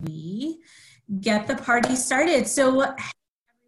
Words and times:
we 0.00 0.60
get 1.20 1.46
the 1.46 1.56
party 1.56 1.96
started. 1.96 2.46
So, 2.46 2.94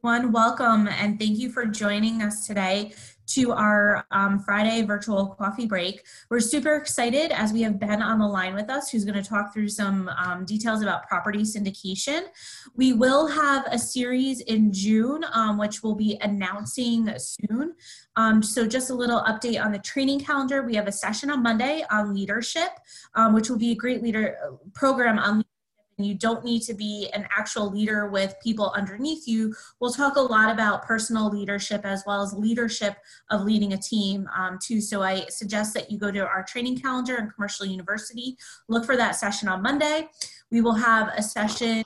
everyone, 0.02 0.33
welcome 0.33 0.88
and 0.88 1.18
thank 1.18 1.38
you 1.38 1.50
for 1.50 1.67
joining 1.67 2.22
us 2.22 2.46
today 2.46 2.92
to 3.26 3.53
our 3.53 4.04
um, 4.10 4.40
Friday 4.40 4.82
virtual 4.82 5.29
coffee 5.29 5.66
break. 5.66 6.04
We're 6.30 6.40
super 6.40 6.74
excited 6.74 7.30
as 7.30 7.53
we 7.53 7.62
have 7.62 7.79
Ben 7.79 8.03
on 8.03 8.19
the 8.19 8.27
line 8.27 8.54
with 8.54 8.69
us, 8.69 8.90
who's 8.90 9.04
going 9.04 9.22
to 9.22 9.29
talk 9.29 9.54
through 9.54 9.69
some 9.69 10.08
um, 10.08 10.45
details 10.45 10.82
about 10.82 11.06
property 11.06 11.43
syndication. 11.43 12.24
We 12.74 12.92
will 12.92 13.28
have 13.28 13.67
a 13.71 13.78
series 13.78 14.40
in 14.40 14.72
June, 14.72 15.24
um, 15.33 15.58
which 15.58 15.83
we'll 15.83 15.94
be 15.94 16.19
announcing 16.23 17.12
soon. 17.19 17.74
Um, 18.16 18.42
so, 18.42 18.66
just 18.66 18.91
a 18.91 18.95
little 18.95 19.20
update 19.23 19.65
on 19.65 19.70
the 19.70 19.78
training 19.78 20.20
calendar. 20.20 20.62
We 20.62 20.74
have 20.74 20.88
a 20.88 20.92
session 20.92 21.30
on 21.30 21.42
Monday 21.42 21.84
on 21.91 22.12
leadership, 22.12 22.70
um, 23.15 23.33
which 23.33 23.48
will 23.48 23.59
be 23.59 23.70
a 23.70 23.77
great 23.77 24.02
leader 24.02 24.37
uh, 24.45 24.56
program 24.74 25.19
on 25.19 25.45
you 26.05 26.14
don't 26.14 26.45
need 26.45 26.62
to 26.62 26.74
be 26.74 27.09
an 27.12 27.27
actual 27.37 27.70
leader 27.70 28.09
with 28.09 28.34
people 28.43 28.73
underneath 28.77 29.27
you. 29.27 29.55
We'll 29.80 29.93
talk 29.93 30.16
a 30.16 30.20
lot 30.20 30.51
about 30.51 30.84
personal 30.84 31.29
leadership 31.29 31.84
as 31.84 32.02
well 32.06 32.23
as 32.23 32.33
leadership 32.33 32.97
of 33.30 33.42
leading 33.42 33.73
a 33.73 33.79
team 33.79 34.28
um, 34.37 34.59
too. 34.62 34.80
So 34.80 35.02
I 35.02 35.27
suggest 35.28 35.75
that 35.75 35.91
you 35.91 35.98
go 35.98 36.11
to 36.11 36.20
our 36.20 36.42
training 36.45 36.78
calendar 36.78 37.16
in 37.16 37.30
Commercial 37.30 37.66
University, 37.66 38.37
look 38.69 38.84
for 38.84 38.97
that 38.97 39.16
session 39.16 39.48
on 39.48 39.62
Monday. 39.62 40.09
We 40.51 40.61
will 40.61 40.75
have 40.75 41.12
a 41.16 41.23
session 41.23 41.84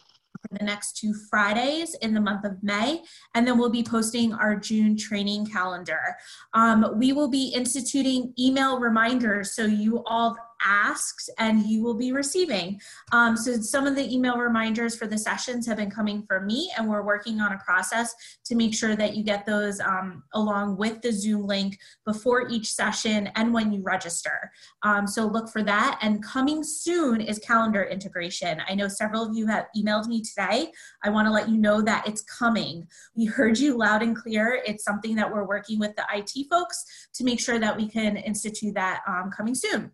for 0.48 0.58
the 0.58 0.64
next 0.64 0.96
two 0.96 1.14
Fridays 1.14 1.94
in 1.96 2.12
the 2.12 2.20
month 2.20 2.44
of 2.44 2.62
May, 2.62 3.02
and 3.34 3.46
then 3.46 3.58
we'll 3.58 3.70
be 3.70 3.82
posting 3.82 4.32
our 4.34 4.56
June 4.56 4.96
training 4.96 5.46
calendar. 5.46 6.16
Um, 6.52 6.94
we 6.96 7.12
will 7.12 7.28
be 7.28 7.48
instituting 7.48 8.32
email 8.38 8.78
reminders 8.78 9.54
so 9.54 9.64
you 9.64 10.02
all 10.06 10.36
asked 10.64 11.30
and 11.38 11.66
you 11.66 11.82
will 11.82 11.94
be 11.94 12.12
receiving. 12.12 12.80
Um, 13.12 13.36
so 13.36 13.54
some 13.60 13.86
of 13.86 13.96
the 13.96 14.12
email 14.12 14.36
reminders 14.36 14.96
for 14.96 15.06
the 15.06 15.18
sessions 15.18 15.66
have 15.66 15.76
been 15.76 15.90
coming 15.90 16.24
from 16.26 16.46
me 16.46 16.70
and 16.76 16.88
we're 16.88 17.02
working 17.02 17.40
on 17.40 17.52
a 17.52 17.58
process 17.58 18.14
to 18.44 18.54
make 18.54 18.74
sure 18.74 18.96
that 18.96 19.16
you 19.16 19.22
get 19.22 19.46
those 19.46 19.80
um, 19.80 20.22
along 20.34 20.76
with 20.76 21.02
the 21.02 21.12
Zoom 21.12 21.46
link 21.46 21.78
before 22.04 22.48
each 22.48 22.72
session 22.72 23.28
and 23.36 23.52
when 23.52 23.72
you 23.72 23.82
register. 23.82 24.50
Um, 24.82 25.06
so 25.06 25.26
look 25.26 25.48
for 25.48 25.62
that 25.62 25.98
and 26.02 26.22
coming 26.22 26.62
soon 26.62 27.20
is 27.20 27.38
calendar 27.38 27.84
integration. 27.84 28.60
I 28.68 28.74
know 28.74 28.88
several 28.88 29.24
of 29.24 29.36
you 29.36 29.46
have 29.46 29.66
emailed 29.76 30.06
me 30.06 30.22
today. 30.22 30.72
I 31.02 31.10
wanna 31.10 31.32
let 31.32 31.48
you 31.48 31.58
know 31.58 31.82
that 31.82 32.06
it's 32.06 32.22
coming. 32.22 32.86
We 33.14 33.26
heard 33.26 33.58
you 33.58 33.76
loud 33.76 34.02
and 34.02 34.16
clear. 34.16 34.62
It's 34.66 34.84
something 34.84 35.14
that 35.16 35.30
we're 35.30 35.46
working 35.46 35.78
with 35.78 35.94
the 35.96 36.04
IT 36.12 36.46
folks 36.50 36.84
to 37.14 37.24
make 37.24 37.40
sure 37.40 37.58
that 37.58 37.76
we 37.76 37.88
can 37.88 38.16
institute 38.16 38.74
that 38.74 39.02
um, 39.06 39.30
coming 39.30 39.54
soon. 39.54 39.90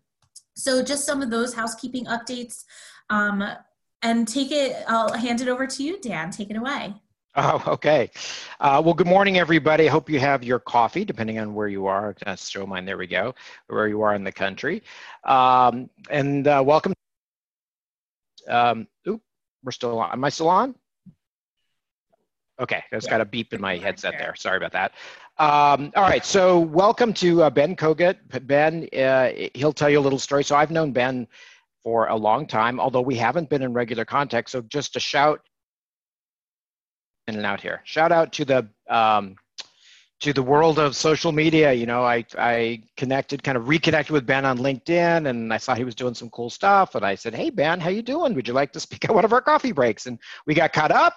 So 0.55 0.83
just 0.83 1.05
some 1.05 1.21
of 1.21 1.29
those 1.29 1.53
housekeeping 1.53 2.05
updates. 2.05 2.63
Um, 3.09 3.43
and 4.01 4.27
take 4.27 4.51
it, 4.51 4.83
I'll 4.87 5.13
hand 5.13 5.41
it 5.41 5.47
over 5.47 5.67
to 5.67 5.83
you, 5.83 5.99
Dan. 6.01 6.31
Take 6.31 6.49
it 6.49 6.57
away. 6.57 6.95
Oh, 7.35 7.63
okay. 7.65 8.09
Uh, 8.59 8.81
well, 8.83 8.93
good 8.93 9.07
morning, 9.07 9.37
everybody. 9.37 9.87
I 9.87 9.91
hope 9.91 10.09
you 10.09 10.19
have 10.19 10.43
your 10.43 10.59
coffee, 10.59 11.05
depending 11.05 11.39
on 11.39 11.53
where 11.53 11.69
you 11.69 11.85
are. 11.85 12.15
Uh, 12.25 12.35
show 12.35 12.65
mine, 12.65 12.83
there 12.83 12.97
we 12.97 13.07
go, 13.07 13.33
where 13.67 13.87
you 13.87 14.01
are 14.01 14.15
in 14.15 14.25
the 14.25 14.33
country. 14.33 14.83
Um, 15.23 15.89
and 16.09 16.45
uh, 16.45 16.61
welcome. 16.65 16.93
Um, 18.49 18.87
oop, 19.07 19.21
we're 19.63 19.71
still 19.71 19.99
on. 19.99 20.11
Am 20.11 20.23
I 20.25 20.29
still 20.29 20.49
on? 20.49 20.75
Okay, 22.59 22.83
it's 22.91 23.05
yeah. 23.05 23.11
got 23.11 23.21
a 23.21 23.25
beep 23.25 23.53
in 23.53 23.61
my 23.61 23.77
headset 23.77 24.15
there. 24.17 24.35
Sorry 24.35 24.57
about 24.57 24.73
that. 24.73 24.91
Um, 25.37 25.91
all 25.95 26.03
right, 26.03 26.23
so 26.23 26.59
welcome 26.59 27.13
to 27.15 27.43
uh, 27.43 27.49
Ben 27.49 27.75
Kogut. 27.75 28.17
Ben, 28.45 28.87
uh, 28.93 29.31
he'll 29.53 29.73
tell 29.73 29.89
you 29.89 29.99
a 29.99 30.01
little 30.01 30.19
story. 30.19 30.43
So 30.43 30.55
I've 30.55 30.71
known 30.71 30.91
Ben 30.91 31.27
for 31.83 32.07
a 32.07 32.15
long 32.15 32.45
time, 32.45 32.79
although 32.79 33.01
we 33.01 33.15
haven't 33.15 33.49
been 33.49 33.63
in 33.63 33.73
regular 33.73 34.05
contact. 34.05 34.49
So 34.49 34.61
just 34.61 34.95
a 34.95 34.99
shout 34.99 35.41
in 37.27 37.35
and 37.35 37.45
out 37.45 37.61
here. 37.61 37.81
Shout 37.85 38.11
out 38.11 38.33
to 38.33 38.45
the 38.45 38.67
um, 38.89 39.35
to 40.21 40.33
the 40.33 40.43
world 40.43 40.77
of 40.77 40.95
social 40.95 41.31
media. 41.31 41.73
You 41.73 41.87
know, 41.87 42.03
I, 42.03 42.23
I 42.37 42.83
connected, 42.95 43.43
kind 43.43 43.57
of 43.57 43.67
reconnected 43.67 44.13
with 44.13 44.25
Ben 44.25 44.45
on 44.45 44.59
LinkedIn 44.59 45.27
and 45.27 45.51
I 45.51 45.57
saw 45.57 45.73
he 45.73 45.83
was 45.83 45.95
doing 45.95 46.13
some 46.13 46.29
cool 46.29 46.51
stuff. 46.51 46.93
And 46.93 47.03
I 47.03 47.15
said, 47.15 47.33
Hey, 47.33 47.49
Ben, 47.49 47.79
how 47.79 47.89
you 47.89 48.03
doing? 48.03 48.35
Would 48.35 48.47
you 48.47 48.53
like 48.53 48.71
to 48.73 48.79
speak 48.79 49.03
at 49.09 49.13
one 49.13 49.25
of 49.25 49.33
our 49.33 49.41
coffee 49.41 49.71
breaks? 49.71 50.05
And 50.05 50.19
we 50.45 50.53
got 50.53 50.73
caught 50.73 50.91
up. 50.91 51.15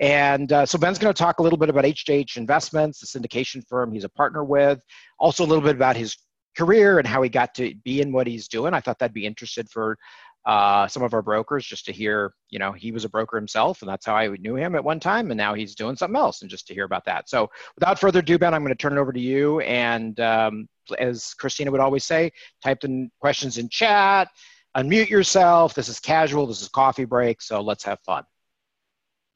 And 0.00 0.52
uh, 0.52 0.66
so 0.66 0.78
Ben's 0.78 0.98
going 0.98 1.12
to 1.12 1.18
talk 1.18 1.38
a 1.38 1.42
little 1.42 1.58
bit 1.58 1.68
about 1.68 1.84
HJH 1.84 2.36
Investments, 2.36 3.00
the 3.00 3.06
syndication 3.06 3.62
firm 3.68 3.92
he's 3.92 4.04
a 4.04 4.08
partner 4.08 4.42
with, 4.42 4.80
also 5.18 5.44
a 5.44 5.46
little 5.46 5.64
bit 5.64 5.76
about 5.76 5.96
his 5.96 6.16
career 6.56 6.98
and 6.98 7.06
how 7.06 7.22
he 7.22 7.28
got 7.28 7.54
to 7.54 7.74
be 7.84 8.00
in 8.00 8.12
what 8.12 8.26
he's 8.26 8.48
doing. 8.48 8.72
I 8.72 8.80
thought 8.80 8.98
that'd 8.98 9.12
be 9.12 9.26
interested 9.26 9.68
for 9.70 9.98
uh, 10.46 10.86
some 10.86 11.02
of 11.02 11.12
our 11.12 11.22
brokers 11.22 11.66
just 11.66 11.84
to 11.86 11.92
hear, 11.92 12.32
you 12.50 12.60
know, 12.60 12.70
he 12.70 12.92
was 12.92 13.04
a 13.04 13.08
broker 13.08 13.36
himself, 13.36 13.82
and 13.82 13.90
that's 13.90 14.06
how 14.06 14.14
I 14.14 14.28
knew 14.28 14.54
him 14.54 14.76
at 14.76 14.84
one 14.84 15.00
time, 15.00 15.32
and 15.32 15.36
now 15.36 15.54
he's 15.54 15.74
doing 15.74 15.96
something 15.96 16.16
else, 16.16 16.40
and 16.40 16.50
just 16.50 16.68
to 16.68 16.74
hear 16.74 16.84
about 16.84 17.04
that. 17.06 17.28
So, 17.28 17.50
without 17.74 17.98
further 17.98 18.20
ado, 18.20 18.38
Ben, 18.38 18.54
I'm 18.54 18.62
going 18.62 18.72
to 18.72 18.80
turn 18.80 18.96
it 18.96 19.00
over 19.00 19.12
to 19.12 19.20
you. 19.20 19.58
And 19.60 20.18
um, 20.20 20.68
as 20.98 21.34
Christina 21.34 21.72
would 21.72 21.80
always 21.80 22.04
say, 22.04 22.30
type 22.62 22.80
the 22.80 23.08
questions 23.20 23.58
in 23.58 23.68
chat, 23.68 24.28
unmute 24.76 25.10
yourself. 25.10 25.74
This 25.74 25.88
is 25.88 25.98
casual. 25.98 26.46
This 26.46 26.62
is 26.62 26.68
coffee 26.68 27.06
break. 27.06 27.42
So 27.42 27.60
let's 27.60 27.82
have 27.82 27.98
fun. 28.06 28.22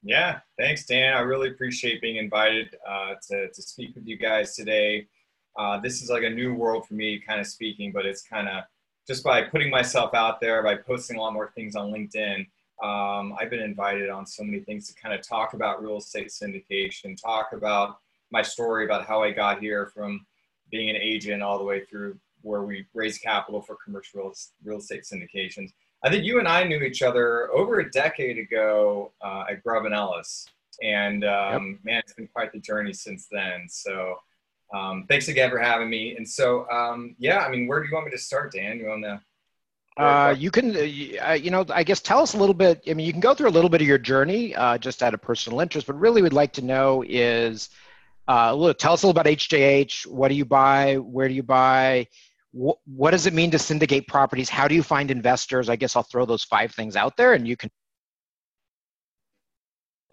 Yeah, 0.04 0.38
thanks, 0.58 0.86
Dan. 0.86 1.14
I 1.14 1.20
really 1.20 1.50
appreciate 1.50 2.00
being 2.00 2.16
invited 2.16 2.74
uh, 2.88 3.14
to 3.30 3.48
to 3.48 3.62
speak 3.62 3.96
with 3.96 4.06
you 4.06 4.16
guys 4.16 4.54
today. 4.54 5.08
Uh, 5.58 5.80
this 5.80 6.02
is 6.02 6.08
like 6.08 6.22
a 6.22 6.30
new 6.30 6.54
world 6.54 6.86
for 6.86 6.94
me, 6.94 7.20
kind 7.20 7.40
of 7.40 7.46
speaking, 7.46 7.90
but 7.92 8.06
it's 8.06 8.22
kind 8.22 8.48
of 8.48 8.62
just 9.10 9.24
by 9.24 9.42
putting 9.42 9.70
myself 9.70 10.14
out 10.14 10.40
there, 10.40 10.62
by 10.62 10.76
posting 10.76 11.16
a 11.16 11.20
lot 11.20 11.32
more 11.32 11.50
things 11.56 11.74
on 11.74 11.90
LinkedIn, 11.90 12.46
um, 12.80 13.34
I've 13.40 13.50
been 13.50 13.60
invited 13.60 14.08
on 14.08 14.24
so 14.24 14.44
many 14.44 14.60
things 14.60 14.86
to 14.86 14.94
kind 14.94 15.12
of 15.12 15.20
talk 15.20 15.52
about 15.52 15.82
real 15.82 15.96
estate 15.96 16.28
syndication, 16.28 17.20
talk 17.20 17.48
about 17.52 17.98
my 18.30 18.40
story 18.40 18.84
about 18.84 19.04
how 19.04 19.20
I 19.20 19.32
got 19.32 19.58
here 19.58 19.90
from 19.92 20.24
being 20.70 20.90
an 20.90 20.94
agent 20.94 21.42
all 21.42 21.58
the 21.58 21.64
way 21.64 21.84
through 21.86 22.20
where 22.42 22.62
we 22.62 22.86
raise 22.94 23.18
capital 23.18 23.60
for 23.60 23.76
commercial 23.84 24.32
real 24.62 24.78
estate 24.78 25.02
syndications. 25.02 25.70
I 26.04 26.08
think 26.08 26.24
you 26.24 26.38
and 26.38 26.46
I 26.46 26.62
knew 26.62 26.78
each 26.78 27.02
other 27.02 27.50
over 27.50 27.80
a 27.80 27.90
decade 27.90 28.38
ago 28.38 29.10
uh, 29.22 29.46
at 29.50 29.60
Grubb 29.64 29.86
and 29.86 29.94
Ellis, 29.94 30.46
and 30.84 31.24
um, 31.24 31.70
yep. 31.72 31.78
man, 31.82 31.98
it's 31.98 32.12
been 32.12 32.28
quite 32.28 32.52
the 32.52 32.60
journey 32.60 32.92
since 32.92 33.26
then. 33.28 33.66
So 33.68 34.20
um, 34.72 35.04
thanks 35.08 35.28
again 35.28 35.50
for 35.50 35.58
having 35.58 35.90
me. 35.90 36.16
And 36.16 36.28
so, 36.28 36.68
um, 36.70 37.16
yeah, 37.18 37.38
I 37.38 37.50
mean, 37.50 37.66
where 37.66 37.80
do 37.80 37.88
you 37.88 37.94
want 37.94 38.06
me 38.06 38.12
to 38.12 38.18
start, 38.18 38.52
Dan? 38.52 38.78
You 38.78 38.86
want 38.86 39.04
to? 39.04 39.20
Uh, 39.96 40.34
you 40.38 40.50
can, 40.50 40.74
uh, 40.76 41.32
you 41.32 41.50
know, 41.50 41.64
I 41.68 41.82
guess 41.82 42.00
tell 42.00 42.20
us 42.20 42.34
a 42.34 42.38
little 42.38 42.54
bit. 42.54 42.82
I 42.88 42.94
mean, 42.94 43.06
you 43.06 43.12
can 43.12 43.20
go 43.20 43.34
through 43.34 43.48
a 43.48 43.50
little 43.50 43.68
bit 43.68 43.80
of 43.80 43.86
your 43.86 43.98
journey, 43.98 44.54
uh, 44.54 44.78
just 44.78 45.02
out 45.02 45.12
of 45.12 45.20
personal 45.20 45.60
interest. 45.60 45.86
But 45.86 45.98
really, 45.98 46.22
we'd 46.22 46.32
like 46.32 46.52
to 46.54 46.62
know 46.62 47.04
is, 47.06 47.68
uh, 48.28 48.54
look, 48.54 48.78
tell 48.78 48.92
us 48.92 49.02
a 49.02 49.06
little 49.06 49.20
about 49.20 49.30
HJH. 49.30 50.06
What 50.06 50.28
do 50.28 50.34
you 50.34 50.44
buy? 50.44 50.96
Where 50.96 51.28
do 51.28 51.34
you 51.34 51.42
buy? 51.42 52.06
Wh- 52.52 52.78
what 52.86 53.10
does 53.10 53.26
it 53.26 53.34
mean 53.34 53.50
to 53.50 53.58
syndicate 53.58 54.06
properties? 54.06 54.48
How 54.48 54.68
do 54.68 54.74
you 54.74 54.82
find 54.82 55.10
investors? 55.10 55.68
I 55.68 55.76
guess 55.76 55.96
I'll 55.96 56.04
throw 56.04 56.24
those 56.24 56.44
five 56.44 56.72
things 56.72 56.96
out 56.96 57.16
there, 57.16 57.34
and 57.34 57.46
you 57.46 57.56
can. 57.56 57.70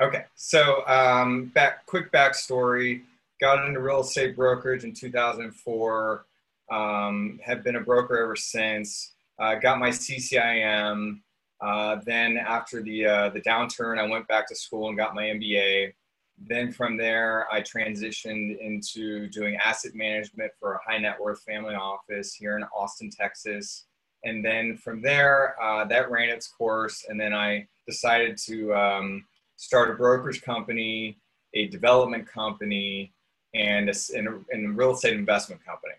Okay, 0.02 0.26
so 0.36 0.86
um, 0.88 1.46
back 1.56 1.86
quick 1.86 2.12
backstory 2.12 3.02
got 3.40 3.68
into 3.68 3.80
real 3.80 4.02
estate 4.02 4.36
brokerage 4.36 4.84
in 4.84 4.94
2004. 4.94 6.26
Um, 6.70 7.40
have 7.44 7.64
been 7.64 7.78
a 7.78 7.82
broker 7.82 8.18
ever 8.18 8.36
since. 8.36 9.14
Uh, 9.40 9.56
got 9.56 9.80
my 9.80 9.90
CCIM. 9.90 11.22
Uh, 11.62 11.98
then 12.06 12.38
after 12.38 12.84
the 12.84 13.06
uh, 13.06 13.30
the 13.30 13.42
downturn, 13.42 14.00
I 14.00 14.08
went 14.08 14.28
back 14.28 14.48
to 14.50 14.56
school 14.56 14.90
and 14.90 14.98
got 14.98 15.16
my 15.16 15.24
MBA. 15.24 15.94
Then 16.38 16.72
from 16.72 16.98
there, 16.98 17.48
I 17.52 17.62
transitioned 17.62 18.60
into 18.60 19.28
doing 19.30 19.58
asset 19.64 19.96
management 19.96 20.52
for 20.60 20.74
a 20.74 20.80
high 20.86 21.00
net 21.00 21.20
worth 21.20 21.42
family 21.42 21.74
office 21.74 22.36
here 22.36 22.58
in 22.58 22.64
Austin, 22.76 23.10
Texas. 23.10 23.86
And 24.24 24.44
then 24.44 24.78
from 24.78 25.02
there, 25.02 25.56
uh, 25.62 25.86
that 25.86 26.12
ran 26.12 26.30
its 26.30 26.48
course. 26.48 27.06
And 27.08 27.20
then 27.20 27.34
I 27.34 27.68
decided 27.88 28.38
to 28.46 28.74
um, 28.76 29.26
start 29.56 29.90
a 29.90 29.94
brokerage 29.94 30.44
company, 30.44 31.18
a 31.54 31.68
development 31.68 32.28
company, 32.28 33.14
and 33.58 33.90
a, 33.90 33.94
and 34.16 34.68
a 34.68 34.70
real 34.72 34.92
estate 34.92 35.14
investment 35.14 35.64
company. 35.66 35.94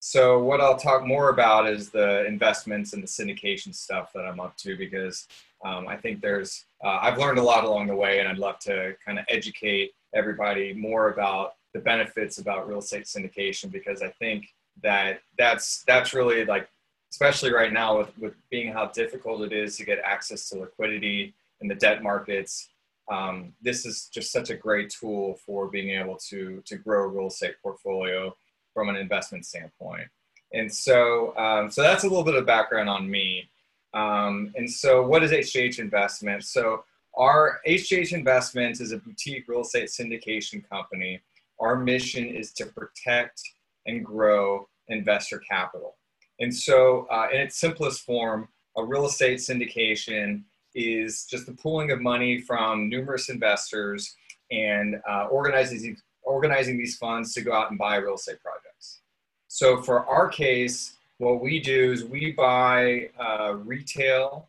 So 0.00 0.42
what 0.42 0.62
I'll 0.62 0.78
talk 0.78 1.06
more 1.06 1.28
about 1.28 1.68
is 1.68 1.90
the 1.90 2.24
investments 2.24 2.94
and 2.94 3.02
the 3.02 3.06
syndication 3.06 3.74
stuff 3.74 4.12
that 4.14 4.24
I'm 4.24 4.40
up 4.40 4.56
to 4.58 4.76
because 4.76 5.28
um, 5.62 5.86
I 5.88 5.96
think 5.96 6.22
there's 6.22 6.64
uh, 6.82 6.98
I've 7.02 7.18
learned 7.18 7.38
a 7.38 7.42
lot 7.42 7.64
along 7.64 7.86
the 7.88 7.94
way, 7.94 8.18
and 8.18 8.26
I'd 8.26 8.38
love 8.38 8.58
to 8.60 8.94
kind 9.04 9.18
of 9.18 9.26
educate 9.28 9.92
everybody 10.14 10.72
more 10.72 11.10
about 11.10 11.54
the 11.74 11.80
benefits 11.80 12.38
about 12.38 12.66
real 12.66 12.78
estate 12.78 13.04
syndication 13.04 13.70
because 13.70 14.02
I 14.02 14.08
think 14.08 14.46
that 14.82 15.20
that's 15.38 15.84
that's 15.86 16.14
really 16.14 16.46
like 16.46 16.68
especially 17.10 17.52
right 17.52 17.72
now 17.72 17.98
with 17.98 18.16
with 18.18 18.34
being 18.50 18.72
how 18.72 18.86
difficult 18.86 19.42
it 19.42 19.52
is 19.52 19.76
to 19.76 19.84
get 19.84 19.98
access 20.02 20.48
to 20.48 20.58
liquidity 20.58 21.34
in 21.60 21.68
the 21.68 21.74
debt 21.74 22.02
markets 22.02 22.70
um, 23.10 23.52
this 23.60 23.84
is 23.84 24.08
just 24.12 24.32
such 24.32 24.50
a 24.50 24.56
great 24.56 24.90
tool 24.90 25.38
for 25.44 25.68
being 25.68 25.90
able 25.90 26.16
to 26.28 26.62
to 26.64 26.76
grow 26.76 27.04
a 27.04 27.08
real 27.08 27.26
estate 27.26 27.56
portfolio 27.62 28.34
from 28.72 28.88
an 28.88 28.96
investment 28.96 29.44
standpoint. 29.44 30.08
And 30.52 30.72
so, 30.72 31.36
um, 31.36 31.70
so 31.70 31.82
that's 31.82 32.04
a 32.04 32.08
little 32.08 32.24
bit 32.24 32.34
of 32.34 32.46
background 32.46 32.88
on 32.88 33.10
me. 33.10 33.48
Um, 33.94 34.52
and 34.56 34.70
so, 34.70 35.02
what 35.06 35.22
is 35.22 35.32
HJH 35.32 35.78
Investments? 35.78 36.48
So, 36.48 36.84
our 37.16 37.60
HJH 37.66 38.12
Investments 38.12 38.80
is 38.80 38.92
a 38.92 38.98
boutique 38.98 39.48
real 39.48 39.62
estate 39.62 39.88
syndication 39.88 40.68
company. 40.68 41.20
Our 41.58 41.76
mission 41.76 42.26
is 42.26 42.52
to 42.54 42.66
protect 42.66 43.42
and 43.86 44.04
grow 44.04 44.68
investor 44.88 45.40
capital. 45.50 45.96
And 46.38 46.54
so, 46.54 47.06
uh, 47.10 47.28
in 47.32 47.40
its 47.40 47.56
simplest 47.56 48.02
form, 48.02 48.48
a 48.76 48.84
real 48.84 49.06
estate 49.06 49.38
syndication 49.38 50.42
is 50.74 51.24
just 51.24 51.46
the 51.46 51.52
pooling 51.52 51.90
of 51.90 52.00
money 52.00 52.40
from 52.40 52.88
numerous 52.88 53.28
investors 53.28 54.14
and 54.50 55.00
uh, 55.08 55.26
organizing, 55.26 55.96
organizing 56.22 56.78
these 56.78 56.96
funds 56.96 57.32
to 57.34 57.42
go 57.42 57.52
out 57.52 57.70
and 57.70 57.78
buy 57.78 57.96
real 57.96 58.14
estate 58.14 58.38
projects. 58.42 59.00
So, 59.48 59.82
for 59.82 60.06
our 60.06 60.28
case, 60.28 60.94
what 61.18 61.40
we 61.42 61.60
do 61.60 61.92
is 61.92 62.04
we 62.04 62.32
buy 62.32 63.10
uh, 63.18 63.54
retail, 63.56 64.48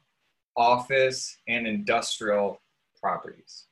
office, 0.55 1.37
and 1.47 1.67
industrial 1.67 2.61
properties. 2.99 3.65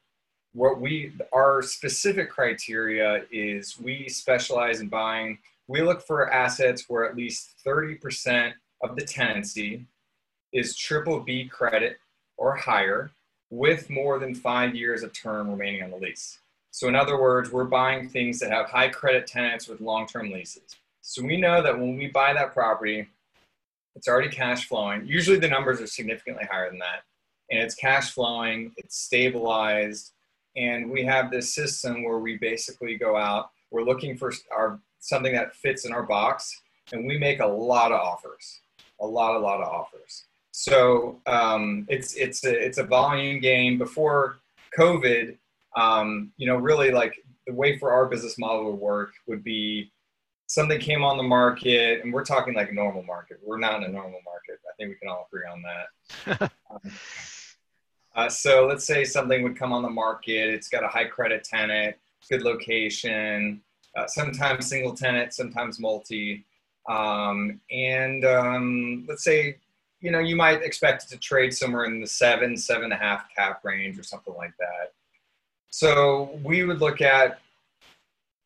What 0.53 0.81
we, 0.81 1.13
our 1.31 1.61
specific 1.61 2.29
criteria 2.29 3.23
is 3.31 3.79
we 3.79 4.09
specialize 4.09 4.81
in 4.81 4.89
buying, 4.89 5.37
we 5.67 5.81
look 5.81 6.01
for 6.01 6.33
assets 6.33 6.85
where 6.87 7.05
at 7.05 7.15
least 7.15 7.55
30% 7.65 8.53
of 8.83 8.95
the 8.95 9.03
tenancy 9.03 9.85
is 10.51 10.75
triple 10.75 11.19
B 11.19 11.45
credit 11.45 11.99
or 12.39 12.55
higher 12.55 13.11
with 13.51 13.89
more 13.89 14.17
than 14.19 14.33
five 14.33 14.73
years 14.73 15.03
of 15.03 15.13
term 15.13 15.49
remaining 15.49 15.83
on 15.83 15.91
the 15.91 15.97
lease. 15.97 16.39
So, 16.71 16.87
in 16.87 16.95
other 16.95 17.19
words, 17.19 17.51
we're 17.51 17.65
buying 17.65 18.09
things 18.09 18.39
that 18.39 18.51
have 18.51 18.69
high 18.69 18.89
credit 18.89 19.27
tenants 19.27 19.67
with 19.67 19.81
long 19.81 20.07
term 20.07 20.31
leases. 20.31 20.75
So 21.01 21.23
we 21.23 21.37
know 21.37 21.63
that 21.63 21.77
when 21.77 21.97
we 21.97 22.07
buy 22.07 22.33
that 22.33 22.53
property, 22.53 23.07
it's 23.95 24.07
already 24.07 24.29
cash 24.29 24.67
flowing. 24.67 25.07
Usually 25.07 25.39
the 25.39 25.47
numbers 25.47 25.81
are 25.81 25.87
significantly 25.87 26.45
higher 26.49 26.69
than 26.69 26.79
that. 26.79 27.01
And 27.49 27.59
it's 27.59 27.73
cash 27.73 28.11
flowing, 28.11 28.73
it's 28.77 28.95
stabilized. 28.95 30.11
And 30.55 30.91
we 30.91 31.03
have 31.05 31.31
this 31.31 31.53
system 31.53 32.03
where 32.03 32.19
we 32.19 32.37
basically 32.37 32.95
go 32.95 33.17
out, 33.17 33.49
we're 33.71 33.83
looking 33.83 34.17
for 34.17 34.31
our 34.55 34.79
something 34.99 35.33
that 35.33 35.55
fits 35.55 35.85
in 35.85 35.93
our 35.93 36.03
box, 36.03 36.61
and 36.91 37.07
we 37.07 37.17
make 37.17 37.39
a 37.39 37.47
lot 37.47 37.91
of 37.91 37.99
offers. 37.99 38.61
A 39.01 39.05
lot, 39.05 39.35
a 39.35 39.39
lot 39.39 39.61
of 39.61 39.67
offers. 39.67 40.25
So 40.51 41.21
um, 41.25 41.85
it's 41.89 42.15
it's 42.15 42.43
a 42.43 42.51
it's 42.51 42.77
a 42.77 42.83
volume 42.83 43.39
game. 43.39 43.77
Before 43.77 44.39
COVID, 44.77 45.37
um, 45.75 46.31
you 46.37 46.47
know, 46.47 46.57
really 46.57 46.91
like 46.91 47.15
the 47.47 47.53
way 47.53 47.77
for 47.77 47.91
our 47.91 48.05
business 48.05 48.37
model 48.37 48.71
to 48.71 48.75
work 48.75 49.13
would 49.27 49.43
be 49.43 49.91
something 50.47 50.79
came 50.79 51.03
on 51.03 51.17
the 51.17 51.23
market, 51.23 52.03
and 52.03 52.11
we're 52.11 52.25
talking 52.25 52.53
like 52.53 52.69
a 52.71 52.73
normal 52.73 53.03
market. 53.03 53.39
We're 53.43 53.59
not 53.59 53.77
in 53.77 53.83
a 53.83 53.91
normal 53.91 54.19
market. 54.25 54.59
I 54.67 54.75
think 54.77 54.89
we 54.89 54.95
can 54.95 55.07
all 55.07 55.27
agree 55.31 55.47
on 55.47 55.63
that. 55.63 56.51
um, 56.71 56.91
uh, 58.15 58.29
so 58.29 58.65
let's 58.67 58.85
say 58.85 59.05
something 59.05 59.43
would 59.43 59.57
come 59.57 59.71
on 59.71 59.83
the 59.83 59.89
market. 59.89 60.49
It's 60.49 60.67
got 60.67 60.83
a 60.83 60.87
high 60.87 61.05
credit 61.05 61.43
tenant, 61.43 61.95
good 62.29 62.41
location, 62.41 63.61
uh, 63.95 64.07
sometimes 64.07 64.67
single 64.67 64.95
tenant, 64.95 65.33
sometimes 65.33 65.79
multi. 65.79 66.45
Um, 66.87 67.61
and 67.71 68.25
um, 68.25 69.05
let's 69.07 69.23
say, 69.23 69.57
you 70.01 70.11
know, 70.11 70.19
you 70.19 70.35
might 70.35 70.63
expect 70.63 71.03
it 71.03 71.09
to 71.09 71.17
trade 71.17 71.53
somewhere 71.53 71.85
in 71.85 71.99
the 71.99 72.07
seven, 72.07 72.55
seven 72.55 72.85
and 72.85 72.93
a 72.93 72.97
half 72.97 73.25
cap 73.35 73.61
range 73.63 73.99
or 73.99 74.03
something 74.03 74.33
like 74.35 74.53
that. 74.57 74.93
So 75.69 76.39
we 76.43 76.63
would 76.63 76.79
look 76.79 77.01
at 77.01 77.39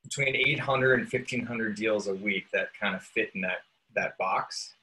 between 0.03 0.35
800 0.35 0.99
and 0.99 1.11
1500 1.11 1.75
deals 1.75 2.07
a 2.07 2.15
week 2.15 2.47
that 2.51 2.69
kind 2.79 2.95
of 2.95 3.03
fit 3.03 3.31
in 3.35 3.41
that 3.41 3.61
that 3.95 4.17
box. 4.17 4.73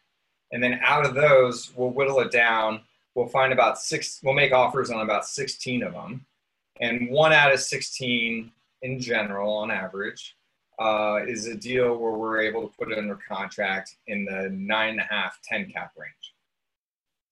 And 0.53 0.63
then 0.63 0.81
out 0.83 1.05
of 1.05 1.15
those 1.15 1.73
we'll 1.77 1.91
whittle 1.91 2.21
it 2.21 2.31
down. 2.31 2.83
We'll 3.15 3.27
find 3.27 3.53
about 3.53 3.79
six 3.79 4.21
we'll 4.23 4.35
make 4.35 4.53
offers 4.53 4.91
on 4.91 5.01
about 5.01 5.27
16 5.27 5.83
of 5.83 5.93
them. 5.93 6.25
And 6.81 7.11
one 7.11 7.33
out 7.33 7.53
of 7.53 7.61
16 7.61 8.51
in 8.83 9.01
general 9.01 9.53
on 9.53 9.71
average 9.71 10.37
uh, 10.79 11.19
is 11.27 11.47
a 11.47 11.55
deal 11.55 11.95
where 11.97 12.13
we're 12.13 12.41
able 12.41 12.67
to 12.67 12.75
put 12.79 12.91
it 12.91 12.97
under 12.97 13.17
contract 13.29 13.97
in 14.07 14.25
the 14.25 14.49
nine 14.51 14.91
and 14.91 15.01
a 15.01 15.03
half 15.03 15.39
10 15.43 15.71
cap 15.71 15.93
range 15.99 16.30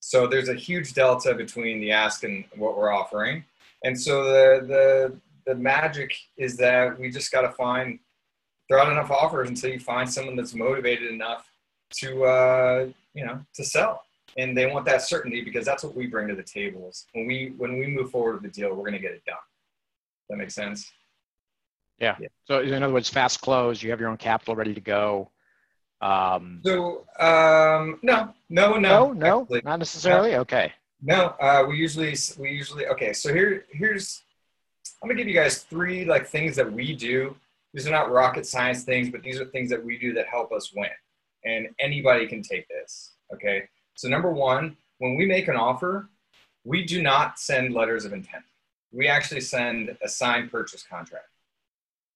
so 0.09 0.27
there's 0.27 0.49
a 0.49 0.55
huge 0.55 0.95
delta 0.95 1.35
between 1.35 1.81
the 1.81 1.93
ask 1.93 2.25
and 2.25 2.43
what 2.57 2.79
we're 2.79 2.91
offering. 2.91 3.45
And 3.85 4.01
so 4.01 4.25
the 4.25 4.67
the 4.67 5.15
the 5.45 5.55
magic 5.55 6.15
is 6.39 6.57
that 6.57 6.99
we 6.99 7.11
just 7.11 7.31
got 7.31 7.43
to 7.43 7.51
find 7.51 7.99
throw 8.69 8.81
out 8.81 8.91
enough 8.91 9.11
offers 9.11 9.51
until 9.51 9.71
you 9.71 9.79
find 9.79 10.11
someone 10.11 10.35
that's 10.35 10.55
motivated 10.55 11.13
enough 11.13 11.47
to 12.01 12.25
uh, 12.25 12.89
you 13.13 13.27
know 13.27 13.39
to 13.53 13.63
sell. 13.63 14.03
And 14.39 14.57
they 14.57 14.65
want 14.65 14.87
that 14.87 15.03
certainty 15.03 15.43
because 15.43 15.67
that's 15.67 15.85
what 15.85 15.95
we 15.95 16.07
bring 16.07 16.27
to 16.29 16.35
the 16.35 16.43
tables. 16.43 17.05
When 17.13 17.27
we 17.27 17.53
when 17.59 17.79
we 17.79 17.87
move 17.87 18.11
forward 18.11 18.41
with 18.41 18.45
the 18.45 18.61
deal 18.61 18.71
we're 18.71 18.89
going 18.89 18.93
to 18.93 18.99
get 18.99 19.13
it 19.13 19.27
done. 19.27 19.37
That 20.31 20.39
makes 20.39 20.55
sense? 20.55 20.91
Yeah. 22.01 22.17
yeah. 22.19 22.29
so 22.47 22.61
in 22.61 22.83
other 22.83 22.95
words 22.95 23.11
fast 23.11 23.43
close 23.43 23.83
you 23.83 23.91
have 23.91 23.99
your 24.01 24.09
own 24.09 24.17
capital 24.17 24.55
ready 24.55 24.73
to 24.73 24.81
go 24.81 25.31
um, 26.01 26.61
so 26.65 27.05
um, 27.19 27.99
no 28.03 28.33
no 28.49 28.79
no 28.79 29.13
no 29.13 29.13
no 29.13 29.61
not 29.65 29.79
necessarily 29.79 30.33
no. 30.33 30.41
okay 30.41 30.73
no 31.03 31.35
uh, 31.41 31.65
we 31.69 31.77
usually 31.77 32.15
we 32.39 32.51
usually 32.51 32.87
okay 32.87 33.13
so 33.13 33.33
here 33.33 33.65
here's 33.71 34.23
I'm 35.03 35.09
gonna 35.09 35.19
give 35.19 35.29
you 35.29 35.35
guys 35.35 35.63
three 35.63 36.05
like 36.05 36.27
things 36.27 36.57
that 36.57 36.71
we 36.71 36.95
do. 36.95 37.37
These 37.73 37.87
are 37.87 37.91
not 37.91 38.11
rocket 38.11 38.47
science 38.47 38.83
things, 38.83 39.11
but 39.11 39.23
these 39.23 39.41
are 39.41 39.45
things 39.45 39.71
that 39.71 39.85
we 39.85 39.99
do 39.99 40.13
that 40.15 40.27
help 40.27 40.53
us 40.53 40.73
win. 40.75 40.89
And 41.45 41.69
anybody 41.79 42.27
can 42.27 42.43
take 42.43 42.67
this. 42.69 43.13
Okay. 43.33 43.69
So 43.95 44.09
number 44.09 44.33
one, 44.33 44.77
when 44.99 45.15
we 45.15 45.27
make 45.27 45.49
an 45.49 45.57
offer, 45.57 46.09
we 46.65 46.85
do 46.85 47.01
not 47.01 47.39
send 47.39 47.75
letters 47.75 48.05
of 48.05 48.13
intent. 48.13 48.45
We 48.93 49.07
actually 49.07 49.43
send 49.43 49.97
a 50.03 50.09
signed 50.09 50.51
purchase 50.51 50.83
contract. 50.83 51.29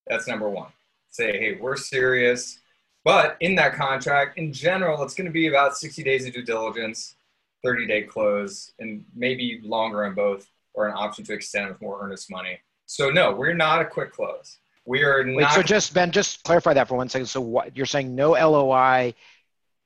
That's 0.06 0.26
number 0.26 0.48
one. 0.48 0.70
Say, 1.10 1.38
hey, 1.38 1.58
we're 1.60 1.76
serious. 1.76 2.58
But 3.04 3.36
in 3.40 3.54
that 3.56 3.74
contract, 3.74 4.38
in 4.38 4.52
general, 4.52 5.02
it's 5.02 5.14
going 5.14 5.26
to 5.26 5.32
be 5.32 5.48
about 5.48 5.76
60 5.76 6.02
days 6.02 6.26
of 6.26 6.32
due 6.32 6.42
diligence, 6.42 7.16
30 7.64 7.86
day 7.86 8.02
close, 8.02 8.72
and 8.78 9.04
maybe 9.14 9.60
longer 9.62 10.04
on 10.04 10.14
both, 10.14 10.48
or 10.74 10.88
an 10.88 10.94
option 10.94 11.24
to 11.24 11.32
extend 11.32 11.68
with 11.68 11.80
more 11.80 12.02
earnest 12.02 12.30
money. 12.30 12.58
So 12.86 13.10
no, 13.10 13.32
we're 13.32 13.54
not 13.54 13.80
a 13.80 13.84
quick 13.84 14.12
close. 14.12 14.58
We 14.84 15.02
are 15.02 15.24
Wait, 15.24 15.42
not. 15.42 15.52
So 15.52 15.62
just 15.62 15.94
Ben, 15.94 16.10
just 16.10 16.42
clarify 16.44 16.74
that 16.74 16.88
for 16.88 16.96
one 16.96 17.08
second. 17.08 17.26
So 17.26 17.40
what 17.40 17.76
you're 17.76 17.86
saying, 17.86 18.14
no 18.14 18.32
LOI, 18.32 19.14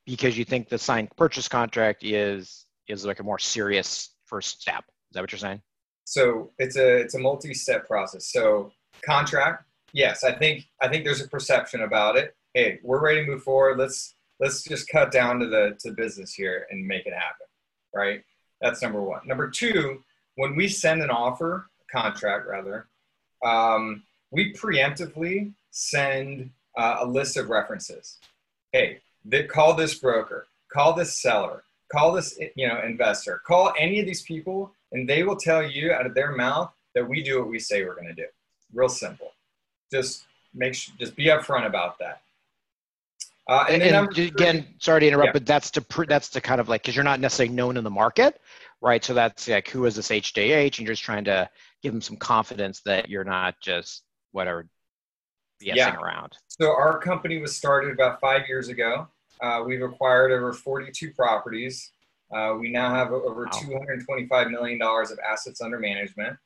because 0.07 0.39
you 0.39 0.45
think 0.45 0.69
the 0.69 0.79
signed 0.79 1.09
purchase 1.17 1.49
contract 1.49 2.03
is 2.05 2.67
is 2.89 3.05
like 3.05 3.21
a 3.21 3.23
more 3.23 3.39
serious 3.39 4.11
first 4.25 4.61
step. 4.61 4.85
Is 4.87 5.15
that 5.15 5.21
what 5.21 5.33
you're 5.33 5.39
saying? 5.39 5.61
So 6.05 6.53
it's 6.59 6.77
a 6.77 6.99
it's 6.99 7.15
a 7.15 7.19
multi-step 7.19 7.87
process. 7.87 8.31
So 8.32 8.73
contract, 9.05 9.65
yes, 9.93 10.25
I 10.25 10.32
think 10.32 10.65
I 10.81 10.89
think 10.89 11.05
there's 11.05 11.20
a 11.20 11.29
perception 11.29 11.82
about 11.82 12.17
it. 12.17 12.35
Hey, 12.56 12.79
we're 12.82 13.03
ready 13.03 13.20
to 13.20 13.31
move 13.31 13.43
forward. 13.43 13.77
Let's 13.77 14.15
let's 14.41 14.65
just 14.65 14.89
cut 14.89 15.13
down 15.13 15.41
to 15.41 15.46
the 15.46 15.77
to 15.81 15.91
business 15.91 16.32
here 16.32 16.67
and 16.70 16.86
make 16.86 17.05
it 17.05 17.13
happen. 17.13 17.46
Right? 17.94 18.22
That's 18.63 18.81
number 18.81 19.03
one. 19.03 19.20
Number 19.27 19.51
two, 19.51 20.03
when 20.36 20.56
we 20.56 20.67
send 20.67 21.03
an 21.03 21.10
offer, 21.10 21.69
contract 21.93 22.46
rather, 22.48 22.86
um, 23.44 24.05
we 24.31 24.55
preemptively 24.55 25.53
send 25.70 26.48
uh, 26.79 27.01
a 27.01 27.06
list 27.06 27.36
of 27.36 27.51
references. 27.51 28.17
Hey, 28.72 29.01
they 29.27 29.43
call 29.43 29.75
this 29.75 29.98
broker, 29.98 30.46
call 30.72 30.94
this 30.94 31.20
seller, 31.20 31.63
call 31.93 32.13
this 32.13 32.39
you 32.56 32.67
know 32.67 32.81
investor, 32.81 33.43
call 33.46 33.75
any 33.79 34.01
of 34.01 34.06
these 34.06 34.22
people, 34.22 34.72
and 34.93 35.06
they 35.06 35.25
will 35.25 35.36
tell 35.36 35.63
you 35.63 35.93
out 35.93 36.06
of 36.06 36.15
their 36.15 36.32
mouth 36.32 36.72
that 36.94 37.06
we 37.06 37.22
do 37.22 37.39
what 37.39 37.51
we 37.51 37.58
say 37.58 37.84
we're 37.84 37.94
going 37.94 38.06
to 38.06 38.15
do. 38.15 38.29
Real 38.72 38.89
simple. 38.89 39.32
Just 39.93 40.25
make 40.55 40.75
sure, 40.75 40.94
just 40.98 41.15
be 41.17 41.27
upfront 41.27 41.67
about 41.67 41.98
that. 41.98 42.22
Uh, 43.48 43.65
and, 43.69 43.82
and, 43.82 43.94
and 43.94 44.19
again, 44.19 44.67
sorry 44.79 45.00
to 45.00 45.06
interrupt, 45.06 45.29
yeah. 45.29 45.32
but 45.32 45.46
that's 45.46 45.70
to 45.70 45.81
pr- 45.81 46.05
that's 46.05 46.29
to 46.31 46.41
kind 46.41 46.60
of 46.60 46.69
like 46.69 46.82
because 46.82 46.96
you're 46.96 47.05
not 47.05 47.20
necessarily 47.20 47.55
known 47.55 47.76
in 47.76 47.84
the 47.84 47.91
market, 47.91 48.41
right? 48.81 49.05
So 49.05 49.15
that's 49.15 49.46
like 49.46 49.69
who 49.69 49.84
is 49.84 49.94
this 49.94 50.08
HJH, 50.08 50.79
and 50.79 50.81
you're 50.81 50.94
just 50.94 51.05
trying 51.05 51.24
to 51.24 51.48
give 51.81 51.93
them 51.93 52.00
some 52.00 52.17
confidence 52.17 52.81
that 52.86 53.08
you're 53.08 53.24
not 53.24 53.55
just 53.60 54.03
whatever 54.32 54.69
BSing 55.62 55.76
yeah. 55.76 55.96
around. 55.96 56.32
So 56.48 56.70
our 56.70 56.98
company 56.98 57.38
was 57.38 57.56
started 57.56 57.93
about 57.93 58.20
five 58.20 58.48
years 58.48 58.69
ago. 58.69 59.06
Uh, 59.41 59.62
we've 59.65 59.82
acquired 59.82 60.32
over 60.32 60.53
42 60.53 61.12
properties. 61.12 61.93
Uh, 62.34 62.55
we 62.58 62.70
now 62.70 62.93
have 62.93 63.12
over 63.12 63.44
wow. 63.44 63.50
225 63.60 64.50
million 64.50 64.79
dollars 64.81 65.12
of 65.12 65.20
assets 65.20 65.60
under 65.60 65.79
management, 65.79 66.36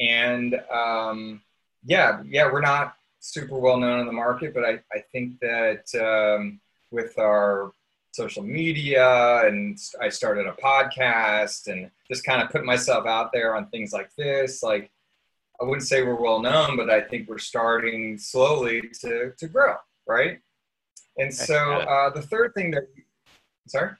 and 0.00 0.58
um, 0.72 1.42
yeah, 1.84 2.22
yeah, 2.26 2.50
we're 2.50 2.62
not 2.62 2.94
super 3.32 3.58
well 3.58 3.76
known 3.76 4.00
in 4.00 4.06
the 4.06 4.12
market, 4.12 4.54
but 4.54 4.64
I, 4.64 4.80
I 4.92 5.00
think 5.12 5.40
that 5.40 5.84
um, 6.00 6.60
with 6.90 7.18
our 7.18 7.72
social 8.12 8.42
media 8.42 9.42
and 9.46 9.78
I 10.00 10.08
started 10.08 10.46
a 10.46 10.52
podcast 10.52 11.66
and 11.66 11.90
just 12.10 12.24
kind 12.24 12.40
of 12.40 12.50
put 12.50 12.64
myself 12.64 13.06
out 13.06 13.32
there 13.32 13.54
on 13.54 13.68
things 13.68 13.92
like 13.92 14.10
this. 14.16 14.62
Like, 14.62 14.90
I 15.60 15.64
wouldn't 15.64 15.86
say 15.86 16.02
we're 16.02 16.20
well 16.20 16.40
known, 16.40 16.76
but 16.76 16.88
I 16.88 17.00
think 17.00 17.28
we're 17.28 17.38
starting 17.38 18.18
slowly 18.18 18.82
to, 19.00 19.32
to 19.36 19.48
grow, 19.48 19.74
right? 20.06 20.40
And 21.18 21.32
so 21.32 21.56
uh, 21.56 22.10
the 22.10 22.22
third 22.22 22.54
thing 22.54 22.70
that, 22.72 22.88
sorry? 23.66 23.92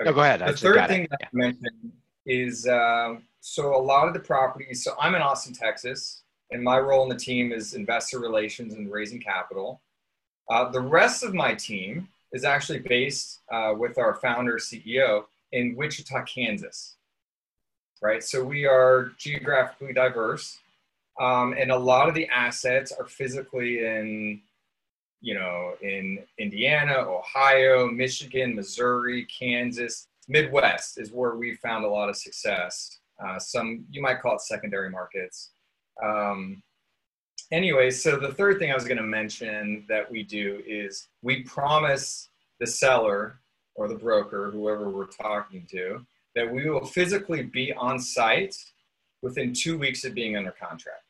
Okay. 0.00 0.10
No, 0.10 0.12
go 0.12 0.22
ahead. 0.22 0.40
The 0.40 0.52
third 0.52 0.88
thing 0.88 1.06
that 1.10 1.18
yeah. 1.20 1.28
I 1.32 1.36
mentioned 1.36 1.92
is 2.26 2.66
uh, 2.66 3.16
so 3.40 3.76
a 3.76 3.82
lot 3.82 4.08
of 4.08 4.14
the 4.14 4.20
properties. 4.20 4.82
So 4.82 4.94
I'm 5.00 5.14
in 5.14 5.22
Austin, 5.22 5.54
Texas, 5.54 6.23
and 6.54 6.62
my 6.62 6.78
role 6.78 7.02
in 7.02 7.08
the 7.08 7.16
team 7.16 7.52
is 7.52 7.74
investor 7.74 8.20
relations 8.20 8.74
and 8.74 8.90
raising 8.90 9.20
capital. 9.20 9.80
Uh, 10.48 10.70
the 10.70 10.80
rest 10.80 11.24
of 11.24 11.34
my 11.34 11.52
team 11.52 12.08
is 12.32 12.44
actually 12.44 12.78
based 12.78 13.40
uh, 13.52 13.74
with 13.76 13.98
our 13.98 14.14
founder 14.14 14.54
CEO 14.54 15.24
in 15.50 15.74
Wichita, 15.76 16.22
Kansas. 16.22 16.94
Right, 18.00 18.22
so 18.22 18.44
we 18.44 18.66
are 18.66 19.12
geographically 19.18 19.92
diverse, 19.94 20.58
um, 21.20 21.54
and 21.58 21.72
a 21.72 21.76
lot 21.76 22.08
of 22.08 22.14
the 22.14 22.28
assets 22.28 22.92
are 22.92 23.06
physically 23.06 23.84
in, 23.84 24.40
you 25.20 25.34
know, 25.34 25.72
in 25.80 26.20
Indiana, 26.38 26.98
Ohio, 26.98 27.88
Michigan, 27.88 28.54
Missouri, 28.54 29.26
Kansas, 29.26 30.06
Midwest 30.28 31.00
is 31.00 31.10
where 31.10 31.34
we 31.34 31.56
found 31.56 31.84
a 31.84 31.88
lot 31.88 32.08
of 32.08 32.16
success. 32.16 33.00
Uh, 33.24 33.38
some 33.38 33.86
you 33.90 34.02
might 34.02 34.20
call 34.20 34.36
it 34.36 34.40
secondary 34.40 34.90
markets. 34.90 35.50
Um, 36.02 36.62
anyway, 37.52 37.90
so 37.90 38.16
the 38.16 38.32
third 38.32 38.58
thing 38.58 38.70
I 38.70 38.74
was 38.74 38.84
going 38.84 38.98
to 38.98 39.02
mention 39.02 39.84
that 39.88 40.10
we 40.10 40.22
do 40.22 40.62
is 40.66 41.08
we 41.22 41.42
promise 41.42 42.28
the 42.60 42.66
seller 42.66 43.38
or 43.74 43.88
the 43.88 43.94
broker, 43.94 44.50
whoever 44.50 44.88
we're 44.88 45.06
talking 45.06 45.66
to, 45.70 46.04
that 46.34 46.50
we 46.50 46.68
will 46.68 46.84
physically 46.84 47.42
be 47.42 47.72
on 47.74 47.98
site 47.98 48.56
within 49.22 49.52
two 49.52 49.78
weeks 49.78 50.04
of 50.04 50.14
being 50.14 50.36
under 50.36 50.50
contract. 50.50 51.02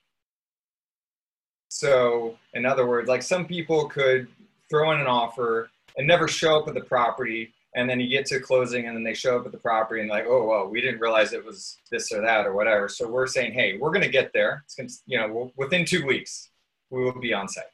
So, 1.68 2.38
in 2.52 2.66
other 2.66 2.86
words, 2.86 3.08
like 3.08 3.22
some 3.22 3.46
people 3.46 3.88
could 3.88 4.28
throw 4.70 4.92
in 4.92 5.00
an 5.00 5.06
offer 5.06 5.70
and 5.96 6.06
never 6.06 6.28
show 6.28 6.58
up 6.58 6.68
at 6.68 6.74
the 6.74 6.80
property 6.80 7.53
and 7.74 7.90
then 7.90 7.98
you 7.98 8.08
get 8.08 8.26
to 8.26 8.40
closing 8.40 8.86
and 8.86 8.96
then 8.96 9.02
they 9.02 9.14
show 9.14 9.38
up 9.38 9.46
at 9.46 9.52
the 9.52 9.58
property 9.58 10.00
and 10.00 10.10
like 10.10 10.26
oh 10.26 10.44
well 10.44 10.68
we 10.68 10.80
didn't 10.80 11.00
realize 11.00 11.32
it 11.32 11.44
was 11.44 11.78
this 11.90 12.12
or 12.12 12.20
that 12.20 12.46
or 12.46 12.54
whatever. 12.54 12.88
So 12.88 13.08
we're 13.08 13.26
saying 13.26 13.52
hey 13.52 13.76
we're 13.78 13.90
going 13.90 14.02
to 14.02 14.08
get 14.08 14.32
there. 14.32 14.62
It's 14.64 14.74
going 14.74 14.88
to 14.88 14.94
you 15.06 15.18
know 15.18 15.52
within 15.56 15.84
two 15.84 16.06
weeks 16.06 16.50
we 16.90 17.02
will 17.02 17.20
be 17.20 17.34
on 17.34 17.48
site. 17.48 17.64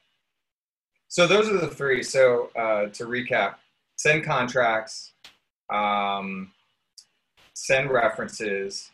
So 1.07 1.27
those 1.27 1.49
are 1.49 1.57
the 1.57 1.67
three. 1.67 2.03
So 2.03 2.49
uh, 2.55 2.87
to 2.87 3.05
recap 3.05 3.55
send 3.97 4.23
contracts 4.23 5.13
um, 5.71 6.51
send 7.53 7.91
references 7.91 8.89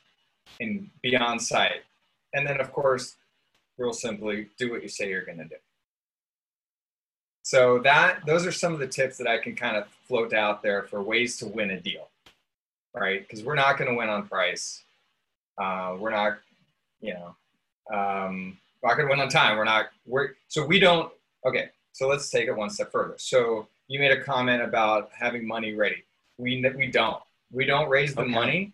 and 0.60 0.90
be 1.02 1.16
on 1.16 1.40
site. 1.40 1.84
And 2.34 2.46
then 2.46 2.60
of 2.60 2.72
course 2.74 3.16
real 3.78 3.94
simply 3.94 4.48
do 4.58 4.72
what 4.72 4.82
you 4.82 4.90
say 4.90 5.10
you're 5.10 5.26
going 5.26 5.38
to 5.38 5.46
do 5.46 5.56
so 7.48 7.80
that 7.80 8.26
those 8.26 8.46
are 8.46 8.52
some 8.52 8.74
of 8.74 8.80
the 8.80 8.88
tips 8.88 9.16
that 9.16 9.26
I 9.26 9.38
can 9.38 9.56
kind 9.56 9.78
of 9.78 9.88
float 10.06 10.34
out 10.34 10.62
there 10.62 10.84
for 10.84 11.02
ways 11.02 11.38
to 11.38 11.48
win 11.48 11.72
a 11.72 11.80
deal, 11.80 12.10
right? 12.94 13.22
Because 13.22 13.42
we're 13.42 13.56
not 13.56 13.78
going 13.78 13.90
to 13.90 13.96
win 13.96 14.10
on 14.10 14.28
price. 14.28 14.84
Uh, 15.58 15.96
we're 15.98 16.10
not, 16.10 16.40
you 17.00 17.14
know, 17.14 17.36
um, 17.90 18.58
we're 18.82 18.90
not 18.90 18.98
going 18.98 19.08
to 19.08 19.14
win 19.14 19.22
on 19.22 19.30
time. 19.30 19.56
We're 19.56 19.64
not. 19.64 19.86
We're 20.06 20.32
so 20.50 20.66
we 20.66 20.78
don't. 20.78 21.10
Okay, 21.46 21.70
so 21.94 22.10
let's 22.10 22.30
take 22.30 22.50
it 22.50 22.54
one 22.54 22.70
step 22.70 22.92
further. 22.92 23.16
So 23.16 23.70
you 23.88 23.98
made 23.98 24.12
a 24.12 24.22
comment 24.22 24.62
about 24.62 25.10
having 25.18 25.48
money 25.48 25.74
ready. 25.74 26.04
We 26.38 26.70
we 26.76 26.88
don't. 26.88 27.24
We 27.54 27.64
don't 27.64 27.88
raise 27.88 28.14
the 28.14 28.24
okay. 28.24 28.32
money 28.32 28.74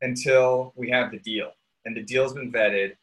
until 0.00 0.72
we 0.74 0.88
have 0.88 1.10
the 1.10 1.18
deal, 1.18 1.52
and 1.84 1.94
the 1.94 2.02
deal's 2.02 2.32
been 2.32 2.50
vetted, 2.50 2.96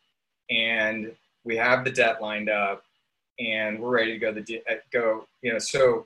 and 0.50 1.12
we 1.44 1.56
have 1.56 1.84
the 1.84 1.92
debt 1.92 2.20
lined 2.20 2.50
up, 2.50 2.84
and 3.40 3.80
we're 3.80 3.90
ready 3.90 4.12
to 4.12 4.20
go 4.20 4.32
the 4.32 4.64
uh, 4.70 4.76
go 4.92 5.28
you 5.42 5.52
know 5.52 5.60
so 5.60 6.06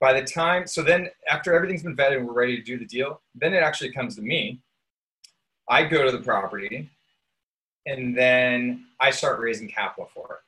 by 0.00 0.12
the 0.12 0.26
time 0.26 0.66
so 0.66 0.82
then 0.82 1.08
after 1.30 1.54
everything's 1.54 1.82
been 1.82 1.96
vetted 1.96 2.18
and 2.18 2.26
we're 2.26 2.34
ready 2.34 2.56
to 2.56 2.62
do 2.62 2.78
the 2.78 2.84
deal 2.84 3.20
then 3.34 3.54
it 3.54 3.62
actually 3.62 3.92
comes 3.92 4.16
to 4.16 4.22
me. 4.22 4.60
I 5.68 5.84
go 5.84 6.04
to 6.04 6.16
the 6.16 6.22
property 6.22 6.90
and 7.86 8.16
then 8.16 8.86
i 9.00 9.10
start 9.10 9.40
raising 9.40 9.68
capital 9.68 10.10
for 10.12 10.34
it. 10.34 10.40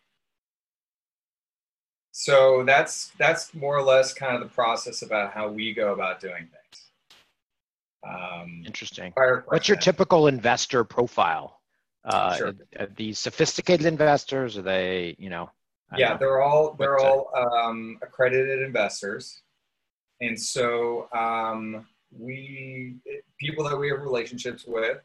So 2.13 2.65
that's 2.65 3.13
that's 3.17 3.55
more 3.55 3.77
or 3.77 3.83
less 3.83 4.13
kind 4.13 4.35
of 4.35 4.41
the 4.41 4.53
process 4.53 5.03
about 5.03 5.33
how 5.33 5.49
we 5.49 5.73
go 5.73 5.93
about 5.93 6.21
doing 6.21 6.49
things. 6.49 6.91
Um, 8.09 8.65
interesting. 8.67 9.13
what's 9.47 9.69
your 9.69 9.77
typical 9.77 10.27
investor 10.27 10.83
profile? 10.83 11.61
Uh, 12.05 12.37
sure. 12.37 12.55
these 12.97 13.19
sophisticated 13.19 13.87
investors? 13.87 14.59
Are 14.59 14.63
they 14.63 15.15
you 15.19 15.31
know 15.31 15.51
yeah, 15.97 16.17
they're 16.17 16.43
all 16.43 16.75
they're 16.79 16.99
all 16.99 17.31
um, 17.35 17.99
accredited 18.03 18.63
investors, 18.63 19.41
and 20.21 20.39
so 20.39 21.09
um, 21.13 21.87
we 22.17 22.97
people 23.39 23.65
that 23.69 23.77
we 23.77 23.89
have 23.89 24.01
relationships 24.01 24.65
with. 24.67 24.99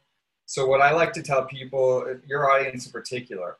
So 0.46 0.66
what 0.66 0.82
I 0.82 0.92
like 0.92 1.12
to 1.14 1.22
tell 1.22 1.44
people, 1.46 2.18
your 2.26 2.50
audience 2.50 2.84
in 2.84 2.92
particular, 2.92 3.56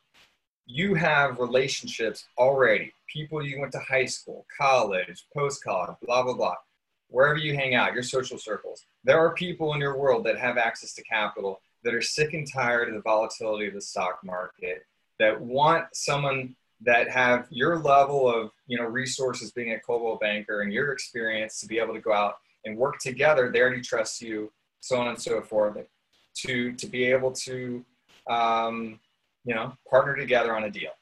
you 0.66 0.94
have 0.94 1.38
relationships 1.38 2.26
already. 2.36 2.92
People 3.08 3.42
you 3.42 3.58
went 3.58 3.72
to 3.72 3.78
high 3.78 4.04
school, 4.04 4.44
college, 4.56 5.24
post 5.34 5.64
college, 5.64 5.96
blah 6.04 6.22
blah 6.22 6.34
blah. 6.34 6.56
Wherever 7.08 7.38
you 7.38 7.54
hang 7.54 7.74
out, 7.74 7.94
your 7.94 8.02
social 8.02 8.38
circles, 8.38 8.84
there 9.04 9.18
are 9.18 9.34
people 9.34 9.72
in 9.74 9.80
your 9.80 9.96
world 9.96 10.24
that 10.24 10.36
have 10.36 10.58
access 10.58 10.92
to 10.94 11.02
capital 11.04 11.60
that 11.84 11.94
are 11.94 12.02
sick 12.02 12.34
and 12.34 12.50
tired 12.50 12.88
of 12.88 12.94
the 12.94 13.02
volatility 13.02 13.66
of 13.68 13.74
the 13.74 13.80
stock 13.80 14.18
market, 14.24 14.84
that 15.18 15.40
want 15.40 15.84
someone 15.92 16.56
that 16.80 17.08
have 17.08 17.46
your 17.50 17.78
level 17.78 18.28
of 18.28 18.50
you 18.66 18.78
know 18.78 18.84
resources 18.84 19.52
being 19.52 19.72
a 19.72 19.80
Coldwell 19.80 20.18
banker 20.20 20.62
and 20.62 20.72
your 20.72 20.92
experience 20.92 21.60
to 21.60 21.66
be 21.66 21.78
able 21.78 21.94
to 21.94 22.00
go 22.00 22.12
out 22.12 22.36
and 22.64 22.76
work 22.76 22.98
together. 22.98 23.50
They 23.50 23.60
already 23.60 23.80
trust 23.80 24.20
you, 24.20 24.52
so 24.80 24.96
on 24.96 25.08
and 25.08 25.20
so 25.20 25.40
forth, 25.40 25.76
to 26.42 26.72
to 26.72 26.86
be 26.86 27.04
able 27.04 27.32
to 27.32 27.84
um, 28.28 29.00
you 29.44 29.54
know 29.54 29.76
partner 29.88 30.16
together 30.16 30.56
on 30.56 30.64
a 30.64 30.70
deal. 30.70 30.92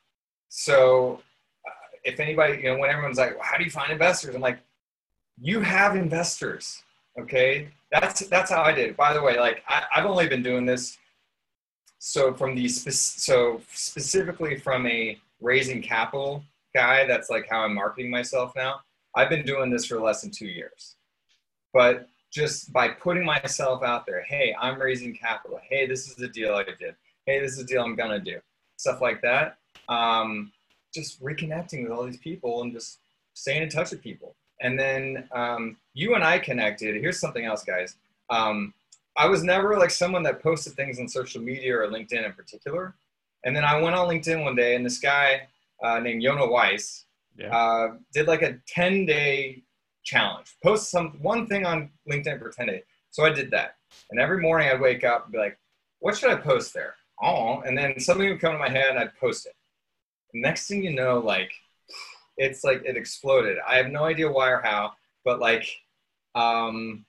So 0.48 1.20
uh, 1.66 1.70
if 2.04 2.20
anybody 2.20 2.58
you 2.58 2.64
know 2.64 2.78
when 2.78 2.90
everyone's 2.90 3.18
like, 3.18 3.34
well, 3.34 3.44
how 3.44 3.56
do 3.56 3.64
you 3.64 3.70
find 3.70 3.90
investors? 3.90 4.34
I'm 4.34 4.40
like, 4.40 4.60
you 5.40 5.60
have 5.60 5.96
investors. 5.96 6.82
Okay, 7.18 7.68
that's 7.90 8.26
that's 8.28 8.50
how 8.50 8.62
I 8.62 8.72
did. 8.72 8.90
It. 8.90 8.96
By 8.96 9.12
the 9.12 9.22
way, 9.22 9.38
like 9.38 9.62
I, 9.68 9.84
I've 9.94 10.06
only 10.06 10.28
been 10.28 10.42
doing 10.42 10.66
this 10.66 10.98
so 12.04 12.34
from 12.34 12.56
the 12.56 12.68
so 12.68 13.60
specifically 13.72 14.58
from 14.58 14.88
a 14.88 15.16
raising 15.42 15.82
capital 15.82 16.44
guy. 16.74 17.06
That's 17.06 17.30
like 17.30 17.46
how 17.50 17.60
I'm 17.60 17.74
marketing 17.74 18.10
myself 18.10 18.52
now. 18.56 18.80
I've 19.14 19.28
been 19.28 19.44
doing 19.44 19.70
this 19.70 19.84
for 19.84 20.00
less 20.00 20.22
than 20.22 20.30
two 20.30 20.46
years. 20.46 20.96
But 21.72 22.08
just 22.32 22.72
by 22.72 22.88
putting 22.88 23.24
myself 23.24 23.82
out 23.82 24.06
there, 24.06 24.22
hey, 24.22 24.54
I'm 24.58 24.80
raising 24.80 25.14
capital. 25.14 25.60
Hey, 25.68 25.86
this 25.86 26.08
is 26.08 26.16
the 26.16 26.28
deal 26.28 26.54
I 26.54 26.64
did. 26.64 26.94
Hey, 27.26 27.40
this 27.40 27.52
is 27.52 27.58
the 27.58 27.64
deal 27.64 27.82
I'm 27.82 27.96
gonna 27.96 28.18
do. 28.18 28.40
Stuff 28.76 29.00
like 29.00 29.20
that. 29.22 29.58
Um, 29.88 30.52
just 30.94 31.22
reconnecting 31.22 31.82
with 31.82 31.92
all 31.92 32.04
these 32.04 32.18
people 32.18 32.62
and 32.62 32.72
just 32.72 32.98
staying 33.34 33.62
in 33.62 33.68
touch 33.68 33.90
with 33.90 34.02
people. 34.02 34.34
And 34.60 34.78
then 34.78 35.28
um, 35.32 35.76
you 35.94 36.14
and 36.14 36.24
I 36.24 36.38
connected. 36.38 37.00
Here's 37.00 37.18
something 37.18 37.44
else, 37.44 37.64
guys. 37.64 37.96
Um, 38.30 38.72
I 39.16 39.26
was 39.26 39.42
never 39.42 39.76
like 39.76 39.90
someone 39.90 40.22
that 40.22 40.42
posted 40.42 40.74
things 40.74 40.98
on 40.98 41.08
social 41.08 41.42
media 41.42 41.78
or 41.78 41.86
LinkedIn 41.88 42.24
in 42.24 42.32
particular. 42.32 42.94
And 43.44 43.56
then 43.56 43.64
I 43.64 43.80
went 43.80 43.94
on 43.94 44.08
LinkedIn 44.08 44.44
one 44.44 44.54
day, 44.54 44.76
and 44.76 44.84
this 44.84 44.98
guy 44.98 45.48
uh, 45.82 45.98
named 45.98 46.22
Yonah 46.22 46.46
Weiss 46.46 47.06
yeah. 47.36 47.54
uh, 47.54 47.94
did 48.12 48.26
like 48.26 48.42
a 48.42 48.58
10 48.68 49.06
day 49.06 49.62
challenge. 50.04 50.56
Post 50.62 50.90
some 50.90 51.18
one 51.20 51.46
thing 51.46 51.66
on 51.66 51.90
LinkedIn 52.10 52.38
for 52.38 52.50
10 52.50 52.66
days. 52.66 52.82
So 53.10 53.24
I 53.24 53.30
did 53.30 53.50
that. 53.50 53.76
And 54.10 54.20
every 54.20 54.40
morning 54.40 54.68
I'd 54.68 54.80
wake 54.80 55.04
up 55.04 55.24
and 55.24 55.32
be 55.32 55.38
like, 55.38 55.58
what 55.98 56.16
should 56.16 56.30
I 56.30 56.36
post 56.36 56.72
there? 56.74 56.94
Oh, 57.22 57.60
and 57.60 57.76
then 57.76 57.98
something 58.00 58.28
would 58.28 58.40
come 58.40 58.52
to 58.52 58.58
my 58.58 58.68
head 58.68 58.90
and 58.90 58.98
I'd 58.98 59.16
post 59.16 59.46
it. 59.46 59.54
next 60.34 60.66
thing 60.66 60.82
you 60.82 60.94
know, 60.94 61.18
like 61.18 61.52
it's 62.36 62.64
like 62.64 62.82
it 62.84 62.96
exploded. 62.96 63.58
I 63.66 63.76
have 63.76 63.88
no 63.88 64.04
idea 64.04 64.30
why 64.30 64.50
or 64.50 64.60
how, 64.60 64.92
but 65.24 65.38
like 65.38 65.68
um, 66.34 67.04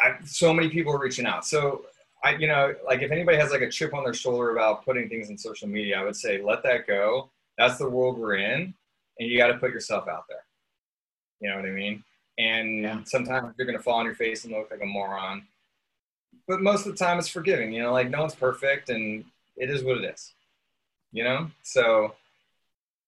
I, 0.00 0.14
so 0.24 0.54
many 0.54 0.68
people 0.68 0.94
are 0.94 1.00
reaching 1.00 1.26
out. 1.26 1.44
So 1.44 1.82
I, 2.24 2.34
you 2.36 2.48
know, 2.48 2.74
like 2.84 3.02
if 3.02 3.10
anybody 3.10 3.38
has 3.38 3.50
like 3.50 3.60
a 3.60 3.70
chip 3.70 3.94
on 3.94 4.04
their 4.04 4.14
shoulder 4.14 4.50
about 4.50 4.84
putting 4.84 5.08
things 5.08 5.30
in 5.30 5.38
social 5.38 5.68
media, 5.68 5.98
I 6.00 6.04
would 6.04 6.16
say 6.16 6.42
let 6.42 6.62
that 6.64 6.86
go. 6.86 7.30
That's 7.56 7.78
the 7.78 7.88
world 7.88 8.18
we're 8.18 8.36
in, 8.36 8.74
and 9.18 9.28
you 9.28 9.38
got 9.38 9.48
to 9.48 9.58
put 9.58 9.70
yourself 9.70 10.08
out 10.08 10.24
there. 10.28 10.44
You 11.40 11.50
know 11.50 11.56
what 11.56 11.66
I 11.66 11.70
mean? 11.70 12.02
And 12.38 12.82
yeah. 12.82 13.00
sometimes 13.04 13.54
you're 13.56 13.66
gonna 13.66 13.82
fall 13.82 13.98
on 13.98 14.04
your 14.04 14.14
face 14.14 14.44
and 14.44 14.52
look 14.52 14.70
like 14.70 14.82
a 14.82 14.86
moron, 14.86 15.46
but 16.46 16.60
most 16.60 16.86
of 16.86 16.92
the 16.92 17.04
time 17.04 17.18
it's 17.18 17.28
forgiving. 17.28 17.72
You 17.72 17.82
know, 17.82 17.92
like 17.92 18.10
no 18.10 18.20
one's 18.20 18.34
perfect, 18.34 18.90
and 18.90 19.24
it 19.56 19.70
is 19.70 19.82
what 19.82 19.98
it 19.98 20.04
is. 20.04 20.32
You 21.12 21.24
know, 21.24 21.50
so 21.62 22.14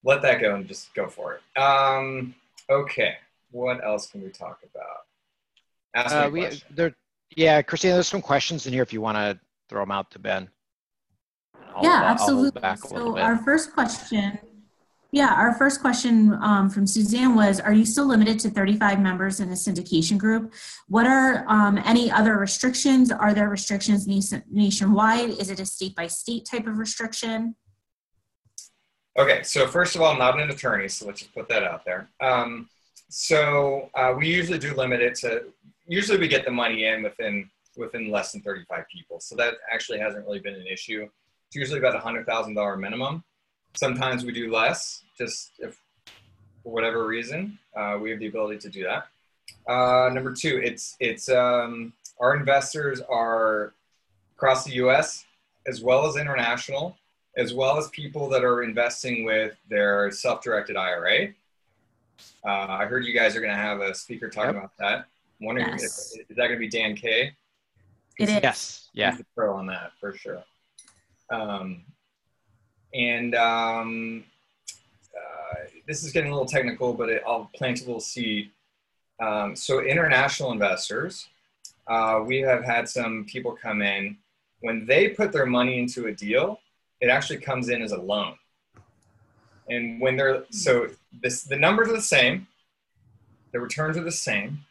let 0.05 0.23
that 0.23 0.41
go 0.41 0.55
and 0.55 0.67
just 0.67 0.93
go 0.95 1.09
for 1.09 1.35
it. 1.35 1.61
Um, 1.61 2.35
okay, 2.69 3.15
what 3.51 3.85
else 3.85 4.09
can 4.09 4.23
we 4.23 4.31
talk 4.31 4.61
about? 4.75 5.05
Ask 5.95 6.15
uh, 6.15 6.31
we, 6.33 6.49
there, 6.71 6.95
yeah, 7.37 7.63
Christina, 7.63 7.95
there's 7.95 8.09
some 8.09 8.23
questions 8.23 8.67
in 8.67 8.73
here 8.73 8.83
if 8.83 8.93
you 8.93 9.01
want 9.01 9.17
to 9.17 9.39
throw 9.69 9.83
them 9.83 9.91
out 9.91 10.11
to 10.13 10.19
Ben. 10.19 10.49
I'll, 11.75 11.85
yeah, 11.85 12.03
absolutely. 12.05 12.61
so 12.77 13.19
our 13.19 13.39
first 13.39 13.73
question 13.73 14.39
Yeah, 15.13 15.35
our 15.35 15.55
first 15.55 15.81
question 15.81 16.35
um, 16.41 16.71
from 16.71 16.87
Suzanne 16.87 17.35
was 17.35 17.61
Are 17.61 17.73
you 17.73 17.85
still 17.85 18.07
limited 18.07 18.39
to 18.41 18.51
35 18.51 19.01
members 19.01 19.41
in 19.41 19.49
a 19.49 19.53
syndication 19.53 20.19
group? 20.19 20.53
What 20.89 21.07
are 21.07 21.45
um, 21.49 21.79
any 21.85 22.11
other 22.11 22.37
restrictions? 22.37 23.11
Are 23.11 23.35
there 23.35 23.49
restrictions 23.49 24.07
nationwide? 24.51 25.31
Is 25.31 25.51
it 25.51 25.61
a 25.61 25.67
state 25.67 25.95
by 25.97 26.07
state 26.07 26.47
type 26.51 26.67
of 26.67 26.79
restriction? 26.79 27.57
Okay, 29.19 29.43
so 29.43 29.67
first 29.67 29.97
of 29.97 30.03
all, 30.03 30.13
I'm 30.13 30.19
not 30.19 30.39
an 30.41 30.51
attorney, 30.51 30.89
so 30.89 31.07
let's 31.07 31.21
just 31.21 31.35
put 31.35 31.49
that 31.49 31.65
out 31.65 31.85
there. 31.85 32.09
Um, 32.21 32.69
so 33.09 33.91
uh, 33.97 34.15
we 34.17 34.29
usually 34.29 34.59
do 34.59 34.73
limit 34.75 35.03
it 35.03 35.17
to, 35.17 35.47
usually 35.91 36.19
we 36.19 36.29
get 36.29 36.45
the 36.45 36.51
money 36.51 36.87
in 36.87 37.03
within 37.03 37.51
within 37.77 38.11
less 38.11 38.33
than 38.33 38.41
35 38.43 38.85
people. 38.93 39.21
So 39.21 39.35
that 39.37 39.55
actually 39.73 39.99
hasn't 39.99 40.25
really 40.25 40.39
been 40.39 40.55
an 40.55 40.67
issue. 40.67 41.09
It's 41.47 41.57
usually 41.57 41.79
about 41.79 41.97
a 41.97 41.99
$100,000 41.99 42.81
minimum. 42.81 43.25
Sometimes 43.75 44.25
we 44.25 44.33
do 44.33 44.53
less, 44.53 45.05
just 45.17 45.53
if 45.59 45.81
for 46.63 46.73
whatever 46.73 47.07
reason, 47.07 47.59
uh, 47.77 47.99
we 48.01 48.11
have 48.11 48.19
the 48.19 48.27
ability 48.27 48.59
to 48.59 48.69
do 48.69 48.85
that. 48.85 49.07
Uh, 49.71 50.11
number 50.13 50.33
two, 50.33 50.61
it's 50.63 50.97
it's 51.01 51.29
um, 51.29 51.93
our 52.21 52.37
investors 52.37 53.01
are 53.09 53.73
across 54.37 54.65
the 54.65 54.73
U.S. 54.75 55.25
as 55.67 55.81
well 55.81 56.07
as 56.07 56.17
international, 56.17 56.97
as 57.37 57.55
well 57.55 57.79
as 57.79 57.89
people 57.89 58.29
that 58.31 58.45
are 58.45 58.63
investing 58.63 59.25
with 59.25 59.57
their 59.69 60.11
self-directed 60.11 60.77
IRA. 60.77 61.29
Uh, 62.45 62.67
I 62.69 62.87
heard 62.87 63.05
you 63.05 63.15
guys 63.15 63.37
are 63.37 63.41
going 63.41 63.53
to 63.53 63.57
have 63.57 63.81
a 63.81 63.95
speaker 63.95 64.29
talking 64.29 64.55
yep. 64.55 64.65
about 64.65 64.77
that. 64.79 65.07
I'm 65.41 65.47
wondering, 65.47 65.69
yes. 65.69 66.15
if, 66.15 66.31
is 66.31 66.37
that 66.37 66.49
going 66.49 66.53
to 66.53 66.59
be 66.59 66.69
Dan 66.69 66.95
K? 66.95 67.33
It 68.19 68.29
is. 68.29 68.41
Yes. 68.43 68.89
Yeah. 68.93 69.13
He's 69.13 69.21
a 69.21 69.27
pro 69.35 69.55
on 69.55 69.67
that 69.67 69.93
for 69.99 70.13
sure. 70.13 70.43
Um, 71.31 71.85
and 72.93 73.35
um, 73.35 74.25
uh, 75.17 75.57
this 75.87 76.05
is 76.05 76.13
getting 76.13 76.31
a 76.31 76.35
little 76.35 76.49
technical, 76.49 76.93
but 76.93 77.09
it, 77.09 77.23
I'll 77.27 77.51
plant 77.55 77.81
a 77.81 77.85
little 77.85 78.01
seed. 78.01 78.51
Um, 79.23 79.57
so 79.57 79.81
international 79.81 80.53
investors, 80.53 81.29
uh, 81.87 82.23
we 82.27 82.41
have 82.41 82.65
had 82.65 82.89
some 82.89 83.25
people 83.25 83.53
come 83.53 83.81
in. 83.81 84.19
When 84.61 84.85
they 84.87 85.09
put 85.09 85.33
their 85.33 85.47
money 85.47 85.79
into 85.79 86.07
a 86.07 86.13
deal, 86.13 86.61
it 87.01 87.09
actually 87.09 87.39
comes 87.39 87.71
in 87.71 87.81
as 87.81 87.93
a 87.93 88.01
loan. 88.01 88.35
And 89.69 90.01
when 90.01 90.17
they're 90.17 90.45
so 90.51 90.89
this, 91.23 91.45
the 91.45 91.57
numbers 91.57 91.89
are 91.89 91.95
the 91.95 92.03
same, 92.03 92.47
the 93.53 93.61
returns 93.61 93.97
are 93.97 94.05
the 94.05 94.13
same, 94.13 94.65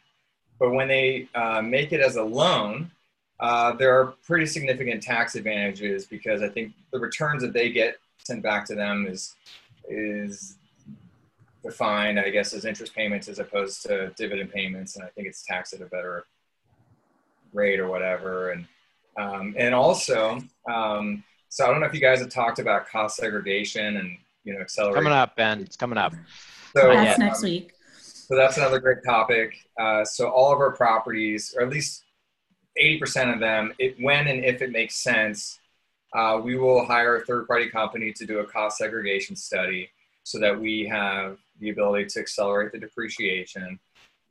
but 0.60 0.72
when 0.72 0.86
they 0.86 1.26
uh, 1.34 1.62
make 1.62 1.92
it 1.92 2.00
as 2.00 2.16
a 2.16 2.22
loan, 2.22 2.90
uh, 3.40 3.72
there 3.72 3.98
are 3.98 4.14
pretty 4.26 4.44
significant 4.44 5.02
tax 5.02 5.34
advantages 5.34 6.04
because 6.04 6.42
I 6.42 6.48
think 6.50 6.74
the 6.92 7.00
returns 7.00 7.42
that 7.42 7.54
they 7.54 7.70
get 7.70 7.98
sent 8.22 8.42
back 8.42 8.66
to 8.66 8.74
them 8.74 9.06
is 9.08 9.34
is 9.88 10.58
defined, 11.64 12.20
I 12.20 12.28
guess, 12.28 12.52
as 12.52 12.66
interest 12.66 12.94
payments 12.94 13.26
as 13.28 13.38
opposed 13.38 13.82
to 13.82 14.12
dividend 14.16 14.52
payments, 14.52 14.96
and 14.96 15.04
I 15.04 15.08
think 15.08 15.26
it's 15.26 15.42
taxed 15.42 15.72
at 15.72 15.80
a 15.80 15.86
better 15.86 16.26
rate 17.52 17.80
or 17.80 17.88
whatever. 17.88 18.50
And 18.50 18.66
um, 19.16 19.54
and 19.58 19.74
also, 19.74 20.42
um, 20.70 21.24
so 21.48 21.64
I 21.64 21.70
don't 21.70 21.80
know 21.80 21.86
if 21.86 21.94
you 21.94 22.00
guys 22.00 22.20
have 22.20 22.28
talked 22.28 22.58
about 22.58 22.86
cost 22.86 23.16
segregation 23.16 23.96
and 23.96 24.18
you 24.44 24.52
know 24.52 24.60
accelerate. 24.60 24.96
Coming 24.96 25.14
up, 25.14 25.36
Ben. 25.36 25.60
It's 25.62 25.76
coming 25.76 25.98
up. 25.98 26.12
So 26.76 26.88
that's 26.88 27.18
um, 27.18 27.26
next 27.26 27.42
week. 27.42 27.72
So 28.30 28.36
that's 28.36 28.58
another 28.58 28.78
great 28.78 29.02
topic. 29.04 29.56
Uh, 29.76 30.04
so 30.04 30.28
all 30.28 30.52
of 30.52 30.60
our 30.60 30.70
properties, 30.70 31.52
or 31.56 31.62
at 31.62 31.68
least 31.68 32.04
80% 32.80 33.34
of 33.34 33.40
them, 33.40 33.74
it, 33.80 33.96
when 34.00 34.28
and 34.28 34.44
if 34.44 34.62
it 34.62 34.70
makes 34.70 34.94
sense, 34.94 35.58
uh, 36.14 36.40
we 36.40 36.56
will 36.56 36.86
hire 36.86 37.16
a 37.16 37.24
third 37.24 37.48
party 37.48 37.68
company 37.68 38.12
to 38.12 38.24
do 38.24 38.38
a 38.38 38.44
cost 38.44 38.78
segregation 38.78 39.34
study 39.34 39.90
so 40.22 40.38
that 40.38 40.58
we 40.58 40.86
have 40.86 41.38
the 41.58 41.70
ability 41.70 42.06
to 42.06 42.20
accelerate 42.20 42.70
the 42.70 42.78
depreciation. 42.78 43.80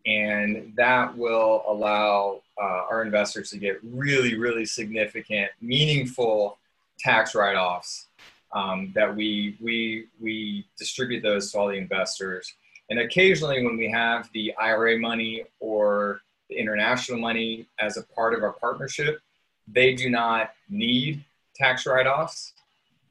And 0.05 0.71
that 0.77 1.17
will 1.17 1.63
allow 1.67 2.41
uh, 2.57 2.85
our 2.89 3.03
investors 3.03 3.49
to 3.49 3.57
get 3.57 3.79
really, 3.83 4.37
really 4.37 4.65
significant, 4.65 5.51
meaningful 5.59 6.57
tax 6.99 7.35
write 7.35 7.57
offs 7.57 8.07
um, 8.53 8.93
that 8.95 9.13
we, 9.13 9.57
we, 9.59 10.05
we 10.21 10.65
distribute 10.77 11.21
those 11.21 11.51
to 11.51 11.59
all 11.59 11.67
the 11.67 11.73
investors. 11.73 12.53
And 12.89 12.99
occasionally, 12.99 13.63
when 13.63 13.77
we 13.77 13.89
have 13.89 14.29
the 14.33 14.53
IRA 14.55 14.97
money 14.97 15.43
or 15.59 16.21
the 16.49 16.57
international 16.57 17.19
money 17.19 17.67
as 17.79 17.97
a 17.97 18.03
part 18.03 18.33
of 18.33 18.43
our 18.43 18.53
partnership, 18.53 19.21
they 19.67 19.93
do 19.93 20.09
not 20.09 20.51
need 20.69 21.23
tax 21.55 21.85
write-offs, 21.85 22.53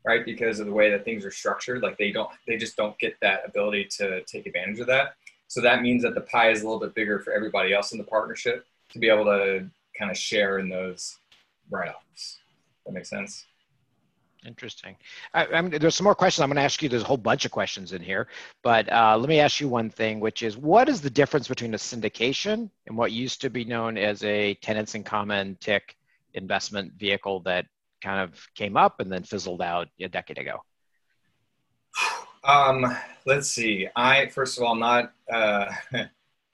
right? 0.05 0.25
Because 0.25 0.59
of 0.59 0.67
the 0.67 0.73
way 0.73 0.91
that 0.91 1.05
things 1.05 1.25
are 1.25 1.31
structured, 1.31 1.83
like 1.83 1.97
they 1.99 2.11
don't, 2.11 2.31
they 2.47 2.57
just 2.57 2.77
don't 2.77 2.99
get 2.99 3.15
that 3.21 3.43
ability 3.47 3.85
to 3.99 4.23
take 4.23 4.47
advantage 4.47 4.81
of 4.81 4.89
that. 4.89 5.15
So 5.47 5.61
that 5.61 5.83
means 5.83 6.03
that 6.03 6.15
the 6.15 6.23
pie 6.23 6.51
is 6.51 6.63
a 6.63 6.65
little 6.65 6.81
bit 6.81 6.95
bigger 6.95 7.21
for 7.21 7.33
everybody 7.33 7.73
else 7.73 7.93
in 7.93 7.99
the 7.99 8.05
partnership 8.05 8.67
to 8.91 8.99
be 8.99 9.09
able 9.09 9.25
to 9.27 9.69
kind 9.97 10.11
of 10.11 10.17
share 10.17 10.59
in 10.59 10.69
those 10.69 11.19
write-offs. 11.71 12.39
That 12.85 12.93
makes 12.93 13.11
sense. 13.11 13.45
Interesting. 14.47 14.97
I, 15.35 15.47
I 15.47 15.61
mean, 15.61 15.81
there's 15.81 15.97
some 15.97 16.05
more 16.05 16.15
questions. 16.15 16.43
I'm 16.43 16.49
going 16.49 16.57
to 16.57 16.63
ask 16.63 16.83
you. 16.83 16.89
There's 16.89 17.03
a 17.03 17.07
whole 17.07 17.17
bunch 17.17 17.45
of 17.45 17.51
questions 17.51 17.93
in 17.93 18.01
here, 18.01 18.29
but 18.63 18.91
uh, 18.93 19.17
let 19.19 19.29
me 19.29 19.41
ask 19.41 19.61
you 19.61 19.69
one 19.69 19.91
thing, 19.91 20.21
which 20.21 20.43
is, 20.43 20.57
what 20.57 20.89
is 20.89 21.01
the 21.01 21.11
difference 21.11 21.49
between 21.49 21.75
a 21.75 21.77
syndication 21.77 22.71
and 22.87 22.97
what 22.97 23.11
used 23.11 23.41
to 23.41 23.51
be 23.51 23.65
known 23.65 23.99
as 23.99 24.23
a 24.23 24.55
tenants 24.55 24.95
in 24.95 25.03
common 25.03 25.57
TIC 25.61 25.97
investment 26.35 26.93
vehicle 26.95 27.41
that 27.41 27.67
kind 28.01 28.21
of 28.21 28.47
came 28.55 28.77
up 28.77 29.01
and 29.01 29.11
then 29.11 29.25
fizzled 29.25 29.61
out 29.61 29.89
a 30.01 30.09
decade 30.09 30.39
ago? 30.39 30.59
Um, 32.45 32.97
let's 33.27 33.49
see. 33.49 33.89
I 33.95 34.29
first 34.29 34.57
of 34.57 34.65
all, 34.65 34.77
not 34.77 35.13
uh, 35.31 35.67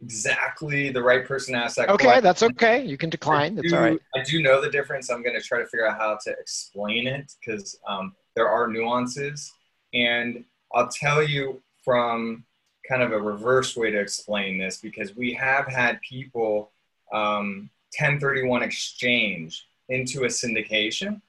exactly 0.03 0.91
the 0.91 1.03
right 1.03 1.25
person 1.27 1.55
to 1.55 1.61
ask 1.61 1.77
that. 1.77 1.89
Okay, 1.89 2.05
question. 2.05 2.25
that's 2.25 2.43
okay. 2.43 2.85
You 2.85 2.97
can 2.97 3.11
decline. 3.11 3.55
That's 3.55 3.73
all 3.73 3.81
right. 3.81 3.99
I 4.15 4.23
do 4.23 4.43
know 4.43 4.61
the 4.61 4.71
difference. 4.71 5.11
I'm 5.11 5.23
going 5.23 5.39
to 5.39 5.47
try 5.47 5.59
to 5.59 5.67
figure 5.67 5.89
out 5.89 5.99
how 5.99 6.19
to 6.25 6.31
explain 6.33 7.07
it 7.07 7.33
because 7.41 7.79
um, 7.89 8.15
there 8.37 8.49
are 8.49 8.67
nuances, 8.69 9.53
and 9.93 10.45
I'll 10.75 10.89
tell 10.89 11.23
you 11.23 11.63
from 11.85 12.45
kind 12.89 13.03
of 13.03 13.13
a 13.13 13.21
reverse 13.21 13.77
way 13.77 13.91
to 13.91 13.99
explain 13.99 14.59
this 14.59 14.79
because 14.79 15.17
we 15.17 15.33
have 15.35 15.67
had 15.67 16.01
people 16.03 16.71
um, 17.13 17.71
1031 17.99 18.63
exchange 18.63 19.67
into 19.89 20.25
a 20.25 20.29
syndication, 20.29 21.21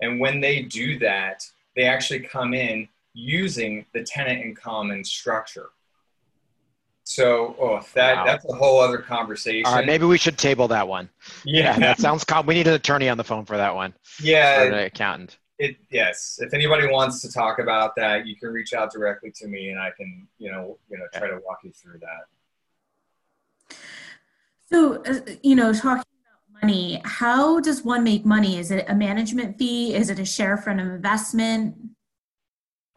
and 0.00 0.20
when 0.20 0.40
they 0.40 0.62
do 0.62 0.98
that, 0.98 1.44
they 1.76 1.84
actually 1.84 2.20
come 2.20 2.54
in 2.54 2.88
using 3.14 3.84
the 3.92 4.02
tenant 4.02 4.42
in 4.42 4.54
common 4.54 5.04
structure. 5.04 5.70
So, 7.04 7.56
oh, 7.60 7.80
that 7.94 8.16
wow. 8.16 8.24
that's 8.24 8.44
a 8.44 8.54
whole 8.54 8.80
other 8.80 8.98
conversation. 8.98 9.66
All 9.66 9.76
right, 9.76 9.86
maybe 9.86 10.04
we 10.04 10.18
should 10.18 10.38
table 10.38 10.68
that 10.68 10.86
one. 10.86 11.08
Yeah, 11.44 11.62
yeah 11.62 11.78
that 11.78 11.98
sounds. 11.98 12.24
Com- 12.24 12.46
we 12.46 12.54
need 12.54 12.66
an 12.66 12.74
attorney 12.74 13.08
on 13.08 13.16
the 13.16 13.24
phone 13.24 13.44
for 13.44 13.56
that 13.56 13.74
one. 13.74 13.94
Yeah, 14.22 14.62
an 14.62 14.74
accountant. 14.74 15.38
It 15.58 15.76
yes. 15.90 16.38
If 16.40 16.54
anybody 16.54 16.86
wants 16.86 17.20
to 17.22 17.32
talk 17.32 17.58
about 17.58 17.96
that, 17.96 18.26
you 18.26 18.36
can 18.36 18.50
reach 18.50 18.72
out 18.72 18.92
directly 18.92 19.32
to 19.36 19.48
me, 19.48 19.70
and 19.70 19.80
I 19.80 19.90
can 19.96 20.28
you 20.38 20.52
know 20.52 20.78
you 20.90 20.98
know 20.98 21.04
try 21.12 21.28
to 21.28 21.40
walk 21.44 21.58
you 21.64 21.72
through 21.72 21.98
that. 22.00 23.76
So, 24.72 25.02
uh, 25.02 25.20
you 25.42 25.56
know, 25.56 25.72
talking 25.72 26.04
about 26.22 26.62
money, 26.62 27.02
how 27.04 27.58
does 27.58 27.82
one 27.82 28.04
make 28.04 28.24
money? 28.24 28.56
Is 28.56 28.70
it 28.70 28.84
a 28.88 28.94
management 28.94 29.58
fee? 29.58 29.94
Is 29.94 30.10
it 30.10 30.20
a 30.20 30.24
share 30.24 30.56
for 30.56 30.70
an 30.70 30.78
investment? 30.78 31.74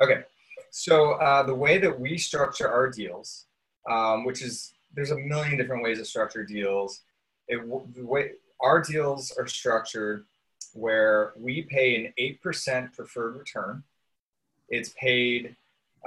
Okay, 0.01 0.21
so 0.69 1.13
uh, 1.13 1.43
the 1.43 1.55
way 1.55 1.79
that 1.79 1.99
we 1.99 2.17
structure 2.17 2.69
our 2.69 2.89
deals 2.91 3.47
um, 3.89 4.25
which 4.25 4.41
is 4.41 4.73
there's 4.95 5.11
a 5.11 5.17
million 5.17 5.57
different 5.57 5.83
ways 5.83 5.97
to 5.97 6.05
structure 6.05 6.43
deals. 6.43 7.01
It, 7.47 7.59
the 7.95 8.05
way 8.05 8.31
our 8.59 8.81
deals 8.81 9.31
are 9.37 9.47
structured, 9.47 10.25
where 10.73 11.33
we 11.35 11.63
pay 11.63 12.05
an 12.05 12.13
eight 12.17 12.41
percent 12.41 12.93
preferred 12.93 13.35
return. 13.35 13.83
It's 14.69 14.89
paid, 14.99 15.55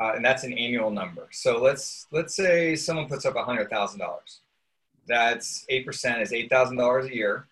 uh, 0.01 0.13
and 0.17 0.25
that's 0.25 0.45
an 0.45 0.53
annual 0.53 0.91
number. 0.91 1.29
So 1.31 1.61
let's 1.61 2.07
let's 2.11 2.35
say 2.35 2.75
someone 2.75 3.09
puts 3.09 3.27
up 3.27 3.37
hundred 3.37 3.69
thousand 3.71 4.01
dollars. 4.01 4.41
That's 5.07 5.67
eight 5.69 5.85
percent 5.85 6.23
is 6.23 6.33
eight 6.33 6.49
thousand 6.49 6.79
dollars 6.79 7.07
a 7.07 7.15
year, 7.15 7.47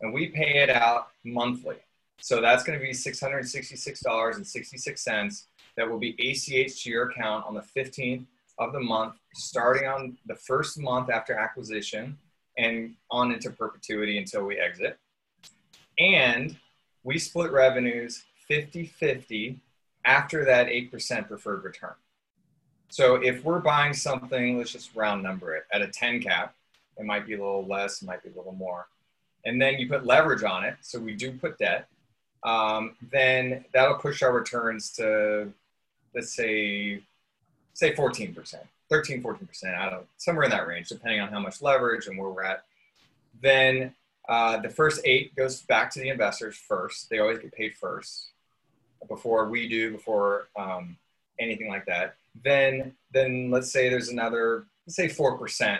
and 0.00 0.12
we 0.12 0.26
pay 0.28 0.62
it 0.62 0.70
out 0.70 1.08
monthly. 1.24 1.76
So 2.20 2.40
that's 2.40 2.64
going 2.64 2.78
to 2.78 2.84
be 2.84 2.92
six 2.92 3.20
hundred 3.20 3.48
sixty-six 3.48 4.00
dollars 4.00 4.36
and 4.36 4.46
sixty-six 4.46 5.02
cents. 5.02 5.46
That 5.76 5.88
will 5.88 5.98
be 5.98 6.16
ACH 6.18 6.82
to 6.82 6.90
your 6.90 7.10
account 7.10 7.46
on 7.46 7.54
the 7.54 7.62
fifteenth 7.62 8.26
of 8.58 8.72
the 8.72 8.80
month, 8.80 9.14
starting 9.34 9.88
on 9.88 10.16
the 10.26 10.34
first 10.34 10.78
month 10.78 11.10
after 11.10 11.34
acquisition 11.34 12.18
and 12.58 12.94
on 13.10 13.32
into 13.32 13.50
perpetuity 13.50 14.18
until 14.18 14.44
we 14.44 14.58
exit. 14.58 14.98
And 15.98 16.56
we 17.04 17.18
split 17.18 17.52
revenues 17.52 18.24
50 18.48 18.86
50 18.86 19.60
after 20.04 20.44
that 20.44 20.66
8% 20.66 21.28
preferred 21.28 21.64
return. 21.64 21.94
So 22.88 23.16
if 23.16 23.44
we're 23.44 23.60
buying 23.60 23.92
something, 23.92 24.58
let's 24.58 24.72
just 24.72 24.94
round 24.96 25.22
number 25.22 25.54
it 25.54 25.64
at 25.72 25.82
a 25.82 25.86
10 25.86 26.20
cap, 26.20 26.54
it 26.98 27.04
might 27.04 27.26
be 27.26 27.34
a 27.34 27.38
little 27.38 27.66
less, 27.66 28.02
it 28.02 28.06
might 28.06 28.22
be 28.22 28.30
a 28.30 28.36
little 28.36 28.52
more. 28.52 28.88
And 29.44 29.60
then 29.60 29.78
you 29.78 29.88
put 29.88 30.04
leverage 30.04 30.42
on 30.42 30.64
it, 30.64 30.74
so 30.80 30.98
we 30.98 31.14
do 31.14 31.32
put 31.32 31.58
debt. 31.58 31.86
Um, 32.42 32.96
then 33.12 33.64
that'll 33.72 33.96
push 33.96 34.22
our 34.22 34.32
returns 34.32 34.90
to, 34.92 35.52
let's 36.14 36.34
say, 36.34 37.00
say 37.74 37.94
14%, 37.94 38.56
13, 38.90 39.22
14%, 39.22 39.78
I 39.78 39.90
don't, 39.90 40.06
somewhere 40.16 40.44
in 40.44 40.50
that 40.50 40.66
range, 40.66 40.88
depending 40.88 41.20
on 41.20 41.28
how 41.28 41.40
much 41.40 41.62
leverage 41.62 42.06
and 42.06 42.18
where 42.18 42.28
we're 42.28 42.42
at. 42.42 42.64
Then 43.40 43.94
uh, 44.28 44.58
the 44.58 44.68
first 44.68 45.00
eight 45.04 45.34
goes 45.36 45.62
back 45.62 45.90
to 45.92 46.00
the 46.00 46.08
investors 46.08 46.56
first. 46.56 47.08
They 47.08 47.20
always 47.20 47.38
get 47.38 47.52
paid 47.52 47.74
first 47.74 48.28
before 49.08 49.48
we 49.48 49.68
do, 49.68 49.92
before 49.92 50.48
um, 50.56 50.96
anything 51.38 51.68
like 51.68 51.86
that. 51.86 52.16
Then, 52.44 52.94
then 53.12 53.50
let's 53.50 53.70
say 53.70 53.88
there's 53.88 54.08
another, 54.08 54.66
let's 54.86 54.96
say 54.96 55.08
4% 55.08 55.78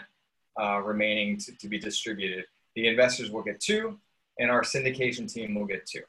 uh, 0.60 0.80
remaining 0.80 1.36
to, 1.38 1.52
to 1.58 1.68
be 1.68 1.78
distributed. 1.78 2.44
The 2.76 2.88
investors 2.88 3.30
will 3.30 3.42
get 3.42 3.60
two, 3.60 3.98
and 4.38 4.50
our 4.50 4.62
syndication 4.62 5.32
team 5.32 5.54
will 5.54 5.66
get 5.66 5.86
two. 5.86 6.02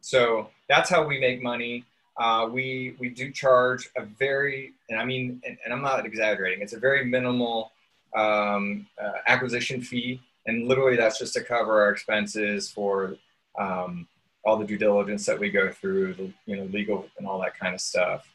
So 0.00 0.50
that's 0.68 0.88
how 0.88 1.06
we 1.06 1.18
make 1.18 1.42
money. 1.42 1.84
Uh, 2.18 2.48
we 2.50 2.96
we 2.98 3.08
do 3.08 3.30
charge 3.30 3.90
a 3.96 4.04
very, 4.04 4.72
and 4.88 5.00
I 5.00 5.04
mean, 5.04 5.40
and, 5.46 5.56
and 5.64 5.72
I'm 5.72 5.82
not 5.82 6.04
exaggerating. 6.04 6.62
It's 6.62 6.72
a 6.72 6.78
very 6.78 7.04
minimal 7.04 7.72
um, 8.16 8.86
uh, 9.00 9.18
acquisition 9.28 9.80
fee, 9.80 10.20
and 10.46 10.66
literally 10.66 10.96
that's 10.96 11.18
just 11.18 11.34
to 11.34 11.44
cover 11.44 11.80
our 11.80 11.90
expenses 11.90 12.68
for 12.70 13.16
um, 13.58 14.08
all 14.44 14.56
the 14.56 14.64
due 14.64 14.78
diligence 14.78 15.26
that 15.26 15.38
we 15.38 15.50
go 15.50 15.70
through, 15.70 16.14
the 16.14 16.32
you 16.46 16.56
know 16.56 16.64
legal 16.64 17.06
and 17.18 17.26
all 17.26 17.40
that 17.40 17.56
kind 17.56 17.74
of 17.74 17.80
stuff. 17.80 18.28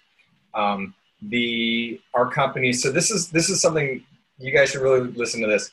Um, 0.53 0.93
the 1.23 1.99
our 2.13 2.29
company. 2.29 2.71
So 2.71 2.89
this 2.91 3.11
is 3.11 3.29
this 3.29 3.49
is 3.49 3.61
something 3.61 4.03
you 4.37 4.53
guys 4.53 4.71
should 4.71 4.81
really 4.81 5.11
listen 5.11 5.41
to 5.41 5.47
this, 5.47 5.71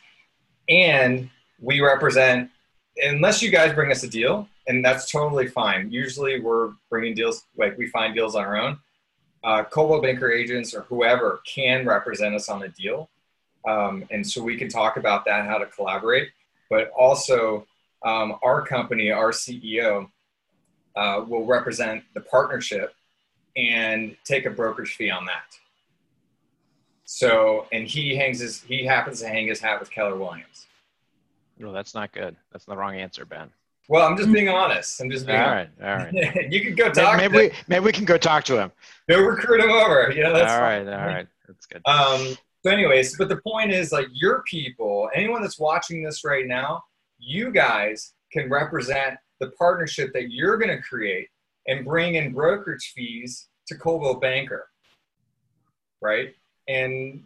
and 0.68 1.30
we 1.60 1.80
represent 1.80 2.50
unless 2.96 3.42
you 3.42 3.50
guys 3.50 3.74
bring 3.74 3.90
us 3.90 4.02
a 4.02 4.08
deal 4.08 4.48
and 4.70 4.84
that's 4.84 5.10
totally 5.10 5.48
fine. 5.48 5.90
Usually 5.90 6.40
we're 6.40 6.72
bringing 6.88 7.14
deals, 7.14 7.44
like 7.56 7.76
we 7.76 7.88
find 7.88 8.14
deals 8.14 8.36
on 8.36 8.44
our 8.44 8.56
own. 8.56 8.78
Uh, 9.42 9.64
Banker 10.00 10.30
agents 10.30 10.74
or 10.74 10.82
whoever 10.82 11.40
can 11.46 11.86
represent 11.86 12.34
us 12.34 12.48
on 12.48 12.62
a 12.62 12.68
deal. 12.68 13.08
Um, 13.68 14.04
and 14.10 14.26
so 14.26 14.42
we 14.42 14.56
can 14.56 14.68
talk 14.68 14.96
about 14.96 15.24
that, 15.24 15.46
how 15.46 15.58
to 15.58 15.66
collaborate. 15.66 16.28
But 16.68 16.90
also, 16.90 17.66
um, 18.04 18.36
our 18.42 18.64
company, 18.64 19.10
our 19.10 19.32
CEO, 19.32 20.08
uh, 20.94 21.24
will 21.26 21.46
represent 21.46 22.04
the 22.14 22.20
partnership 22.20 22.94
and 23.56 24.16
take 24.24 24.46
a 24.46 24.50
brokerage 24.50 24.94
fee 24.94 25.10
on 25.10 25.24
that. 25.26 25.58
So, 27.04 27.66
and 27.72 27.88
he 27.88 28.14
hangs 28.14 28.38
his, 28.38 28.62
he 28.62 28.84
happens 28.84 29.20
to 29.20 29.28
hang 29.28 29.48
his 29.48 29.60
hat 29.60 29.80
with 29.80 29.90
Keller 29.90 30.16
Williams. 30.16 30.66
No, 31.60 31.72
that's 31.72 31.94
not 31.94 32.10
good. 32.12 32.36
That's 32.50 32.64
the 32.64 32.74
wrong 32.74 32.96
answer, 32.96 33.26
Ben. 33.26 33.50
Well, 33.88 34.08
I'm 34.08 34.16
just 34.16 34.32
being 34.32 34.48
honest. 34.48 34.98
I'm 35.00 35.10
just 35.10 35.26
being 35.26 35.38
all 35.38 35.50
right. 35.50 35.68
All 35.82 35.94
right. 35.96 36.12
you 36.50 36.62
can 36.62 36.74
go 36.74 36.90
talk. 36.90 37.18
Maybe, 37.18 37.32
maybe 37.32 37.48
we, 37.48 37.54
maybe 37.68 37.84
we 37.84 37.92
can 37.92 38.06
go 38.06 38.16
talk 38.16 38.44
to 38.44 38.58
him. 38.58 38.72
They'll 39.06 39.24
recruit 39.24 39.60
him 39.60 39.70
over. 39.70 40.10
Yeah. 40.16 40.30
that's 40.30 40.52
all 40.52 40.60
right. 40.60 40.84
fine. 40.86 40.94
All 40.94 41.06
right. 41.06 41.26
That's 41.46 41.66
good. 41.66 41.82
Um, 41.84 42.36
so, 42.64 42.70
anyways, 42.70 43.18
but 43.18 43.28
the 43.28 43.38
point 43.38 43.72
is, 43.72 43.92
like, 43.92 44.06
your 44.12 44.42
people, 44.48 45.10
anyone 45.14 45.42
that's 45.42 45.58
watching 45.58 46.02
this 46.02 46.24
right 46.24 46.46
now, 46.46 46.82
you 47.18 47.50
guys 47.50 48.14
can 48.32 48.48
represent 48.48 49.18
the 49.40 49.50
partnership 49.58 50.12
that 50.14 50.30
you're 50.30 50.56
going 50.56 50.74
to 50.74 50.82
create 50.82 51.28
and 51.66 51.84
bring 51.84 52.14
in 52.14 52.32
brokerage 52.32 52.92
fees 52.94 53.48
to 53.66 53.76
Coldwell 53.76 54.14
Banker, 54.14 54.68
right? 56.00 56.34
And 56.68 57.24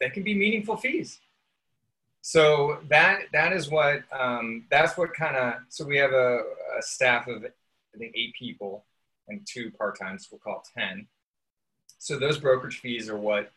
that 0.00 0.12
can 0.12 0.22
be 0.22 0.34
meaningful 0.34 0.76
fees 0.76 1.20
so 2.22 2.78
that 2.88 3.24
that 3.32 3.52
is 3.52 3.68
what 3.68 4.04
um, 4.18 4.64
that's 4.70 4.96
what 4.96 5.12
kind 5.12 5.36
of 5.36 5.54
so 5.68 5.84
we 5.84 5.96
have 5.96 6.12
a, 6.12 6.44
a, 6.78 6.80
staff 6.80 7.26
of 7.26 7.44
I 7.44 7.98
think 7.98 8.14
eight 8.14 8.32
people 8.38 8.84
and 9.28 9.44
two 9.44 9.72
part 9.72 9.98
times. 9.98 10.28
We'll 10.30 10.38
call 10.38 10.62
it 10.64 10.80
ten. 10.80 11.08
So 11.98 12.18
those 12.18 12.38
brokerage 12.38 12.78
fees 12.78 13.08
are 13.08 13.18
what 13.18 13.50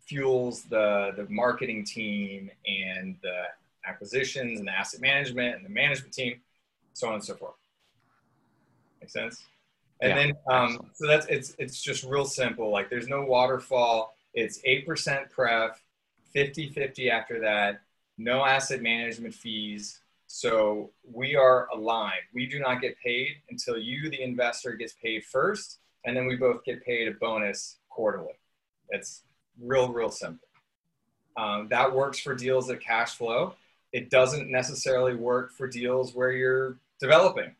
fuels 0.00 0.64
the 0.64 1.12
the 1.16 1.28
marketing 1.30 1.84
team 1.84 2.50
and 2.66 3.16
the 3.22 3.44
acquisitions 3.86 4.58
and 4.58 4.66
the 4.66 4.72
asset 4.72 5.00
management 5.00 5.54
and 5.54 5.64
the 5.64 5.70
management 5.70 6.12
team, 6.12 6.40
so 6.94 7.06
on 7.06 7.14
and 7.14 7.24
so 7.24 7.36
forth. 7.36 7.54
Make 9.00 9.10
sense? 9.10 9.44
And 10.00 10.10
yeah, 10.10 10.16
then 10.16 10.32
um, 10.50 10.90
so 10.92 11.06
that's 11.06 11.26
it's 11.26 11.54
it's 11.56 11.80
just 11.80 12.02
real 12.02 12.24
simple. 12.24 12.72
Like 12.72 12.90
there's 12.90 13.06
no 13.06 13.22
waterfall. 13.22 14.16
It's 14.34 14.60
eight 14.64 14.88
percent 14.88 15.30
pref, 15.30 15.80
50-50 16.34 17.08
after 17.08 17.38
that 17.40 17.82
no 18.18 18.44
asset 18.44 18.82
management 18.82 19.34
fees. 19.34 20.00
So 20.26 20.90
we 21.04 21.36
are 21.36 21.68
aligned. 21.74 22.22
We 22.32 22.46
do 22.46 22.58
not 22.58 22.80
get 22.80 22.96
paid 23.04 23.36
until 23.50 23.76
you, 23.76 24.08
the 24.08 24.22
investor, 24.22 24.72
gets 24.72 24.94
paid 24.94 25.24
first, 25.24 25.78
and 26.04 26.16
then 26.16 26.26
we 26.26 26.36
both 26.36 26.64
get 26.64 26.84
paid 26.84 27.08
a 27.08 27.12
bonus 27.12 27.76
quarterly. 27.90 28.34
It's 28.90 29.24
real, 29.60 29.92
real 29.92 30.10
simple. 30.10 30.48
Um, 31.36 31.68
that 31.70 31.92
works 31.92 32.18
for 32.18 32.34
deals 32.34 32.66
that 32.68 32.80
cash 32.80 33.14
flow. 33.14 33.54
It 33.92 34.10
doesn't 34.10 34.50
necessarily 34.50 35.14
work 35.14 35.52
for 35.52 35.66
deals 35.66 36.14
where 36.14 36.32
you're 36.32 36.78
developing 37.00 37.54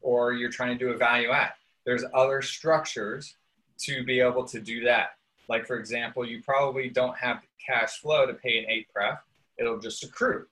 or 0.00 0.32
you're 0.32 0.50
trying 0.50 0.76
to 0.76 0.84
do 0.84 0.92
a 0.92 0.96
value 0.96 1.30
add. 1.30 1.52
There's 1.84 2.04
other 2.14 2.42
structures 2.42 3.34
to 3.78 4.04
be 4.04 4.20
able 4.20 4.44
to 4.44 4.60
do 4.60 4.84
that. 4.84 5.16
Like, 5.48 5.66
for 5.66 5.76
example, 5.76 6.24
you 6.24 6.42
probably 6.42 6.88
don't 6.88 7.16
have 7.16 7.42
cash 7.64 7.98
flow 7.98 8.26
to 8.26 8.34
pay 8.34 8.58
an 8.58 8.66
eight 8.68 8.86
pref 8.92 9.18
it'll 9.58 9.78
just 9.78 10.04
accrue. 10.04 10.46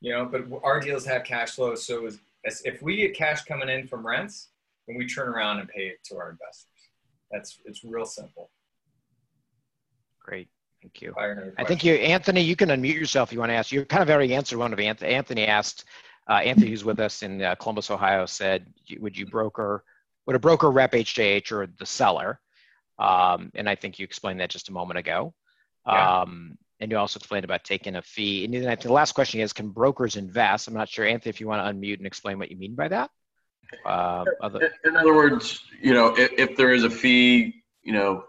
You 0.00 0.12
know, 0.12 0.24
but 0.26 0.44
our 0.62 0.80
deals 0.80 1.06
have 1.06 1.24
cash 1.24 1.52
flow, 1.52 1.74
so 1.74 2.06
as, 2.06 2.18
as 2.44 2.62
if 2.64 2.82
we 2.82 2.96
get 2.96 3.14
cash 3.14 3.44
coming 3.44 3.68
in 3.68 3.86
from 3.86 4.06
rents, 4.06 4.48
then 4.86 4.96
we 4.96 5.06
turn 5.06 5.28
around 5.28 5.60
and 5.60 5.68
pay 5.68 5.88
it 5.88 5.98
to 6.04 6.16
our 6.16 6.30
investors. 6.30 6.70
That's 7.30 7.58
it's 7.64 7.82
real 7.82 8.04
simple. 8.04 8.50
Great. 10.20 10.48
Thank 10.82 11.02
you. 11.02 11.14
I 11.58 11.64
think 11.64 11.82
you, 11.82 11.94
Anthony, 11.94 12.42
you 12.42 12.54
can 12.54 12.68
unmute 12.68 12.94
yourself 12.94 13.30
if 13.30 13.32
you 13.32 13.40
want 13.40 13.50
to 13.50 13.54
ask. 13.54 13.72
You 13.72 13.84
kind 13.84 14.02
of 14.02 14.10
already 14.10 14.34
answered 14.34 14.58
one 14.58 14.72
of 14.72 14.78
Anthony. 14.78 15.14
Anthony 15.14 15.46
asked, 15.46 15.84
uh, 16.28 16.34
Anthony, 16.34 16.70
who's 16.70 16.84
with 16.84 17.00
us 17.00 17.22
in 17.22 17.42
uh, 17.42 17.54
Columbus, 17.56 17.90
Ohio, 17.90 18.26
said, 18.26 18.66
would 18.98 19.16
you 19.16 19.26
broker, 19.26 19.82
would 20.26 20.36
a 20.36 20.38
broker 20.38 20.70
rep 20.70 20.92
HJH 20.92 21.50
or 21.50 21.66
the 21.66 21.86
seller? 21.86 22.40
Um, 22.98 23.50
and 23.54 23.68
I 23.68 23.74
think 23.74 23.98
you 23.98 24.04
explained 24.04 24.40
that 24.40 24.50
just 24.50 24.68
a 24.68 24.72
moment 24.72 24.98
ago. 24.98 25.34
Yeah. 25.86 26.20
Um, 26.20 26.58
and 26.80 26.90
you 26.90 26.98
also 26.98 27.18
explained 27.18 27.44
about 27.44 27.64
taking 27.64 27.96
a 27.96 28.02
fee. 28.02 28.44
And 28.44 28.52
then 28.52 28.66
I 28.66 28.70
think 28.70 28.82
the 28.82 28.92
last 28.92 29.12
question 29.12 29.40
is, 29.40 29.52
can 29.52 29.70
brokers 29.70 30.16
invest? 30.16 30.68
I'm 30.68 30.74
not 30.74 30.88
sure, 30.88 31.06
Anthony, 31.06 31.30
if 31.30 31.40
you 31.40 31.46
want 31.46 31.66
to 31.66 31.72
unmute 31.72 31.98
and 31.98 32.06
explain 32.06 32.38
what 32.38 32.50
you 32.50 32.56
mean 32.56 32.74
by 32.74 32.88
that. 32.88 33.10
Uh, 33.84 34.24
other- 34.40 34.72
in 34.84 34.96
other 34.96 35.14
words, 35.14 35.62
you 35.80 35.94
know, 35.94 36.16
if, 36.16 36.32
if, 36.32 36.56
there 36.56 36.72
is 36.72 36.84
a 36.84 36.90
fee, 36.90 37.62
you 37.82 37.92
know, 37.92 38.24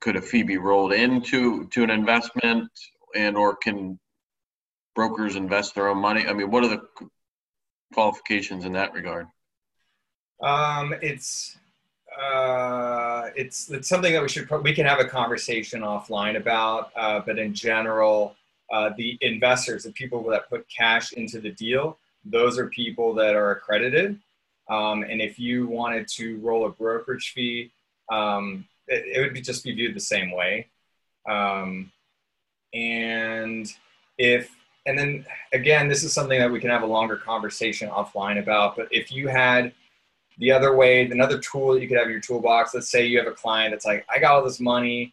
could 0.00 0.16
a 0.16 0.22
fee 0.22 0.42
be 0.42 0.58
rolled 0.58 0.92
into 0.92 1.66
to 1.68 1.82
an 1.82 1.90
investment, 1.90 2.70
and 3.14 3.36
or 3.36 3.56
can 3.56 3.98
brokers 4.94 5.36
invest 5.36 5.74
their 5.74 5.88
own 5.88 5.98
money? 5.98 6.26
I 6.26 6.32
mean, 6.32 6.50
what 6.50 6.64
are 6.64 6.68
the 6.68 6.82
qualifications 7.92 8.64
in 8.64 8.72
that 8.72 8.92
regard? 8.92 9.26
Um, 10.42 10.94
it's 11.02 11.56
uh, 12.18 13.30
it's 13.36 13.70
it's 13.70 13.88
something 13.88 14.12
that 14.12 14.22
we 14.22 14.28
should 14.28 14.50
we 14.62 14.74
can 14.74 14.86
have 14.86 14.98
a 14.98 15.04
conversation 15.04 15.82
offline 15.82 16.36
about. 16.36 16.90
Uh, 16.96 17.20
but 17.24 17.38
in 17.38 17.54
general, 17.54 18.34
uh, 18.72 18.90
the 18.96 19.16
investors, 19.20 19.84
the 19.84 19.92
people 19.92 20.22
that 20.24 20.48
put 20.48 20.66
cash 20.68 21.12
into 21.12 21.40
the 21.40 21.52
deal, 21.52 21.98
those 22.24 22.58
are 22.58 22.66
people 22.68 23.14
that 23.14 23.34
are 23.34 23.52
accredited. 23.52 24.18
Um, 24.68 25.02
and 25.02 25.20
if 25.20 25.38
you 25.38 25.66
wanted 25.66 26.08
to 26.08 26.38
roll 26.38 26.66
a 26.66 26.70
brokerage 26.70 27.32
fee, 27.34 27.70
um, 28.10 28.66
it, 28.86 29.16
it, 29.16 29.20
would 29.20 29.32
be 29.32 29.40
just 29.40 29.64
be 29.64 29.72
viewed 29.72 29.94
the 29.94 30.00
same 30.00 30.30
way. 30.30 30.66
Um, 31.28 31.90
and 32.74 33.72
if 34.18 34.54
and 34.86 34.98
then 34.98 35.24
again, 35.52 35.88
this 35.88 36.02
is 36.02 36.12
something 36.12 36.38
that 36.38 36.50
we 36.50 36.60
can 36.60 36.70
have 36.70 36.82
a 36.82 36.86
longer 36.86 37.16
conversation 37.16 37.88
offline 37.88 38.38
about. 38.38 38.76
But 38.76 38.88
if 38.90 39.12
you 39.12 39.28
had 39.28 39.72
the 40.38 40.52
other 40.52 40.74
way, 40.74 41.02
another 41.02 41.38
tool 41.38 41.74
that 41.74 41.82
you 41.82 41.88
could 41.88 41.98
have 41.98 42.06
in 42.06 42.12
your 42.12 42.20
toolbox, 42.20 42.74
let's 42.74 42.90
say 42.90 43.06
you 43.06 43.18
have 43.18 43.26
a 43.26 43.32
client 43.32 43.72
that's 43.72 43.84
like, 43.84 44.06
I 44.08 44.18
got 44.18 44.34
all 44.34 44.44
this 44.44 44.60
money, 44.60 45.12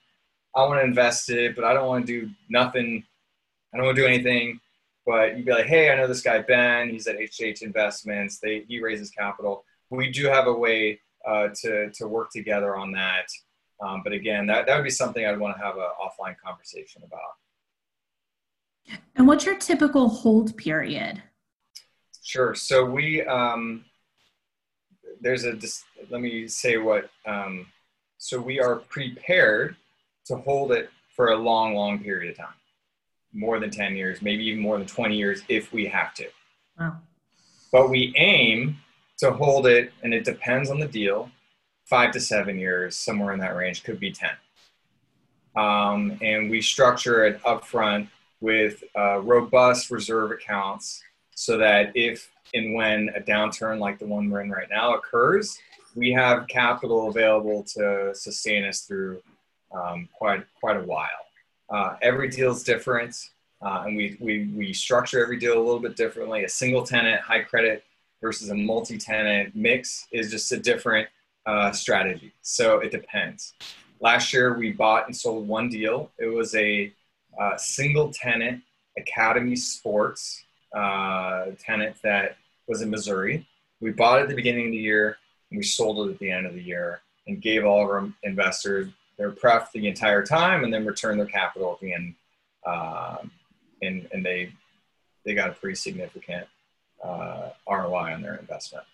I 0.56 0.62
want 0.62 0.80
to 0.80 0.86
invest 0.86 1.30
it, 1.30 1.56
but 1.56 1.66
I 1.66 1.74
don't 1.74 1.88
want 1.88 2.06
to 2.08 2.22
do 2.22 2.30
nothing. 2.50 3.04
I 3.74 3.78
don't 3.78 3.88
want 3.88 3.98
to 3.98 4.04
do 4.04 4.08
anything. 4.08 4.60
But 5.06 5.36
you'd 5.36 5.46
be 5.46 5.52
like, 5.52 5.66
hey, 5.66 5.92
I 5.92 5.96
know 5.96 6.08
this 6.08 6.22
guy 6.22 6.40
Ben. 6.40 6.90
He's 6.90 7.08
at 7.08 7.18
HH 7.18 7.62
Investments. 7.62 8.40
They 8.40 8.64
he 8.68 8.80
raises 8.80 9.12
capital. 9.12 9.66
We 9.90 10.10
do 10.12 10.26
have 10.28 10.48
a 10.48 10.54
way 10.54 11.00
uh, 11.28 11.50
to 11.62 11.92
to 11.92 12.08
work 12.08 12.32
together 12.32 12.76
on 12.76 12.92
that. 12.94 13.28
Um, 13.82 14.02
but 14.04 14.14
again, 14.14 14.48
that, 14.48 14.66
that 14.66 14.76
would 14.78 14.86
be 14.86 14.90
something 14.90 15.26
I'd 15.26 15.38
want 15.38 15.58
to 15.58 15.64
have 15.64 15.76
an 15.76 15.84
offline 16.02 16.36
conversation 16.44 17.04
about. 17.06 18.98
And 19.16 19.28
what's 19.28 19.46
your 19.46 19.58
typical 19.58 20.08
hold 20.08 20.56
period? 20.58 21.22
Sure. 22.24 22.56
So 22.56 22.86
we 22.86 23.24
um, 23.26 23.84
there's 25.26 25.44
a 25.44 25.58
let 26.12 26.22
me 26.22 26.48
say 26.48 26.78
what 26.78 27.10
um, 27.26 27.66
so 28.20 28.40
we 28.40 28.60
are 28.60 28.76
prepared 28.76 29.76
to 30.28 30.38
hold 30.38 30.72
it 30.72 30.92
for 31.16 31.30
a 31.30 31.36
long 31.36 31.74
long 31.74 31.98
period 32.00 32.30
of 32.30 32.38
time. 32.38 32.54
More 33.34 33.60
than 33.60 33.72
10 33.72 33.96
years 33.96 34.22
maybe 34.22 34.46
even 34.46 34.62
more 34.62 34.78
than 34.78 34.88
20 34.88 35.18
years 35.18 35.42
if 35.50 35.74
we 35.74 35.88
have 35.88 36.14
to. 36.14 36.28
Wow. 36.80 36.98
but 37.72 37.90
we 37.90 38.14
aim 38.18 38.78
to 39.18 39.32
hold 39.32 39.66
it 39.66 39.94
and 40.04 40.14
it 40.14 40.26
depends 40.26 40.70
on 40.70 40.80
the 40.80 40.88
deal 40.88 41.32
five 41.86 42.12
to 42.12 42.20
seven 42.20 42.60
years 42.60 42.98
somewhere 42.98 43.34
in 43.34 43.40
that 43.40 43.56
range 43.56 43.84
could 43.84 43.98
be 43.98 44.12
10 44.12 44.30
um, 45.56 46.18
and 46.22 46.50
we 46.50 46.62
structure 46.62 47.26
it 47.26 47.42
upfront 47.44 48.10
with 48.42 48.84
uh, 48.98 49.22
robust 49.22 49.90
reserve 49.90 50.32
accounts 50.32 51.02
so 51.34 51.58
that 51.58 51.94
if 51.96 52.30
and 52.56 52.74
when 52.74 53.10
a 53.16 53.22
downturn 53.22 53.80
like 53.80 54.00
the 54.00 54.06
one 54.06 54.30
we're 54.30 54.42
in 54.42 54.50
right 54.50 54.70
now 54.70 54.96
occurs, 54.96 55.58
we 55.94 56.12
have 56.12 56.48
capital 56.48 57.10
available 57.10 57.64
to 57.76 58.12
sustain 58.14 58.66
us 58.66 58.82
through 58.82 59.22
um, 59.72 60.10
quite 60.18 60.44
quite 60.60 60.78
a 60.78 60.84
while. 60.84 61.10
Uh, 61.70 61.96
every 62.02 62.30
deal 62.30 62.52
is 62.52 62.64
different, 62.64 63.16
uh, 63.62 63.84
and 63.86 63.96
we, 63.96 64.18
we 64.20 64.48
we 64.56 64.74
structure 64.74 65.22
every 65.22 65.38
deal 65.38 65.58
a 65.58 65.64
little 65.64 65.80
bit 65.80 65.96
differently. 65.96 66.44
A 66.44 66.50
single 66.50 66.84
tenant, 66.84 67.22
high 67.22 67.42
credit 67.42 67.84
versus 68.22 68.50
a 68.50 68.56
multi-tenant 68.56 69.56
mix 69.56 70.08
is 70.12 70.32
just 70.32 70.52
a 70.52 70.58
different 70.58 71.08
uh, 71.46 71.72
strategy. 71.72 72.32
So 72.42 72.80
it 72.80 72.92
depends. 72.92 73.54
Last 74.00 74.34
year 74.34 74.58
we 74.58 74.72
bought 74.72 75.06
and 75.08 75.16
sold 75.16 75.48
one 75.48 75.70
deal. 75.70 76.12
It 76.18 76.28
was 76.28 76.56
a 76.56 76.92
uh, 77.40 77.58
single 77.58 78.12
tenant 78.12 78.62
Academy 78.98 79.56
Sports 79.56 80.44
uh, 80.76 81.48
tenant 81.60 81.96
that 82.04 82.38
was 82.68 82.82
in 82.82 82.90
Missouri. 82.90 83.48
We 83.82 83.92
bought 83.92 84.20
it 84.20 84.24
at 84.24 84.30
the 84.30 84.36
beginning 84.36 84.68
of 84.68 84.72
the 84.72 84.78
year 84.78 85.18
and 85.50 85.58
we 85.58 85.64
sold 85.64 86.08
it 86.08 86.14
at 86.14 86.20
the 86.20 86.32
end 86.32 86.46
of 86.46 86.54
the 86.54 86.62
year 86.62 87.02
and 87.28 87.42
gave 87.42 87.66
all 87.66 87.84
of 87.84 87.90
our 87.90 88.10
investors 88.24 88.92
their 89.18 89.32
pref 89.32 89.72
the 89.72 89.88
entire 89.88 90.24
time 90.24 90.64
and 90.64 90.74
then 90.74 90.86
returned 90.86 91.20
their 91.20 91.28
capital 91.28 91.74
at 91.74 91.80
the 91.80 91.94
end. 91.94 92.16
Um, 92.66 93.32
and, 93.82 94.08
and 94.12 94.26
they, 94.26 94.52
they 95.26 95.34
got 95.34 95.50
a 95.50 95.54
pretty 95.54 95.76
significant 95.76 96.48
uh, 97.04 97.50
ROI 97.70 98.14
on 98.14 98.22
their 98.22 98.36
investment. 98.36 98.86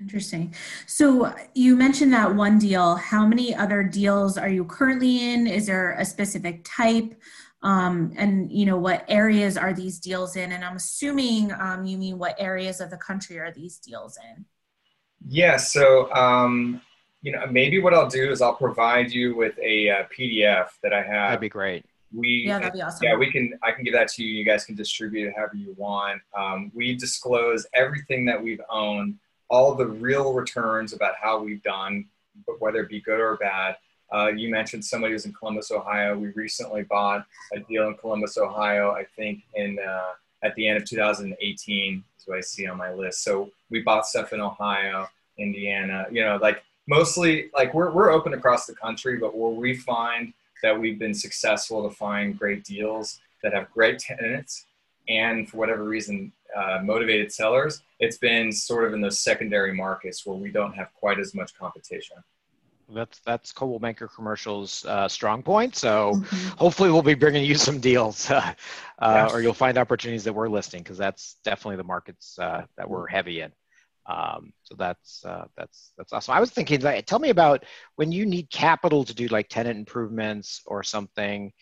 Interesting. 0.00 0.52
So 0.86 1.32
you 1.54 1.76
mentioned 1.76 2.12
that 2.12 2.34
one 2.34 2.58
deal. 2.58 2.96
How 2.96 3.24
many 3.24 3.54
other 3.54 3.84
deals 3.84 4.36
are 4.36 4.48
you 4.48 4.64
currently 4.64 5.32
in? 5.32 5.46
Is 5.46 5.66
there 5.66 5.92
a 5.92 6.04
specific 6.04 6.62
type? 6.64 7.14
Um, 7.62 8.12
and 8.16 8.50
you 8.50 8.66
know 8.66 8.76
what 8.76 9.04
areas 9.08 9.56
are 9.56 9.72
these 9.72 9.98
deals 9.98 10.36
in? 10.36 10.52
And 10.52 10.64
I'm 10.64 10.76
assuming 10.76 11.52
um, 11.52 11.84
you 11.84 11.96
mean 11.96 12.18
what 12.18 12.34
areas 12.38 12.80
of 12.80 12.90
the 12.90 12.96
country 12.96 13.38
are 13.38 13.52
these 13.52 13.78
deals 13.78 14.18
in? 14.34 14.44
Yeah. 15.28 15.56
So 15.56 16.12
um, 16.12 16.80
you 17.22 17.32
know 17.32 17.46
maybe 17.46 17.80
what 17.80 17.94
I'll 17.94 18.08
do 18.08 18.30
is 18.30 18.42
I'll 18.42 18.54
provide 18.54 19.12
you 19.12 19.36
with 19.36 19.56
a, 19.58 19.88
a 19.88 20.00
uh, 20.00 20.04
PDF 20.16 20.68
that 20.82 20.92
I 20.92 21.02
have. 21.02 21.30
That'd 21.30 21.40
be 21.40 21.48
great. 21.48 21.84
We 22.14 22.44
yeah, 22.46 22.58
that'd 22.58 22.74
be 22.74 22.82
awesome. 22.82 23.00
Yeah, 23.04 23.16
we 23.16 23.30
can. 23.30 23.58
I 23.62 23.72
can 23.72 23.84
give 23.84 23.94
that 23.94 24.08
to 24.08 24.24
you. 24.24 24.32
You 24.32 24.44
guys 24.44 24.64
can 24.64 24.74
distribute 24.74 25.28
it 25.28 25.34
however 25.36 25.56
you 25.56 25.74
want. 25.78 26.20
Um, 26.36 26.70
we 26.74 26.94
disclose 26.94 27.66
everything 27.74 28.24
that 28.26 28.42
we've 28.42 28.60
owned 28.68 29.18
all 29.48 29.74
the 29.74 29.86
real 29.86 30.32
returns 30.32 30.94
about 30.94 31.14
how 31.20 31.42
we've 31.42 31.62
done, 31.62 32.06
but 32.46 32.60
whether 32.60 32.80
it 32.80 32.88
be 32.88 33.00
good 33.00 33.20
or 33.20 33.36
bad. 33.36 33.76
Uh, 34.12 34.28
you 34.28 34.50
mentioned 34.50 34.84
somebody 34.84 35.12
who's 35.12 35.24
in 35.24 35.32
Columbus, 35.32 35.70
Ohio. 35.70 36.16
We 36.18 36.28
recently 36.28 36.82
bought 36.82 37.26
a 37.54 37.60
deal 37.60 37.88
in 37.88 37.94
Columbus, 37.94 38.36
Ohio. 38.36 38.92
I 38.92 39.04
think 39.16 39.42
in 39.54 39.78
uh, 39.78 40.12
at 40.44 40.54
the 40.54 40.68
end 40.68 40.78
of 40.78 40.84
2018 40.88 42.04
is 42.18 42.26
what 42.26 42.38
I 42.38 42.40
see 42.40 42.66
on 42.66 42.76
my 42.76 42.92
list. 42.92 43.24
So 43.24 43.50
we 43.70 43.80
bought 43.80 44.06
stuff 44.06 44.32
in 44.32 44.40
Ohio, 44.40 45.08
Indiana. 45.38 46.06
You 46.10 46.24
know, 46.24 46.38
like 46.40 46.62
mostly 46.86 47.50
like 47.54 47.72
we're 47.74 47.90
we're 47.90 48.10
open 48.10 48.34
across 48.34 48.66
the 48.66 48.74
country, 48.74 49.16
but 49.16 49.36
where 49.36 49.52
we 49.52 49.76
find 49.76 50.32
that 50.62 50.78
we've 50.78 50.98
been 50.98 51.14
successful 51.14 51.88
to 51.88 51.94
find 51.94 52.38
great 52.38 52.64
deals 52.64 53.20
that 53.42 53.52
have 53.52 53.70
great 53.72 53.98
tenants 53.98 54.66
and 55.08 55.48
for 55.48 55.56
whatever 55.56 55.84
reason 55.84 56.32
uh, 56.56 56.80
motivated 56.82 57.32
sellers, 57.32 57.82
it's 57.98 58.18
been 58.18 58.52
sort 58.52 58.84
of 58.84 58.94
in 58.94 59.00
those 59.00 59.18
secondary 59.18 59.74
markets 59.74 60.24
where 60.24 60.36
we 60.36 60.50
don't 60.50 60.72
have 60.74 60.92
quite 60.94 61.18
as 61.18 61.34
much 61.34 61.56
competition. 61.58 62.16
That's 62.94 63.20
that's 63.20 63.52
Coldwell 63.52 63.78
Banker 63.78 64.08
Commercial's 64.08 64.84
uh, 64.84 65.08
strong 65.08 65.42
point. 65.42 65.76
So 65.76 66.12
mm-hmm. 66.14 66.48
hopefully 66.56 66.90
we'll 66.90 67.02
be 67.02 67.14
bringing 67.14 67.44
you 67.44 67.54
some 67.54 67.80
deals, 67.80 68.30
uh, 68.30 68.54
yeah. 69.00 69.28
or 69.30 69.40
you'll 69.40 69.54
find 69.54 69.78
opportunities 69.78 70.24
that 70.24 70.32
we're 70.32 70.48
listing 70.48 70.82
because 70.82 70.98
that's 70.98 71.36
definitely 71.44 71.76
the 71.76 71.84
markets 71.84 72.38
uh, 72.38 72.64
that 72.76 72.88
we're 72.88 73.06
heavy 73.06 73.40
in. 73.40 73.52
Um, 74.06 74.52
so 74.64 74.74
that's 74.76 75.24
uh, 75.24 75.46
that's 75.56 75.92
that's 75.96 76.12
awesome. 76.12 76.34
I 76.34 76.40
was 76.40 76.50
thinking, 76.50 76.80
that, 76.80 77.06
tell 77.06 77.18
me 77.18 77.30
about 77.30 77.64
when 77.96 78.12
you 78.12 78.26
need 78.26 78.50
capital 78.50 79.04
to 79.04 79.14
do 79.14 79.28
like 79.28 79.48
tenant 79.48 79.78
improvements 79.78 80.62
or 80.66 80.82
something 80.82 81.52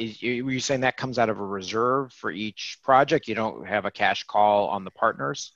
is 0.00 0.22
you, 0.22 0.44
were 0.44 0.52
you 0.52 0.60
saying 0.60 0.80
that 0.80 0.96
comes 0.96 1.18
out 1.18 1.28
of 1.28 1.40
a 1.40 1.44
reserve 1.44 2.12
for 2.12 2.30
each 2.30 2.78
project? 2.82 3.28
You 3.28 3.34
don't 3.34 3.66
have 3.66 3.84
a 3.84 3.90
cash 3.90 4.24
call 4.24 4.68
on 4.68 4.84
the 4.84 4.90
partners? 4.90 5.52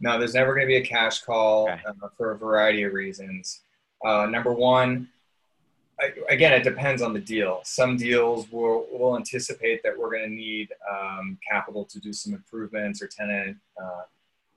No, 0.00 0.18
there's 0.18 0.34
never 0.34 0.54
going 0.54 0.66
to 0.66 0.68
be 0.68 0.76
a 0.76 0.84
cash 0.84 1.22
call 1.22 1.70
okay. 1.70 1.80
uh, 1.86 2.08
for 2.16 2.32
a 2.32 2.38
variety 2.38 2.82
of 2.82 2.92
reasons. 2.92 3.62
Uh, 4.04 4.26
number 4.26 4.52
one, 4.52 5.08
I, 6.00 6.12
again, 6.28 6.52
it 6.52 6.62
depends 6.62 7.00
on 7.00 7.12
the 7.12 7.20
deal. 7.20 7.60
Some 7.64 7.96
deals 7.96 8.50
will, 8.52 8.86
will 8.92 9.16
anticipate 9.16 9.82
that 9.82 9.98
we're 9.98 10.10
going 10.10 10.28
to 10.28 10.34
need 10.34 10.68
um, 10.90 11.38
capital 11.48 11.84
to 11.86 11.98
do 11.98 12.12
some 12.12 12.34
improvements 12.34 13.02
or 13.02 13.06
tenant 13.06 13.56
uh, 13.80 14.02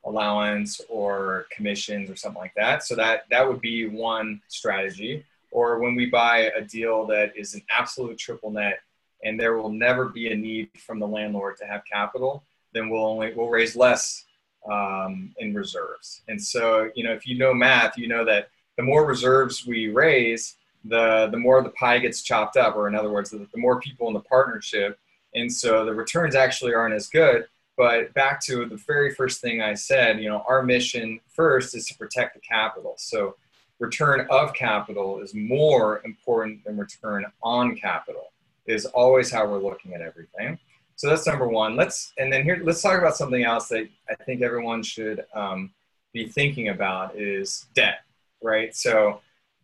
allowance 0.06 0.82
or 0.90 1.46
commissions 1.56 2.10
or 2.10 2.16
something 2.16 2.42
like 2.42 2.54
that. 2.56 2.84
So 2.84 2.96
that 2.96 3.24
that 3.30 3.48
would 3.48 3.62
be 3.62 3.88
one 3.88 4.42
strategy. 4.48 5.26
Or 5.52 5.80
when 5.80 5.96
we 5.96 6.06
buy 6.08 6.52
a 6.56 6.62
deal 6.62 7.06
that 7.08 7.36
is 7.36 7.54
an 7.54 7.62
absolute 7.72 8.18
triple 8.18 8.52
net 8.52 8.82
and 9.24 9.40
there 9.40 9.58
will 9.58 9.72
never 9.72 10.10
be 10.10 10.32
a 10.32 10.36
need 10.36 10.70
from 10.78 11.00
the 11.00 11.08
landlord 11.08 11.58
to 11.58 11.66
have 11.66 11.84
capital, 11.86 12.44
then 12.74 12.90
we'll 12.90 13.06
only 13.06 13.34
we'll 13.34 13.50
raise 13.50 13.76
less 13.76 14.26
um, 14.70 15.34
in 15.40 15.54
reserves. 15.54 16.22
And 16.28 16.42
so, 16.42 16.92
you 16.96 17.04
know, 17.04 17.14
if 17.14 17.26
you 17.26 17.38
know 17.38 17.54
math, 17.54 17.98
you 17.98 18.08
know 18.08 18.26
that 18.26 18.50
the 18.80 18.84
more 18.84 19.06
reserves 19.06 19.68
we 19.68 19.90
raise, 19.90 20.56
the 20.86 21.28
the 21.32 21.38
more 21.38 21.62
the 21.62 21.70
pie 21.72 22.00
gets 22.00 22.22
chopped 22.22 22.56
up, 22.56 22.78
or 22.78 22.88
in 22.88 22.96
other 22.96 23.12
words, 23.12 23.30
the, 23.30 23.46
the 23.52 23.60
more 23.60 23.78
people 23.82 24.08
in 24.08 24.14
the 24.14 24.22
partnership. 24.22 24.98
And 25.36 25.52
so 25.52 25.84
the 25.84 25.94
returns 25.94 26.34
actually 26.34 26.74
aren't 26.74 26.96
as 26.96 27.08
good. 27.10 27.46
But 27.76 28.14
back 28.14 28.40
to 28.46 28.66
the 28.66 28.78
very 28.88 29.14
first 29.14 29.42
thing 29.42 29.62
I 29.62 29.74
said, 29.74 30.22
you 30.22 30.30
know, 30.30 30.46
our 30.48 30.64
mission 30.64 31.20
first 31.28 31.76
is 31.76 31.88
to 31.88 31.98
protect 31.98 32.36
the 32.36 32.40
capital. 32.40 32.94
So 32.98 33.36
return 33.80 34.26
of 34.30 34.54
capital 34.54 35.20
is 35.20 35.34
more 35.34 36.02
important 36.06 36.64
than 36.64 36.78
return 36.78 37.26
on 37.44 37.76
capital 37.76 38.32
is 38.66 38.86
always 38.86 39.30
how 39.30 39.46
we're 39.46 39.60
looking 39.60 39.94
at 39.94 40.00
everything. 40.00 40.58
So 40.96 41.10
that's 41.10 41.28
number 41.28 41.50
one. 41.50 41.76
Let's 41.76 42.14
and 42.18 42.32
then 42.32 42.46
here 42.46 42.62
let's 42.64 42.82
talk 42.82 42.98
about 42.98 43.18
something 43.18 43.44
else 43.44 43.68
that 43.68 43.90
I 44.10 44.16
think 44.24 44.42
everyone 44.42 44.84
should 44.84 45.26
um, 45.34 45.72
be 46.14 46.30
thinking 46.30 46.70
about 46.70 47.18
is 47.18 47.66
debt, 47.74 48.04
right? 48.42 48.76
So 48.76 49.22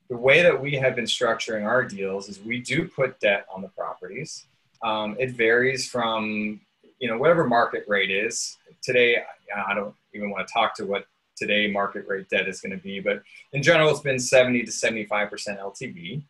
the 0.10 0.18
way 0.18 0.42
that 0.42 0.60
we 0.60 0.76
have 0.76 0.96
been 0.96 1.06
structuring 1.06 1.66
our 1.66 1.84
deals 1.84 2.30
is 2.30 2.40
we 2.40 2.60
do 2.60 2.88
put 2.88 3.20
debt 3.20 3.46
on 3.54 3.62
the 3.62 3.70
properties. 3.70 4.46
Um, 4.84 5.16
it 5.20 5.32
varies 5.32 5.90
from 5.90 6.60
you 7.00 7.10
know 7.10 7.18
whatever 7.18 7.46
market 7.46 7.86
rate 7.88 8.12
is 8.12 8.58
today. 8.82 9.18
I 9.56 9.74
don't 9.74 9.96
even 10.14 10.30
want 10.30 10.48
to 10.48 10.54
talk 10.54 10.76
to 10.76 10.86
what 10.86 11.08
today 11.36 11.70
market 11.70 12.06
rate 12.08 12.30
debt 12.30 12.48
is 12.48 12.62
going 12.62 12.72
to 12.72 12.82
be, 12.82 13.00
but 13.00 13.22
in 13.52 13.62
general, 13.62 13.90
it's 13.90 14.00
been 14.00 14.20
70 14.20 14.64
to 14.64 14.72
75 14.72 15.30
percent 15.30 15.60
LTV 15.60 16.24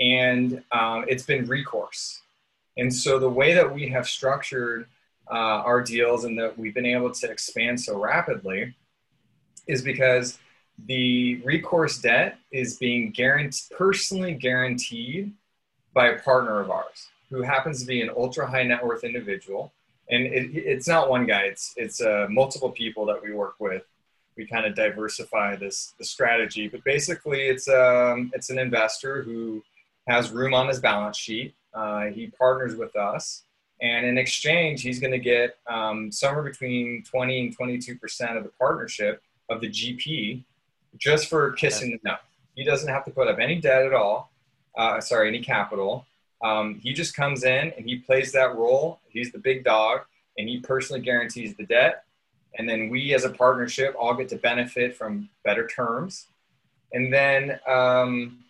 and 0.00 0.62
um, 0.72 1.04
it's 1.08 1.24
been 1.24 1.46
recourse. 1.46 2.22
And 2.76 2.92
so 2.92 3.18
the 3.18 3.28
way 3.28 3.52
that 3.54 3.72
we 3.72 3.88
have 3.88 4.08
structured 4.08 4.86
uh, 5.30 5.62
our 5.64 5.82
deals 5.82 6.24
and 6.24 6.38
that 6.38 6.58
we've 6.58 6.74
been 6.74 6.86
able 6.86 7.10
to 7.10 7.30
expand 7.30 7.80
so 7.80 8.00
rapidly 8.00 8.74
is 9.66 9.82
because 9.82 10.38
the 10.86 11.36
recourse 11.42 11.98
debt 11.98 12.38
is 12.52 12.76
being 12.76 13.14
personally 13.76 14.34
guaranteed 14.34 15.32
by 15.92 16.08
a 16.08 16.18
partner 16.20 16.60
of 16.60 16.70
ours 16.70 17.08
who 17.30 17.42
happens 17.42 17.80
to 17.80 17.86
be 17.86 18.02
an 18.02 18.10
ultra 18.16 18.46
high 18.46 18.62
net 18.62 18.84
worth 18.84 19.04
individual. 19.04 19.72
And 20.10 20.24
it, 20.24 20.56
it's 20.56 20.88
not 20.88 21.08
one 21.08 21.26
guy; 21.26 21.42
it's 21.42 21.72
it's 21.76 22.00
uh, 22.00 22.26
multiple 22.28 22.70
people 22.70 23.06
that 23.06 23.22
we 23.22 23.32
work 23.32 23.54
with. 23.60 23.84
We 24.36 24.46
kind 24.46 24.66
of 24.66 24.74
diversify 24.74 25.56
this 25.56 25.94
the 25.98 26.04
strategy, 26.04 26.66
but 26.66 26.82
basically, 26.82 27.42
it's 27.42 27.68
um, 27.68 28.32
it's 28.34 28.50
an 28.50 28.58
investor 28.58 29.22
who 29.22 29.62
has 30.08 30.30
room 30.30 30.52
on 30.52 30.66
his 30.66 30.80
balance 30.80 31.16
sheet. 31.16 31.54
Uh, 31.72 32.06
he 32.06 32.26
partners 32.26 32.74
with 32.74 32.96
us. 32.96 33.44
And 33.82 34.04
in 34.04 34.18
exchange, 34.18 34.82
he's 34.82 35.00
going 35.00 35.12
to 35.12 35.18
get 35.18 35.56
um, 35.66 36.12
somewhere 36.12 36.42
between 36.42 37.02
20 37.04 37.40
and 37.40 37.56
22% 37.56 38.36
of 38.36 38.44
the 38.44 38.50
partnership 38.58 39.22
of 39.48 39.62
the 39.62 39.68
GP 39.68 40.44
just 40.98 41.28
for 41.28 41.52
kissing 41.52 41.90
the 41.92 41.98
no. 42.04 42.16
He 42.54 42.64
doesn't 42.64 42.88
have 42.88 43.04
to 43.04 43.10
put 43.10 43.28
up 43.28 43.38
any 43.38 43.60
debt 43.60 43.86
at 43.86 43.94
all. 43.94 44.30
Uh, 44.76 45.00
sorry, 45.00 45.28
any 45.28 45.40
capital. 45.40 46.06
Um, 46.42 46.80
he 46.82 46.92
just 46.92 47.14
comes 47.14 47.44
in 47.44 47.72
and 47.76 47.86
he 47.86 47.96
plays 47.96 48.32
that 48.32 48.56
role. 48.56 49.00
He's 49.10 49.32
the 49.32 49.38
big 49.38 49.64
dog 49.64 50.00
and 50.38 50.48
he 50.48 50.58
personally 50.58 51.00
guarantees 51.00 51.54
the 51.54 51.64
debt. 51.64 52.04
And 52.58 52.68
then 52.68 52.88
we 52.88 53.14
as 53.14 53.24
a 53.24 53.30
partnership 53.30 53.94
all 53.98 54.14
get 54.14 54.28
to 54.30 54.36
benefit 54.36 54.96
from 54.96 55.28
better 55.44 55.66
terms. 55.66 56.26
And 56.92 57.12
then 57.12 57.60
um, 57.68 58.40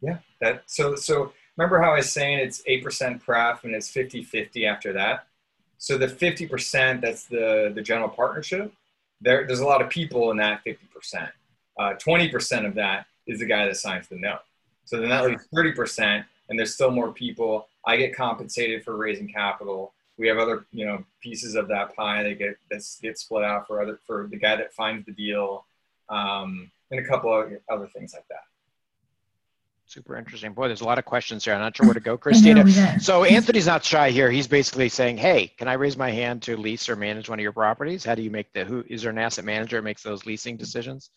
yeah, 0.00 0.18
that 0.40 0.62
so 0.66 0.94
so 0.94 1.32
remember 1.56 1.80
how 1.80 1.92
I 1.92 1.96
was 1.96 2.12
saying 2.12 2.38
it's 2.38 2.62
eight 2.66 2.82
percent 2.82 3.22
pref 3.22 3.64
and 3.64 3.74
it's 3.74 3.90
50-50 3.92 4.66
after 4.66 4.92
that. 4.94 5.26
So 5.78 5.98
the 5.98 6.06
50% 6.06 7.00
that's 7.00 7.24
the 7.24 7.72
the 7.74 7.82
general 7.82 8.08
partnership, 8.08 8.72
there 9.20 9.46
there's 9.46 9.60
a 9.60 9.66
lot 9.66 9.82
of 9.82 9.90
people 9.90 10.30
in 10.30 10.38
that 10.38 10.64
50%. 10.64 11.30
Uh, 11.78 11.94
20% 11.94 12.66
of 12.66 12.74
that 12.74 13.06
is 13.26 13.40
the 13.40 13.46
guy 13.46 13.66
that 13.66 13.76
signs 13.76 14.08
the 14.08 14.16
note. 14.16 14.40
So 14.84 15.00
then 15.00 15.08
that 15.10 15.24
leaves 15.26 15.46
30%, 15.54 16.24
and 16.48 16.58
there's 16.58 16.74
still 16.74 16.90
more 16.90 17.12
people. 17.12 17.68
I 17.84 17.96
get 17.96 18.14
compensated 18.14 18.84
for 18.84 18.96
raising 18.96 19.28
capital. 19.28 19.92
We 20.16 20.28
have 20.28 20.38
other, 20.38 20.66
you 20.72 20.86
know, 20.86 21.04
pieces 21.20 21.56
of 21.56 21.68
that 21.68 21.94
pie 21.94 22.22
that 22.22 22.38
get 22.38 22.56
that 22.70 22.82
get 23.02 23.18
split 23.18 23.44
out 23.44 23.66
for 23.66 23.82
other 23.82 23.98
for 24.06 24.28
the 24.30 24.36
guy 24.36 24.56
that 24.56 24.72
finds 24.72 25.04
the 25.04 25.12
deal, 25.12 25.66
um, 26.08 26.70
and 26.90 27.00
a 27.00 27.06
couple 27.06 27.38
of 27.38 27.52
other 27.68 27.86
things 27.88 28.14
like 28.14 28.26
that. 28.28 28.44
Super 29.88 30.16
interesting. 30.16 30.52
Boy, 30.52 30.68
there's 30.68 30.80
a 30.80 30.84
lot 30.84 30.98
of 30.98 31.04
questions 31.04 31.44
here. 31.44 31.54
I'm 31.54 31.60
not 31.60 31.76
sure 31.76 31.86
where 31.86 31.94
to 31.94 32.00
go, 32.00 32.16
Christina. 32.16 32.98
so 33.00 33.24
Anthony's 33.24 33.66
not 33.66 33.84
shy 33.84 34.10
here. 34.10 34.30
He's 34.30 34.48
basically 34.48 34.88
saying, 34.88 35.16
"Hey, 35.18 35.48
can 35.58 35.68
I 35.68 35.74
raise 35.74 35.96
my 35.96 36.10
hand 36.10 36.42
to 36.44 36.56
lease 36.56 36.88
or 36.88 36.96
manage 36.96 37.28
one 37.28 37.38
of 37.38 37.42
your 37.42 37.52
properties? 37.52 38.04
How 38.04 38.14
do 38.14 38.22
you 38.22 38.30
make 38.30 38.52
the? 38.52 38.64
Who 38.64 38.84
is 38.88 39.02
there 39.02 39.10
an 39.10 39.18
asset 39.18 39.44
manager 39.44 39.76
that 39.76 39.82
makes 39.82 40.02
those 40.02 40.24
leasing 40.26 40.56
decisions?" 40.56 41.10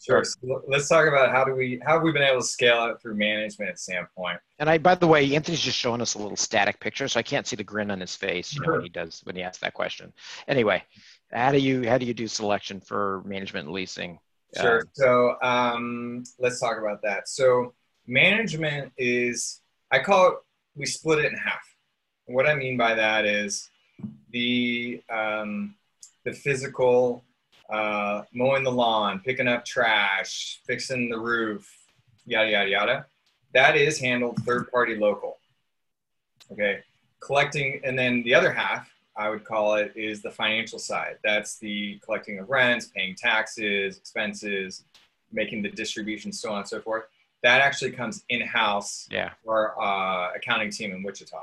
Sure. 0.00 0.24
So 0.24 0.62
let's 0.68 0.88
talk 0.88 1.08
about 1.08 1.32
how 1.32 1.44
do 1.44 1.54
we 1.54 1.80
how 1.84 1.94
have 1.94 2.02
we 2.02 2.12
been 2.12 2.22
able 2.22 2.40
to 2.40 2.46
scale 2.46 2.86
it 2.86 3.00
through 3.00 3.16
management 3.16 3.70
at 3.70 3.78
standpoint. 3.78 4.38
And 4.60 4.70
I, 4.70 4.78
by 4.78 4.94
the 4.94 5.08
way, 5.08 5.34
Anthony's 5.34 5.60
just 5.60 5.76
showing 5.76 6.00
us 6.00 6.14
a 6.14 6.18
little 6.18 6.36
static 6.36 6.78
picture, 6.78 7.08
so 7.08 7.18
I 7.18 7.22
can't 7.24 7.46
see 7.46 7.56
the 7.56 7.64
grin 7.64 7.90
on 7.90 8.00
his 8.00 8.14
face. 8.14 8.54
You 8.54 8.62
know 8.62 8.72
when 8.72 8.82
he 8.82 8.88
does 8.88 9.20
when 9.24 9.34
he 9.34 9.42
asks 9.42 9.58
that 9.58 9.74
question. 9.74 10.12
Anyway, 10.46 10.84
how 11.32 11.50
do 11.50 11.58
you 11.58 11.88
how 11.88 11.98
do 11.98 12.06
you 12.06 12.14
do 12.14 12.28
selection 12.28 12.80
for 12.80 13.22
management 13.24 13.66
and 13.66 13.74
leasing? 13.74 14.20
Sure. 14.56 14.78
Uh, 14.78 14.82
so 14.92 15.36
um, 15.42 16.24
let's 16.38 16.60
talk 16.60 16.78
about 16.78 17.02
that. 17.02 17.28
So 17.28 17.74
management 18.06 18.92
is 18.96 19.60
I 19.90 19.98
call 19.98 20.28
it 20.28 20.34
we 20.76 20.86
split 20.86 21.18
it 21.18 21.32
in 21.32 21.38
half. 21.38 21.60
And 22.26 22.36
what 22.36 22.48
I 22.48 22.54
mean 22.54 22.76
by 22.76 22.94
that 22.94 23.24
is 23.24 23.68
the 24.30 25.02
um, 25.10 25.74
the 26.24 26.32
physical 26.32 27.24
uh, 27.70 28.22
mowing 28.32 28.64
the 28.64 28.72
lawn, 28.72 29.20
picking 29.24 29.48
up 29.48 29.64
trash, 29.64 30.60
fixing 30.66 31.08
the 31.08 31.18
roof, 31.18 31.70
yada 32.26 32.50
yada 32.50 32.70
yada. 32.70 33.06
That 33.54 33.76
is 33.76 33.98
handled 33.98 34.38
third 34.44 34.70
party 34.70 34.96
local. 34.96 35.38
Okay, 36.52 36.80
collecting, 37.20 37.80
and 37.84 37.98
then 37.98 38.22
the 38.22 38.34
other 38.34 38.52
half 38.52 38.90
I 39.16 39.28
would 39.28 39.44
call 39.44 39.74
it 39.74 39.92
is 39.96 40.22
the 40.22 40.30
financial 40.30 40.78
side. 40.78 41.18
That's 41.24 41.58
the 41.58 41.98
collecting 42.04 42.38
of 42.38 42.48
rents, 42.48 42.86
paying 42.86 43.14
taxes, 43.16 43.96
expenses, 43.98 44.84
making 45.32 45.62
the 45.62 45.70
distribution, 45.70 46.32
so 46.32 46.50
on 46.52 46.58
and 46.58 46.68
so 46.68 46.80
forth 46.80 47.04
that 47.42 47.60
actually 47.60 47.92
comes 47.92 48.24
in 48.28 48.40
house 48.40 49.08
yeah. 49.10 49.30
for 49.44 49.78
our 49.80 50.30
uh, 50.30 50.32
accounting 50.34 50.70
team 50.70 50.92
in 50.92 51.02
Wichita, 51.02 51.40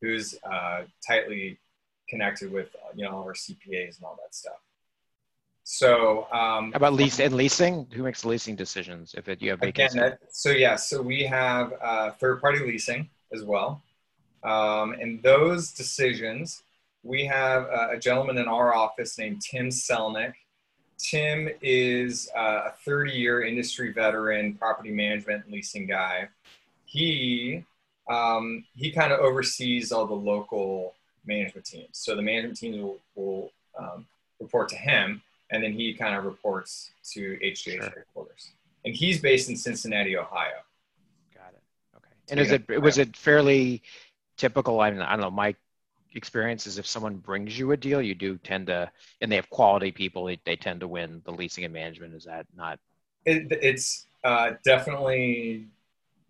who's 0.00 0.38
uh, 0.44 0.82
tightly 1.06 1.58
connected 2.08 2.52
with 2.52 2.68
you 2.94 3.04
know 3.04 3.12
all 3.12 3.22
our 3.24 3.32
CPAs 3.32 3.96
and 3.96 4.04
all 4.04 4.18
that 4.22 4.34
stuff. 4.34 4.60
So 5.64 6.26
um, 6.32 6.72
about 6.74 6.92
lease 6.94 7.20
and 7.20 7.34
leasing? 7.34 7.86
Who 7.92 8.02
makes 8.02 8.22
the 8.22 8.28
leasing 8.28 8.56
decisions 8.56 9.14
if 9.16 9.28
it, 9.28 9.40
you 9.40 9.50
have 9.50 9.60
vacancy? 9.60 9.98
Again, 9.98 10.18
so 10.30 10.50
yeah, 10.50 10.76
so 10.76 11.00
we 11.00 11.22
have 11.22 11.72
uh, 11.80 12.10
third-party 12.12 12.60
leasing 12.60 13.08
as 13.32 13.44
well, 13.44 13.82
um, 14.42 14.92
and 14.94 15.22
those 15.22 15.72
decisions 15.72 16.62
we 17.04 17.24
have 17.26 17.64
a 17.64 17.98
gentleman 17.98 18.38
in 18.38 18.46
our 18.46 18.72
office 18.72 19.18
named 19.18 19.42
Tim 19.42 19.70
Selnick 19.70 20.34
Tim 21.02 21.48
is 21.60 22.30
uh, 22.36 22.68
a 22.68 22.72
30 22.84 23.12
year 23.12 23.42
industry 23.42 23.92
veteran, 23.92 24.54
property 24.54 24.90
management 24.90 25.50
leasing 25.50 25.86
guy. 25.86 26.28
He 26.86 27.64
um, 28.10 28.64
he 28.74 28.90
kind 28.90 29.12
of 29.12 29.20
oversees 29.20 29.92
all 29.92 30.06
the 30.06 30.14
local 30.14 30.94
management 31.26 31.66
teams. 31.66 31.88
So 31.92 32.16
the 32.16 32.22
management 32.22 32.56
teams 32.56 32.76
will, 32.76 32.98
will 33.14 33.52
um, 33.78 34.06
report 34.40 34.68
to 34.70 34.76
him, 34.76 35.22
and 35.52 35.62
then 35.62 35.72
he 35.72 35.94
kind 35.94 36.16
of 36.16 36.24
reports 36.24 36.92
to 37.12 37.38
HJH 37.42 37.56
sure. 37.56 37.82
headquarters. 37.82 38.52
And 38.84 38.94
he's 38.94 39.20
based 39.20 39.48
in 39.48 39.56
Cincinnati, 39.56 40.16
Ohio. 40.16 40.50
Got 41.34 41.52
it. 41.52 41.62
Okay. 41.96 42.14
And 42.30 42.40
is 42.40 42.50
it 42.50 42.82
was 42.82 42.98
it 42.98 43.16
fairly 43.16 43.82
typical? 44.36 44.80
I, 44.80 44.90
mean, 44.90 45.00
I 45.00 45.10
don't 45.10 45.20
know. 45.20 45.30
My 45.30 45.54
experience 46.14 46.66
is 46.66 46.78
if 46.78 46.86
someone 46.86 47.16
brings 47.16 47.56
you 47.58 47.70
a 47.72 47.76
deal, 47.76 48.02
you 48.02 48.14
do 48.14 48.38
tend 48.38 48.66
to, 48.66 48.90
and 49.20 49.30
they 49.30 49.36
have 49.36 49.48
quality 49.50 49.92
people, 49.92 50.24
they, 50.24 50.40
they 50.44 50.56
tend 50.56 50.80
to 50.80 50.88
win 50.88 51.22
the 51.24 51.32
leasing 51.32 51.64
and 51.64 51.72
management. 51.72 52.14
Is 52.14 52.24
that 52.24 52.46
not? 52.56 52.78
It, 53.24 53.46
it's 53.62 54.06
uh, 54.24 54.52
definitely 54.64 55.68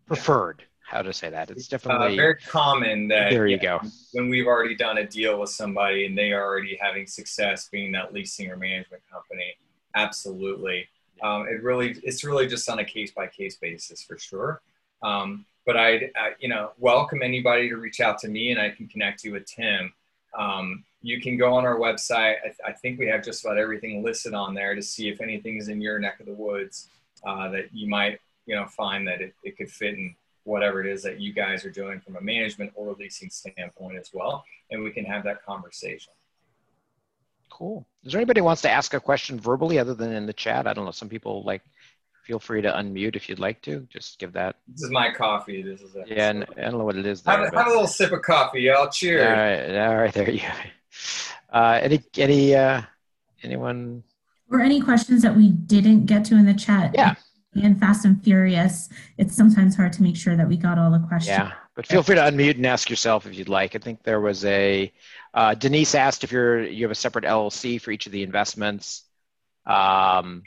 preferred. 0.07 0.65
How 0.93 1.01
to 1.01 1.13
say 1.13 1.31
that? 1.31 1.51
It's 1.51 1.73
uh, 1.73 1.79
definitely 1.79 2.13
uh, 2.13 2.17
very 2.17 2.35
common 2.35 3.09
that 3.09 3.31
there 3.31 3.47
you 3.47 3.57
yeah, 3.57 3.79
go. 3.81 3.89
When 4.13 4.29
we've 4.29 4.47
already 4.47 4.77
done 4.77 4.99
a 4.99 5.07
deal 5.07 5.41
with 5.41 5.49
somebody 5.49 6.05
and 6.05 6.17
they 6.17 6.33
are 6.33 6.45
already 6.45 6.79
having 6.79 7.07
success 7.07 7.67
being 7.73 7.93
that 7.93 8.13
leasing 8.13 8.51
or 8.51 8.59
management 8.59 9.03
company, 9.11 9.55
absolutely. 9.95 10.87
Um, 11.23 11.47
it 11.49 11.63
really, 11.63 11.97
it's 12.03 12.25
really 12.25 12.47
just 12.47 12.69
on 12.69 12.79
a 12.79 12.85
case 12.85 13.11
by 13.11 13.27
case 13.27 13.57
basis 13.57 14.03
for 14.03 14.19
sure. 14.19 14.61
Um, 15.03 15.47
but 15.65 15.79
I'd, 15.79 16.11
uh, 16.15 16.35
you 16.39 16.51
know, 16.51 16.73
welcome 16.79 17.23
anybody 17.23 17.71
to 17.71 17.77
reach 17.77 18.01
out 18.01 18.19
to 18.19 18.29
me 18.29 18.51
and 18.51 18.61
I 18.61 18.69
can 18.69 18.87
connect 18.87 19.25
you 19.25 19.33
with 19.33 19.47
Tim. 19.47 19.95
Um, 20.39 20.85
you 21.01 21.23
can 21.23 21.39
go 21.39 21.55
on 21.55 21.65
our 21.65 21.77
website. 21.77 22.37
I, 22.41 22.49
th- 22.49 22.61
I, 22.67 22.73
think 22.73 22.99
we 22.99 23.07
have 23.07 23.25
just 23.25 23.43
about 23.45 23.57
everything 23.57 24.05
listed 24.05 24.35
on 24.35 24.53
there 24.53 24.75
to 24.75 24.83
see 24.83 25.09
if 25.09 25.23
anything 25.23 25.57
is 25.57 25.69
in 25.69 25.81
your 25.81 25.99
neck 25.99 26.21
of 26.21 26.27
the 26.27 26.35
woods 26.35 26.89
uh, 27.27 27.49
that 27.49 27.73
you 27.73 27.89
might, 27.89 28.21
you 28.45 28.55
know, 28.55 28.67
find 28.67 29.09
that 29.09 29.23
it, 29.23 29.35
it 29.43 29.57
could 29.57 29.71
fit 29.71 29.95
in 29.95 30.15
whatever 30.45 30.81
it 30.81 30.93
is 30.93 31.03
that 31.03 31.21
you 31.21 31.33
guys 31.33 31.65
are 31.65 31.71
doing 31.71 32.01
from 32.01 32.17
a 32.17 32.21
management 32.21 32.73
or 32.75 32.95
leasing 32.99 33.31
standpoint 33.31 33.99
as 33.99 34.11
well. 34.13 34.45
And 34.71 34.83
we 34.83 34.91
can 34.91 35.05
have 35.05 35.25
that 35.25 35.45
conversation. 35.45 36.13
Cool. 37.51 37.87
Is 38.05 38.13
there 38.13 38.21
anybody 38.21 38.41
who 38.41 38.45
wants 38.45 38.63
to 38.63 38.71
ask 38.71 38.95
a 38.95 39.01
question 39.01 39.39
verbally 39.39 39.79
other 39.79 39.95
than 39.95 40.13
in 40.13 40.27
the 40.27 40.33
chat? 40.33 40.67
I 40.67 40.73
don't 40.73 40.85
know. 40.85 40.91
Some 40.91 41.09
people 41.09 41.43
like 41.45 41.63
feel 42.25 42.39
free 42.39 42.63
to 42.63 42.73
unmute 42.73 43.17
if 43.17 43.29
you'd 43.29 43.39
like 43.39 43.61
to. 43.63 43.87
Just 43.91 44.19
give 44.19 44.33
that. 44.33 44.57
This 44.69 44.85
is 44.85 44.91
my 44.91 45.13
coffee. 45.13 45.63
This 45.63 45.81
is 45.83 45.95
a, 45.95 46.05
yeah, 46.07 46.31
and 46.31 46.47
I 46.57 46.63
don't 46.63 46.79
know 46.79 46.85
what 46.85 46.97
it 46.97 47.07
is. 47.07 47.23
There, 47.23 47.37
have, 47.37 47.53
have, 47.53 47.67
a 47.67 47.71
little 47.71 47.87
sip 47.87 48.13
of 48.13 48.23
coffee, 48.23 48.63
y'all. 48.63 48.89
Cheers. 48.89 49.27
All 49.27 49.33
right, 49.33 49.87
all 49.87 49.97
right, 49.97 50.15
there 50.15 50.31
you 50.31 50.41
go. 50.41 50.53
Uh, 51.53 51.79
any 51.83 52.03
any 52.17 52.55
uh, 52.55 52.83
anyone? 53.43 54.03
Or 54.51 54.61
any 54.61 54.81
questions 54.81 55.23
that 55.23 55.37
we 55.37 55.49
didn't 55.49 56.07
get 56.07 56.25
to 56.27 56.35
in 56.35 56.47
the 56.47 56.55
chat? 56.55 56.93
Yeah. 56.95 57.15
And 57.55 57.79
Fast 57.79 58.05
and 58.07 58.23
Furious, 58.23 58.89
it's 59.19 59.37
sometimes 59.37 59.77
hard 59.77 59.93
to 59.95 60.03
make 60.03 60.17
sure 60.17 60.37
that 60.37 60.49
we 60.49 60.57
got 60.57 60.79
all 60.79 60.91
the 60.91 61.01
questions. 61.01 61.37
Yeah, 61.37 61.53
but 61.75 61.87
feel 61.87 62.03
free 62.03 62.15
to 62.15 62.23
unmute 62.23 62.57
and 62.57 62.65
ask 62.67 62.89
yourself 62.89 63.27
if 63.27 63.37
you'd 63.37 63.51
like. 63.51 63.77
I 63.77 63.79
think 63.79 64.03
there 64.05 64.21
was 64.21 64.45
a 64.47 64.91
uh, 65.35 65.55
Denise 65.55 65.95
asked 65.95 66.25
if 66.25 66.33
you're 66.33 66.63
you 66.65 66.85
have 66.85 66.91
a 66.91 66.95
separate 66.95 67.25
LLC 67.25 67.81
for 67.81 67.91
each 67.91 68.07
of 68.07 68.13
the 68.13 68.23
investments. 68.23 69.05
Um, 69.67 70.43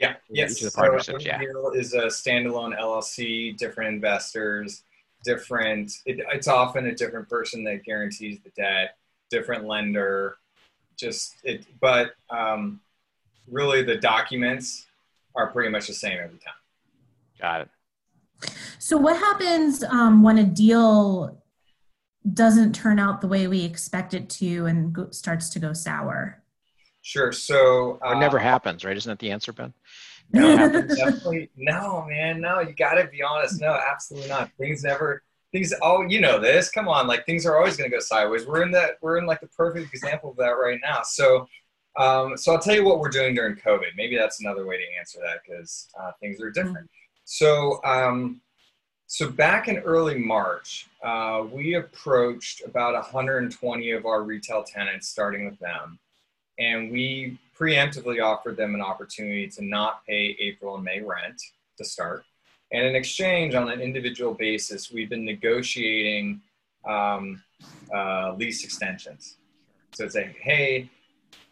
yeah. 0.00 0.14
Yes. 0.30 0.52
Each 0.52 0.64
of 0.64 0.72
the 0.72 0.76
partnerships. 0.76 1.24
So 1.24 1.30
yeah. 1.30 1.40
Is 1.74 1.94
a 1.94 2.06
standalone 2.06 2.78
LLC, 2.78 3.56
different 3.56 3.94
investors, 3.94 4.82
different. 5.24 5.92
It, 6.06 6.20
it's 6.32 6.48
often 6.48 6.86
a 6.86 6.94
different 6.94 7.28
person 7.28 7.64
that 7.64 7.84
guarantees 7.84 8.40
the 8.42 8.50
debt, 8.50 8.96
different 9.30 9.66
lender. 9.66 10.36
Just 10.98 11.34
it, 11.44 11.66
but 11.80 12.14
um, 12.30 12.80
really 13.48 13.82
the 13.82 13.96
documents 13.96 14.86
are 15.34 15.50
pretty 15.50 15.70
much 15.70 15.86
the 15.86 15.94
same 15.94 16.18
every 16.22 16.38
time. 16.38 16.54
Got 17.40 17.60
it. 17.62 17.68
So 18.78 18.96
what 18.96 19.16
happens 19.16 19.84
um, 19.84 20.22
when 20.22 20.38
a 20.38 20.44
deal 20.44 21.42
doesn't 22.32 22.74
turn 22.74 22.98
out 22.98 23.20
the 23.20 23.28
way 23.28 23.46
we 23.46 23.64
expect 23.64 24.14
it 24.14 24.28
to 24.30 24.66
and 24.66 24.92
go, 24.92 25.10
starts 25.10 25.48
to 25.50 25.58
go 25.58 25.72
sour? 25.72 26.42
Sure. 27.02 27.32
So 27.32 27.98
uh, 28.04 28.12
it 28.12 28.18
never 28.18 28.38
happens, 28.38 28.84
right? 28.84 28.96
Isn't 28.96 29.10
that 29.10 29.18
the 29.18 29.30
answer, 29.30 29.52
Ben? 29.52 29.72
No, 30.32 30.56
definitely 30.88 31.50
no, 31.56 32.06
man. 32.08 32.40
No, 32.40 32.60
you 32.60 32.72
got 32.72 32.94
to 32.94 33.06
be 33.08 33.22
honest. 33.22 33.60
No, 33.60 33.78
absolutely 33.90 34.28
not. 34.28 34.50
Things 34.58 34.84
never. 34.84 35.22
Things. 35.52 35.74
Oh, 35.82 36.02
you 36.02 36.20
know 36.20 36.38
this. 36.38 36.70
Come 36.70 36.88
on, 36.88 37.06
like 37.06 37.26
things 37.26 37.44
are 37.44 37.56
always 37.56 37.76
going 37.76 37.90
to 37.90 37.94
go 37.94 38.00
sideways. 38.00 38.46
We're 38.46 38.62
in 38.62 38.70
that. 38.72 38.92
We're 39.02 39.18
in 39.18 39.26
like 39.26 39.40
the 39.40 39.48
perfect 39.48 39.92
example 39.92 40.30
of 40.30 40.36
that 40.36 40.52
right 40.52 40.78
now. 40.82 41.00
So, 41.04 41.46
um, 41.96 42.36
so 42.36 42.52
I'll 42.52 42.58
tell 42.58 42.74
you 42.74 42.84
what 42.84 42.98
we're 42.98 43.10
doing 43.10 43.34
during 43.34 43.56
COVID. 43.56 43.96
Maybe 43.96 44.16
that's 44.16 44.40
another 44.40 44.66
way 44.66 44.78
to 44.78 44.98
answer 44.98 45.18
that 45.20 45.40
because 45.46 45.88
uh, 46.00 46.12
things 46.20 46.40
are 46.40 46.50
different. 46.50 46.88
So, 47.24 47.80
um, 47.84 48.40
so 49.06 49.30
back 49.30 49.68
in 49.68 49.78
early 49.78 50.18
March, 50.18 50.88
uh, 51.02 51.44
we 51.50 51.74
approached 51.74 52.62
about 52.64 52.94
120 52.94 53.90
of 53.90 54.06
our 54.06 54.22
retail 54.22 54.64
tenants, 54.64 55.08
starting 55.08 55.44
with 55.44 55.58
them 55.58 55.98
and 56.58 56.90
we 56.90 57.38
preemptively 57.58 58.22
offered 58.22 58.56
them 58.56 58.74
an 58.74 58.80
opportunity 58.80 59.48
to 59.48 59.64
not 59.64 60.04
pay 60.06 60.36
April 60.38 60.74
and 60.76 60.84
May 60.84 61.00
rent 61.00 61.40
to 61.78 61.84
start. 61.84 62.24
And 62.72 62.86
in 62.86 62.96
exchange, 62.96 63.54
on 63.54 63.70
an 63.70 63.80
individual 63.80 64.34
basis, 64.34 64.90
we've 64.90 65.10
been 65.10 65.24
negotiating 65.24 66.40
um, 66.88 67.42
uh, 67.94 68.34
lease 68.34 68.64
extensions. 68.64 69.36
So 69.92 70.04
it's 70.04 70.14
like, 70.14 70.36
hey, 70.40 70.90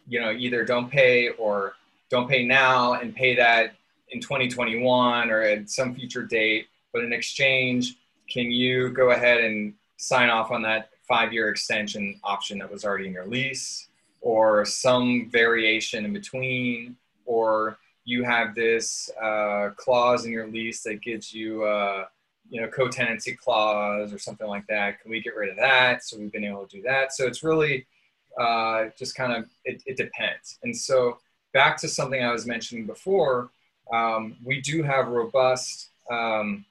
you 0.07 0.19
know, 0.19 0.31
either 0.31 0.63
don't 0.63 0.89
pay 0.89 1.29
or 1.29 1.73
don't 2.09 2.29
pay 2.29 2.45
now 2.45 2.93
and 2.93 3.15
pay 3.15 3.35
that 3.35 3.75
in 4.09 4.19
2021 4.19 5.29
or 5.29 5.41
at 5.41 5.69
some 5.69 5.95
future 5.95 6.23
date. 6.23 6.67
But 6.93 7.03
in 7.03 7.13
exchange, 7.13 7.95
can 8.29 8.51
you 8.51 8.89
go 8.89 9.11
ahead 9.11 9.43
and 9.43 9.73
sign 9.97 10.29
off 10.29 10.51
on 10.51 10.61
that 10.63 10.89
five 11.07 11.31
year 11.31 11.49
extension 11.49 12.19
option 12.23 12.59
that 12.59 12.71
was 12.71 12.83
already 12.83 13.07
in 13.07 13.13
your 13.13 13.27
lease? 13.27 13.87
or 14.21 14.63
some 14.65 15.27
variation 15.29 16.05
in 16.05 16.13
between, 16.13 16.95
or 17.25 17.77
you 18.05 18.23
have 18.23 18.55
this 18.55 19.09
uh, 19.21 19.69
clause 19.75 20.25
in 20.25 20.31
your 20.31 20.47
lease 20.47 20.83
that 20.83 21.01
gives 21.01 21.33
you, 21.33 21.63
uh, 21.63 22.05
you 22.49 22.61
know, 22.61 22.67
co-tenancy 22.67 23.33
clause 23.33 24.13
or 24.13 24.19
something 24.19 24.47
like 24.47 24.65
that. 24.67 25.01
Can 25.01 25.11
we 25.11 25.21
get 25.21 25.35
rid 25.35 25.49
of 25.49 25.57
that? 25.57 26.03
So 26.03 26.17
we've 26.17 26.31
been 26.31 26.43
able 26.43 26.65
to 26.65 26.77
do 26.77 26.83
that. 26.83 27.13
So 27.13 27.25
it's 27.25 27.43
really 27.43 27.85
uh, 28.39 28.85
just 28.97 29.15
kind 29.15 29.33
of 29.33 29.49
it, 29.65 29.83
it, 29.85 29.97
depends. 29.97 30.59
And 30.63 30.75
so 30.75 31.17
back 31.53 31.77
to 31.77 31.87
something 31.87 32.23
I 32.23 32.31
was 32.31 32.45
mentioning 32.45 32.85
before, 32.85 33.49
um, 33.91 34.37
we 34.43 34.61
do 34.61 34.83
have 34.83 35.07
robust 35.07 35.89
um, 36.09 36.65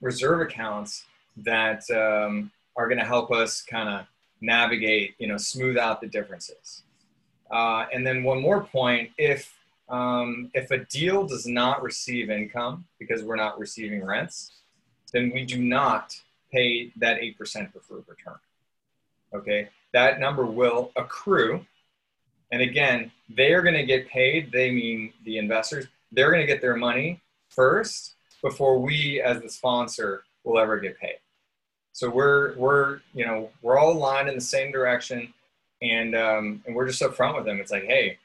reserve 0.00 0.40
accounts 0.40 1.04
that 1.38 1.82
um, 1.90 2.50
are 2.76 2.88
going 2.88 2.98
to 2.98 3.04
help 3.04 3.30
us 3.30 3.62
kind 3.62 3.88
of 3.88 4.06
navigate, 4.40 5.14
you 5.18 5.26
know, 5.26 5.36
smooth 5.36 5.76
out 5.76 6.00
the 6.00 6.06
differences. 6.06 6.82
Uh, 7.50 7.86
and 7.92 8.06
then 8.06 8.22
one 8.22 8.40
more 8.40 8.62
point, 8.62 9.10
if 9.18 9.54
um, 9.88 10.50
if 10.54 10.70
a 10.70 10.78
deal 10.78 11.26
does 11.26 11.46
not 11.46 11.82
receive 11.82 12.30
income 12.30 12.86
because 12.98 13.22
we're 13.22 13.36
not 13.36 13.58
receiving 13.58 14.04
rents, 14.04 14.52
then 15.12 15.30
we 15.34 15.44
do 15.44 15.58
not 15.58 16.18
pay 16.50 16.90
that 16.96 17.20
8% 17.20 17.36
preferred 17.72 18.04
return. 18.08 18.38
Okay, 19.34 19.68
that 19.92 20.20
number 20.20 20.44
will 20.44 20.90
accrue. 20.96 21.64
And 22.50 22.62
again, 22.62 23.10
they 23.28 23.52
are 23.52 23.62
going 23.62 23.74
to 23.74 23.84
get 23.84 24.08
paid. 24.08 24.52
They 24.52 24.70
mean 24.70 25.12
the 25.24 25.38
investors. 25.38 25.86
They're 26.10 26.30
going 26.30 26.42
to 26.42 26.46
get 26.46 26.60
their 26.60 26.76
money 26.76 27.20
first 27.48 28.14
before 28.42 28.78
we, 28.78 29.20
as 29.20 29.40
the 29.40 29.48
sponsor, 29.48 30.24
will 30.44 30.58
ever 30.58 30.78
get 30.78 30.98
paid. 30.98 31.16
So 31.92 32.08
we're 32.08 32.56
we're 32.56 33.00
you 33.14 33.26
know 33.26 33.50
we're 33.60 33.78
all 33.78 33.92
aligned 33.92 34.28
in 34.28 34.34
the 34.34 34.40
same 34.40 34.72
direction, 34.72 35.32
and 35.82 36.14
um, 36.14 36.62
and 36.66 36.74
we're 36.74 36.86
just 36.86 37.02
upfront 37.02 37.36
with 37.36 37.44
them. 37.44 37.60
It's 37.60 37.70
like, 37.70 37.84
hey, 37.84 38.18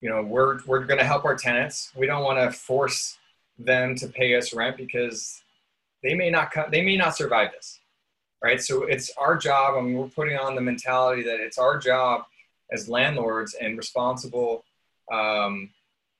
you 0.00 0.08
know, 0.08 0.22
we're 0.22 0.60
we're 0.66 0.84
going 0.84 0.98
to 0.98 1.04
help 1.04 1.24
our 1.24 1.36
tenants. 1.36 1.92
We 1.94 2.06
don't 2.06 2.24
want 2.24 2.38
to 2.38 2.56
force 2.56 3.18
them 3.58 3.94
to 3.96 4.08
pay 4.08 4.36
us 4.36 4.52
rent 4.52 4.76
because 4.76 5.42
they 6.02 6.14
may 6.14 6.30
not 6.30 6.50
come, 6.50 6.70
they 6.70 6.82
may 6.82 6.96
not 6.96 7.16
survive 7.16 7.52
this, 7.52 7.80
right? 8.44 8.60
So 8.60 8.84
it's 8.84 9.10
our 9.18 9.36
job. 9.36 9.74
I 9.76 9.80
mean, 9.80 9.94
we're 9.94 10.08
putting 10.08 10.36
on 10.36 10.54
the 10.54 10.60
mentality 10.60 11.22
that 11.22 11.40
it's 11.40 11.58
our 11.58 11.78
job 11.78 12.22
as 12.70 12.88
landlords 12.88 13.54
and 13.54 13.76
responsible, 13.76 14.64
um, 15.12 15.70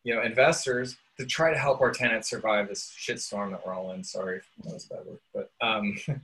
you 0.02 0.14
know, 0.14 0.22
investors 0.22 0.96
to 1.18 1.26
try 1.26 1.52
to 1.52 1.58
help 1.58 1.80
our 1.80 1.92
tenants 1.92 2.30
survive 2.30 2.68
this 2.68 2.92
shitstorm 2.98 3.50
that 3.50 3.64
we're 3.64 3.74
all 3.74 3.92
in. 3.92 4.02
Sorry, 4.02 4.40
that's 4.64 4.86
bad 4.86 5.06
word, 5.06 5.18
but 5.32 5.50
um, 5.60 5.96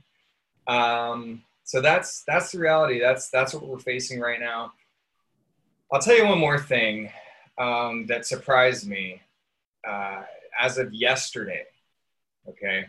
Um, 0.67 1.43
so 1.63 1.81
that's 1.81 2.23
that's 2.23 2.51
the 2.51 2.59
reality. 2.59 2.99
That's 2.99 3.29
that's 3.29 3.53
what 3.53 3.65
we're 3.67 3.79
facing 3.79 4.19
right 4.19 4.39
now. 4.39 4.73
I'll 5.91 6.01
tell 6.01 6.15
you 6.15 6.25
one 6.25 6.39
more 6.39 6.59
thing 6.59 7.11
um, 7.57 8.05
that 8.07 8.25
surprised 8.25 8.87
me 8.87 9.21
uh, 9.87 10.23
as 10.59 10.77
of 10.77 10.93
yesterday. 10.93 11.65
Okay, 12.47 12.85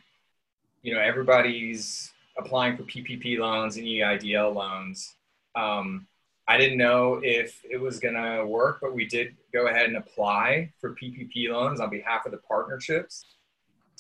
you 0.83 0.95
know 0.95 1.01
everybody's 1.01 2.12
applying 2.39 2.77
for 2.77 2.85
PPP 2.85 3.39
loans 3.39 3.77
and 3.77 3.87
EIDL 3.87 4.55
loans. 4.55 5.15
Um, 5.55 6.07
I 6.49 6.57
didn't 6.57 6.79
know 6.79 7.21
if 7.23 7.61
it 7.69 7.81
was 7.81 7.99
going 7.99 8.15
to 8.15 8.45
work, 8.45 8.79
but 8.81 8.95
we 8.95 9.07
did 9.07 9.37
go 9.53 9.69
ahead 9.69 9.87
and 9.87 9.97
apply 9.97 10.73
for 10.81 10.95
PPP 10.95 11.51
loans 11.51 11.81
on 11.81 11.89
behalf 11.89 12.27
of 12.27 12.33
the 12.33 12.39
partnerships. 12.39 13.25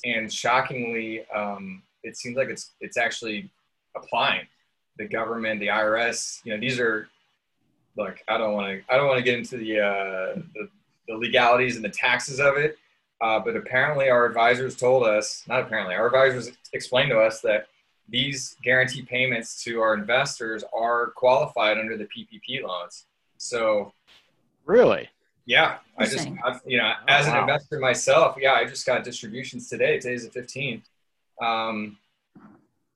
And 0.05 0.33
shockingly, 0.33 1.25
um, 1.35 1.83
it 2.03 2.17
seems 2.17 2.37
like 2.37 2.49
it's 2.49 2.73
it's 2.81 2.97
actually 2.97 3.51
applying. 3.97 4.47
The 4.99 5.07
government, 5.07 5.61
the 5.61 5.69
IRS, 5.69 6.41
you 6.45 6.53
know, 6.53 6.61
these 6.61 6.79
are 6.79 7.09
look. 7.97 8.19
I 8.29 8.39
don't 8.39 8.55
want 8.55 8.67
to. 8.69 8.93
I 8.93 8.97
don't 8.97 9.07
want 9.07 9.19
to 9.19 9.25
get 9.25 9.39
into 9.39 9.57
the, 9.57 9.81
uh, 9.81 10.35
the, 10.55 10.69
the 11.09 11.15
legalities 11.15 11.77
and 11.77 11.85
the 11.85 11.91
taxes 11.91 12.41
of 12.41 12.57
it. 12.57 12.77
Uh, 13.21 13.39
but 13.39 13.57
apparently, 13.57 14.11
our 14.11 14.27
advisors 14.27 14.77
told 14.77 15.05
us. 15.05 15.45
Not 15.47 15.61
apparently, 15.63 15.95
our 15.95 16.07
advisors 16.07 16.51
explained 16.73 17.11
to 17.11 17.21
us 17.21 17.41
that 17.43 17.69
these 18.13 18.57
guarantee 18.63 19.03
payments 19.03 19.65
to 19.65 19.81
our 19.81 19.95
investors 19.95 20.63
are 20.73 21.09
qualified 21.17 21.79
under 21.79 21.97
the 21.97 22.05
PPP 22.05 22.63
loans. 22.63 23.07
So, 23.39 23.93
really, 24.65 25.09
yeah, 25.47 25.79
I 25.99 26.07
just, 26.07 26.29
I've, 26.45 26.61
you 26.65 26.79
know, 26.79 26.93
oh, 27.01 27.05
as 27.09 27.27
an 27.27 27.37
investor 27.37 27.81
myself, 27.81 28.37
yeah, 28.39 28.53
I 28.53 28.65
just 28.65 28.87
got 28.87 29.03
distributions 29.03 29.69
today. 29.69 29.99
Today's 29.99 30.29
the 30.29 30.41
15th. 30.41 30.83
Um, 31.43 31.99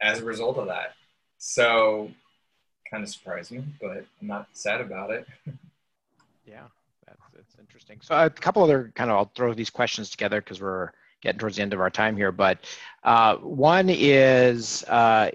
as 0.00 0.20
a 0.20 0.24
result 0.24 0.58
of 0.58 0.66
that. 0.66 0.94
So 1.38 2.10
kind 2.90 3.02
of 3.02 3.08
surprised 3.08 3.50
me, 3.52 3.64
but 3.80 4.04
I'm 4.20 4.26
not 4.26 4.48
sad 4.52 4.80
about 4.80 5.10
it. 5.10 5.26
yeah, 6.46 6.64
that's, 7.06 7.20
that's 7.34 7.56
interesting. 7.58 7.98
So 8.02 8.14
a 8.14 8.30
couple 8.30 8.62
other 8.62 8.92
kind 8.94 9.10
of, 9.10 9.16
I'll 9.16 9.32
throw 9.34 9.54
these 9.54 9.70
questions 9.70 10.10
together 10.10 10.40
because 10.40 10.60
we're 10.60 10.90
getting 11.22 11.38
towards 11.38 11.56
the 11.56 11.62
end 11.62 11.72
of 11.72 11.80
our 11.80 11.90
time 11.90 12.16
here. 12.16 12.32
But 12.32 12.58
uh, 13.02 13.36
one 13.36 13.88
is, 13.90 14.84
uh, 14.84 15.30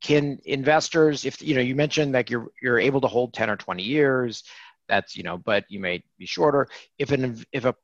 can 0.00 0.38
investors, 0.44 1.24
if 1.24 1.42
you 1.42 1.54
know, 1.54 1.60
you 1.60 1.74
mentioned 1.74 2.14
that 2.14 2.30
you're 2.30 2.48
you're 2.62 2.78
able 2.78 3.00
to 3.00 3.08
hold 3.08 3.34
10 3.34 3.50
or 3.50 3.56
20 3.56 3.82
years, 3.82 4.44
that's 4.88 5.16
you 5.16 5.22
know, 5.22 5.36
but 5.36 5.64
you 5.68 5.80
may 5.80 6.02
be 6.18 6.26
shorter. 6.26 6.68
If 6.98 7.10
an 7.10 7.44
if 7.52 7.64
a 7.64 7.74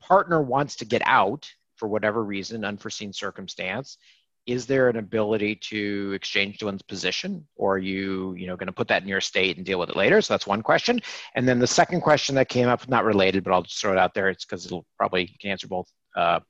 partner 0.00 0.40
wants 0.40 0.76
to 0.76 0.84
get 0.84 1.02
out 1.04 1.50
for 1.76 1.88
whatever 1.88 2.22
reason, 2.22 2.64
unforeseen 2.64 3.12
circumstance, 3.12 3.98
is 4.46 4.66
there 4.66 4.88
an 4.88 4.96
ability 4.96 5.56
to 5.56 6.12
exchange 6.12 6.62
one's 6.62 6.82
position? 6.82 7.46
Or 7.56 7.74
are 7.74 7.78
you 7.78 8.34
you 8.34 8.46
know 8.46 8.56
going 8.56 8.66
to 8.66 8.72
put 8.72 8.88
that 8.88 9.02
in 9.02 9.08
your 9.08 9.20
state 9.20 9.56
and 9.56 9.64
deal 9.64 9.78
with 9.78 9.90
it 9.90 9.96
later? 9.96 10.20
So 10.20 10.34
that's 10.34 10.46
one 10.46 10.62
question. 10.62 11.00
And 11.34 11.48
then 11.48 11.58
the 11.58 11.66
second 11.66 12.02
question 12.02 12.34
that 12.34 12.48
came 12.48 12.68
up 12.68 12.88
not 12.88 13.04
related 13.04 13.44
but 13.44 13.52
i'll 13.52 13.62
just 13.62 13.80
throw 13.80 13.92
it 13.92 13.98
out 13.98 14.14
there 14.14 14.28
it's 14.28 14.44
because 14.44 14.66
it'll 14.66 14.86
probably 14.98 15.22
you 15.22 15.38
can 15.40 15.50
answer 15.50 15.66
both 15.66 15.90
uh, 16.16 16.40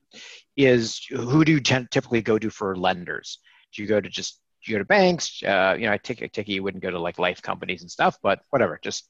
is 0.55 1.05
who 1.09 1.43
do 1.43 1.53
you 1.53 1.59
t- 1.59 1.87
typically 1.89 2.21
go 2.21 2.37
to 2.37 2.49
for 2.49 2.75
lenders? 2.75 3.39
Do 3.73 3.81
you 3.81 3.87
go 3.87 3.99
to 3.99 4.09
just 4.09 4.39
you 4.63 4.75
go 4.75 4.79
to 4.79 4.85
banks? 4.85 5.43
Uh, 5.43 5.75
you 5.77 5.85
know 5.85 5.93
i 5.93 5.97
take, 5.97 6.21
a 6.21 6.27
ticket 6.27 6.55
you 6.55 6.63
wouldn't 6.63 6.83
go 6.83 6.91
to 6.91 6.99
like 6.99 7.19
life 7.19 7.41
companies 7.41 7.81
and 7.81 7.91
stuff 7.91 8.17
but 8.23 8.39
whatever 8.49 8.79
just 8.83 9.09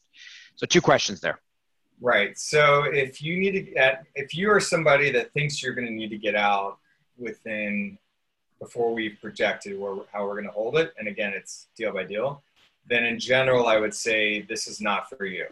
so 0.56 0.66
two 0.66 0.82
questions 0.82 1.22
there. 1.22 1.40
Right 2.02 2.38
so 2.38 2.84
if 2.84 3.22
you 3.22 3.38
need 3.38 3.52
to 3.52 3.62
get 3.62 4.06
if 4.16 4.36
you 4.36 4.52
are 4.52 4.60
somebody 4.60 5.12
that 5.12 5.32
thinks 5.34 5.62
you're 5.62 5.76
going 5.76 5.88
to 5.88 5.94
need 5.94 6.10
to 6.10 6.18
get 6.18 6.36
out 6.36 6.78
within 7.18 7.98
before 8.66 8.94
we've 8.94 9.18
projected 9.22 9.80
where, 9.80 9.96
how 10.12 10.26
we're 10.26 10.34
going 10.34 10.46
to 10.46 10.52
hold 10.52 10.76
it, 10.76 10.92
and 10.98 11.08
again, 11.08 11.34
it's 11.36 11.68
deal 11.78 11.94
by 11.94 12.04
deal, 12.04 12.42
then 12.88 13.04
in 13.06 13.20
general, 13.20 13.68
I 13.68 13.78
would 13.78 13.94
say 13.94 14.42
this 14.42 14.68
is 14.68 14.82
not 14.82 15.08
for 15.08 15.26
you. 15.26 15.46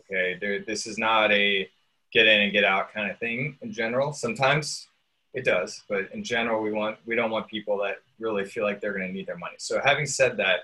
Okay, 0.00 0.36
there, 0.38 0.60
this 0.60 0.86
is 0.86 0.98
not 0.98 1.32
a 1.32 1.68
get 2.12 2.26
in 2.26 2.42
and 2.42 2.52
get 2.52 2.64
out 2.64 2.92
kind 2.92 3.10
of 3.10 3.18
thing 3.18 3.56
in 3.62 3.72
general. 3.72 4.12
Sometimes 4.12 4.88
it 5.32 5.44
does, 5.44 5.82
but 5.88 6.12
in 6.12 6.22
general, 6.22 6.62
we 6.62 6.72
want 6.72 6.98
we 7.06 7.14
don't 7.14 7.30
want 7.30 7.48
people 7.48 7.78
that 7.78 7.96
really 8.18 8.44
feel 8.44 8.64
like 8.64 8.80
they're 8.80 8.92
going 8.92 9.06
to 9.06 9.12
need 9.12 9.26
their 9.26 9.38
money. 9.38 9.56
So, 9.58 9.80
having 9.82 10.06
said 10.06 10.36
that, 10.36 10.60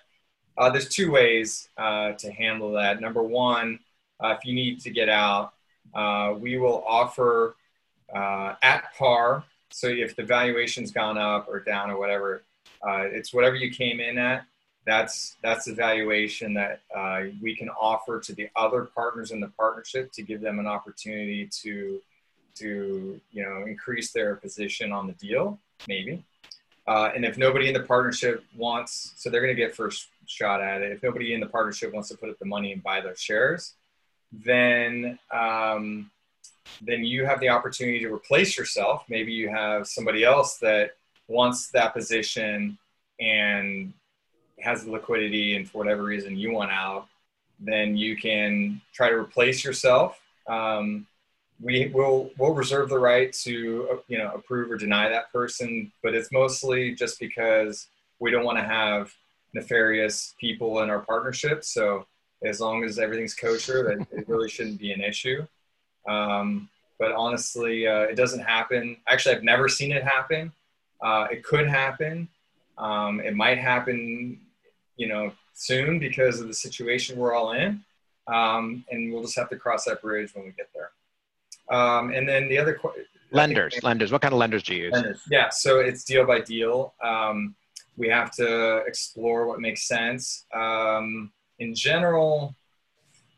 uh, 0.58 0.68
there's 0.68 0.88
two 0.88 1.10
ways 1.10 1.68
uh, 1.78 2.12
to 2.12 2.30
handle 2.32 2.72
that. 2.72 3.00
Number 3.00 3.22
one, 3.22 3.78
uh, 4.22 4.34
if 4.38 4.44
you 4.44 4.54
need 4.54 4.80
to 4.80 4.90
get 4.90 5.08
out, 5.08 5.54
uh, 5.94 6.34
we 6.38 6.58
will 6.58 6.84
offer 6.86 7.56
uh, 8.14 8.54
at 8.62 8.94
par 8.98 9.44
so 9.72 9.88
if 9.88 10.14
the 10.16 10.22
valuation's 10.22 10.90
gone 10.90 11.18
up 11.18 11.48
or 11.48 11.60
down 11.60 11.90
or 11.90 11.98
whatever, 11.98 12.42
uh, 12.86 13.02
it's 13.02 13.32
whatever 13.32 13.56
you 13.56 13.70
came 13.70 14.00
in 14.00 14.18
at. 14.18 14.44
That's 14.84 15.36
that's 15.42 15.66
the 15.66 15.74
valuation 15.74 16.54
that 16.54 16.80
uh, 16.94 17.22
we 17.40 17.54
can 17.54 17.68
offer 17.68 18.18
to 18.18 18.34
the 18.34 18.48
other 18.56 18.82
partners 18.82 19.30
in 19.30 19.40
the 19.40 19.48
partnership 19.56 20.10
to 20.12 20.22
give 20.22 20.40
them 20.40 20.58
an 20.58 20.66
opportunity 20.66 21.48
to 21.62 22.00
to 22.56 23.20
you 23.30 23.44
know 23.44 23.64
increase 23.66 24.12
their 24.12 24.34
position 24.36 24.90
on 24.92 25.06
the 25.06 25.12
deal, 25.14 25.58
maybe. 25.86 26.24
Uh, 26.86 27.10
and 27.14 27.24
if 27.24 27.38
nobody 27.38 27.68
in 27.68 27.74
the 27.74 27.80
partnership 27.80 28.44
wants, 28.56 29.12
so 29.16 29.30
they're 29.30 29.40
going 29.40 29.54
to 29.54 29.60
get 29.60 29.74
first 29.74 30.08
shot 30.26 30.60
at 30.60 30.82
it. 30.82 30.90
If 30.90 31.02
nobody 31.02 31.32
in 31.32 31.38
the 31.38 31.46
partnership 31.46 31.92
wants 31.92 32.08
to 32.08 32.16
put 32.16 32.28
up 32.28 32.38
the 32.40 32.44
money 32.44 32.72
and 32.72 32.82
buy 32.82 33.00
their 33.00 33.14
shares, 33.14 33.74
then 34.32 35.18
um, 35.30 36.10
then 36.80 37.04
you 37.04 37.24
have 37.24 37.40
the 37.40 37.48
opportunity 37.48 38.00
to 38.00 38.12
replace 38.12 38.56
yourself. 38.56 39.04
Maybe 39.08 39.32
you 39.32 39.48
have 39.48 39.86
somebody 39.86 40.24
else 40.24 40.58
that 40.58 40.92
wants 41.28 41.70
that 41.70 41.94
position 41.94 42.78
and 43.20 43.92
has 44.60 44.84
the 44.84 44.90
liquidity, 44.90 45.56
and 45.56 45.68
for 45.68 45.78
whatever 45.78 46.02
reason 46.02 46.36
you 46.36 46.52
want 46.52 46.70
out, 46.70 47.08
then 47.58 47.96
you 47.96 48.16
can 48.16 48.80
try 48.92 49.08
to 49.08 49.16
replace 49.16 49.64
yourself. 49.64 50.20
Um, 50.48 51.06
we 51.60 51.90
will 51.94 52.30
we'll 52.38 52.54
reserve 52.54 52.88
the 52.88 52.98
right 52.98 53.32
to 53.44 54.00
you 54.08 54.18
know 54.18 54.32
approve 54.34 54.70
or 54.70 54.76
deny 54.76 55.08
that 55.08 55.32
person, 55.32 55.92
but 56.02 56.14
it's 56.14 56.32
mostly 56.32 56.94
just 56.94 57.20
because 57.20 57.86
we 58.18 58.30
don't 58.30 58.44
want 58.44 58.58
to 58.58 58.64
have 58.64 59.12
nefarious 59.54 60.34
people 60.40 60.82
in 60.82 60.90
our 60.90 61.00
partnership. 61.00 61.64
So 61.64 62.06
as 62.44 62.60
long 62.60 62.84
as 62.84 62.98
everything's 62.98 63.34
kosher, 63.34 63.90
it 64.10 64.28
really 64.28 64.48
shouldn't 64.48 64.78
be 64.78 64.92
an 64.92 65.00
issue. 65.00 65.46
Um, 66.08 66.68
but 66.98 67.12
honestly, 67.12 67.86
uh, 67.86 68.02
it 68.02 68.16
doesn't 68.16 68.40
happen. 68.40 68.96
Actually, 69.08 69.36
I've 69.36 69.42
never 69.44 69.68
seen 69.68 69.92
it 69.92 70.04
happen. 70.04 70.52
Uh, 71.00 71.26
it 71.30 71.42
could 71.42 71.66
happen. 71.66 72.28
Um, 72.78 73.20
it 73.20 73.34
might 73.34 73.58
happen, 73.58 74.40
you 74.96 75.08
know, 75.08 75.32
soon 75.52 75.98
because 75.98 76.40
of 76.40 76.48
the 76.48 76.54
situation 76.54 77.18
we're 77.18 77.34
all 77.34 77.52
in. 77.52 77.82
Um, 78.28 78.84
and 78.90 79.12
we'll 79.12 79.22
just 79.22 79.36
have 79.36 79.48
to 79.50 79.56
cross 79.56 79.84
that 79.86 80.00
bridge 80.00 80.34
when 80.34 80.44
we 80.44 80.52
get 80.52 80.68
there. 80.74 80.90
Um, 81.76 82.12
and 82.12 82.28
then 82.28 82.48
the 82.48 82.58
other 82.58 82.74
qu- 82.74 82.92
lenders, 83.32 83.82
lenders. 83.82 84.12
What 84.12 84.22
kind 84.22 84.32
of 84.32 84.38
lenders 84.38 84.62
do 84.62 84.74
you 84.74 84.84
use? 84.84 84.92
Lenders. 84.92 85.20
Yeah, 85.30 85.48
so 85.48 85.80
it's 85.80 86.04
deal 86.04 86.24
by 86.24 86.40
deal. 86.40 86.94
Um, 87.02 87.54
we 87.96 88.08
have 88.08 88.30
to 88.32 88.78
explore 88.86 89.46
what 89.46 89.60
makes 89.60 89.88
sense. 89.88 90.44
Um, 90.54 91.32
in 91.58 91.74
general, 91.74 92.54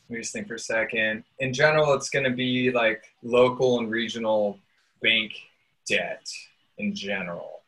let 0.09 0.17
me 0.17 0.21
just 0.21 0.33
think 0.33 0.49
for 0.49 0.55
a 0.55 0.59
second. 0.59 1.25
In 1.39 1.53
general, 1.53 1.95
it's 1.95 2.11
going 2.11 2.25
to 2.25 2.31
be 2.31 2.71
like 2.71 3.05
local 3.23 3.79
and 3.79 3.91
regional 3.91 4.59
bank 5.03 5.33
debt 5.89 6.29
in 6.79 6.95
general, 6.95 7.63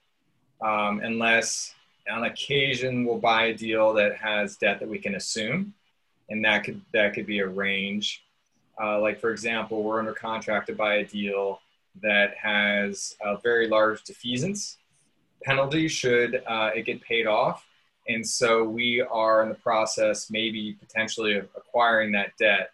um, 0.61 1.01
unless 1.01 1.74
on 2.11 2.24
occasion 2.24 3.05
we'll 3.05 3.18
buy 3.18 3.47
a 3.47 3.55
deal 3.55 3.93
that 3.95 4.16
has 4.16 4.57
debt 4.57 4.80
that 4.80 4.89
we 4.89 4.99
can 4.99 5.14
assume, 5.14 5.72
and 6.28 6.45
that 6.45 6.64
could 6.64 6.80
that 6.93 7.14
could 7.14 7.26
be 7.26 7.41
a 7.41 7.49
range. 7.49 8.22
Uh, 8.82 9.01
like 9.01 9.18
for 9.18 9.30
example, 9.30 9.82
we're 9.82 9.99
under 9.99 10.12
contract 10.12 10.66
to 10.66 10.74
buy 10.74 10.97
a 10.97 11.05
deal 11.05 11.61
that 12.03 12.37
has 12.37 13.16
a 13.24 13.39
very 13.39 13.68
large 13.68 14.03
defeasance 14.05 14.76
penalty 15.43 15.89
should 15.89 16.43
uh, 16.47 16.70
it 16.74 16.84
get 16.84 17.01
paid 17.01 17.26
off. 17.26 17.64
And 18.09 18.27
so 18.27 18.65
we 18.65 19.01
are 19.01 19.43
in 19.43 19.49
the 19.49 19.55
process, 19.55 20.31
maybe 20.31 20.75
potentially 20.75 21.37
of 21.37 21.49
acquiring 21.57 22.13
that 22.13 22.37
debt. 22.39 22.71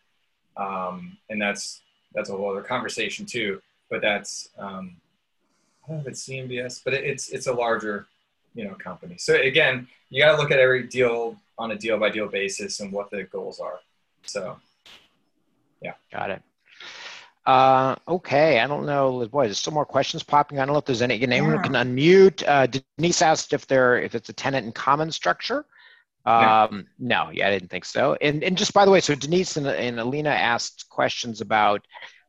Um, 0.56 1.16
and 1.30 1.40
that's 1.40 1.80
that's 2.14 2.28
a 2.28 2.32
whole 2.32 2.50
other 2.50 2.62
conversation 2.62 3.24
too. 3.24 3.60
But 3.90 4.02
that's 4.02 4.50
um, 4.58 4.96
I 5.84 5.88
don't 5.88 5.96
know 5.98 6.02
if 6.02 6.08
it's 6.08 6.28
CMBS, 6.28 6.82
but 6.84 6.94
it, 6.94 7.04
it's 7.04 7.30
it's 7.30 7.46
a 7.46 7.52
larger 7.52 8.06
you 8.54 8.64
know 8.64 8.74
company. 8.74 9.16
So 9.18 9.34
again, 9.34 9.88
you 10.10 10.22
got 10.22 10.32
to 10.32 10.38
look 10.40 10.50
at 10.50 10.58
every 10.58 10.84
deal 10.84 11.36
on 11.58 11.70
a 11.70 11.76
deal 11.76 11.98
by 11.98 12.10
deal 12.10 12.28
basis 12.28 12.80
and 12.80 12.92
what 12.92 13.10
the 13.10 13.24
goals 13.24 13.60
are. 13.60 13.80
So 14.24 14.58
yeah, 15.80 15.94
got 16.10 16.30
it. 16.30 16.42
Uh, 17.44 17.96
okay, 18.06 18.60
I 18.60 18.66
don't 18.66 18.86
know. 18.86 19.26
Boy, 19.26 19.44
there's 19.44 19.58
still 19.58 19.72
more 19.72 19.84
questions 19.84 20.22
popping. 20.22 20.58
I 20.58 20.64
don't 20.64 20.74
know 20.74 20.78
if 20.78 20.84
there's 20.84 21.02
any. 21.02 21.20
Anyone 21.20 21.54
yeah. 21.54 21.62
can 21.62 21.72
unmute. 21.72 22.46
Uh, 22.46 22.66
Denise 22.66 23.20
asked 23.20 23.52
if 23.52 23.66
there 23.66 24.00
if 24.00 24.14
it's 24.14 24.28
a 24.28 24.32
tenant 24.32 24.66
in 24.66 24.72
common 24.72 25.10
structure. 25.10 25.64
Um, 26.24 26.86
no. 27.00 27.24
no, 27.24 27.30
yeah, 27.32 27.48
I 27.48 27.50
didn't 27.50 27.70
think 27.70 27.84
so. 27.84 28.16
And 28.20 28.44
and 28.44 28.56
just 28.56 28.72
by 28.72 28.84
the 28.84 28.92
way, 28.92 29.00
so 29.00 29.16
Denise 29.16 29.56
and, 29.56 29.66
and 29.66 29.98
Alina 29.98 30.30
asked 30.30 30.88
questions 30.88 31.40
about 31.40 31.84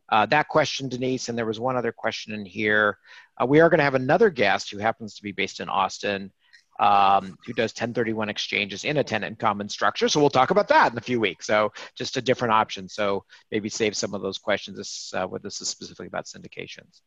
uh, 0.10 0.26
that 0.28 0.48
question, 0.48 0.90
Denise, 0.90 1.30
and 1.30 1.38
there 1.38 1.46
was 1.46 1.60
one 1.60 1.78
other 1.78 1.92
question 1.92 2.34
in 2.34 2.46
here. 2.46 2.98
Uh, 3.40 3.46
we 3.46 3.60
are 3.60 3.70
going 3.70 3.80
to 3.80 3.84
have 3.84 3.96
another 3.96 4.32
guest 4.32 4.72
who 4.72 4.80
happens 4.80 5.16
to 5.16 5.24
be 5.24 5.32
based 5.32 5.60
in 5.60 5.70
Austin 5.70 6.32
um, 6.80 7.38
who 7.46 7.54
does 7.54 7.72
1031 7.72 8.30
exchanges 8.30 8.84
in 8.84 8.98
a 8.98 9.04
tenant 9.04 9.40
common 9.40 9.70
structure. 9.70 10.10
So 10.10 10.20
we'll 10.20 10.30
talk 10.30 10.50
about 10.50 10.68
that 10.70 10.92
in 10.92 10.98
a 10.98 11.02
few 11.02 11.20
weeks. 11.20 11.46
So 11.48 11.72
just 11.96 12.18
a 12.18 12.22
different 12.22 12.54
option. 12.54 12.90
So 12.90 13.26
maybe 13.52 13.70
save 13.70 13.96
some 13.96 14.14
of 14.14 14.22
those 14.22 14.38
questions. 14.38 14.78
This, 14.78 15.14
uh, 15.16 15.28
what 15.28 15.44
this 15.44 15.62
is 15.62 15.70
specifically 15.70 16.08
about 16.08 16.26
syndications. 16.26 17.02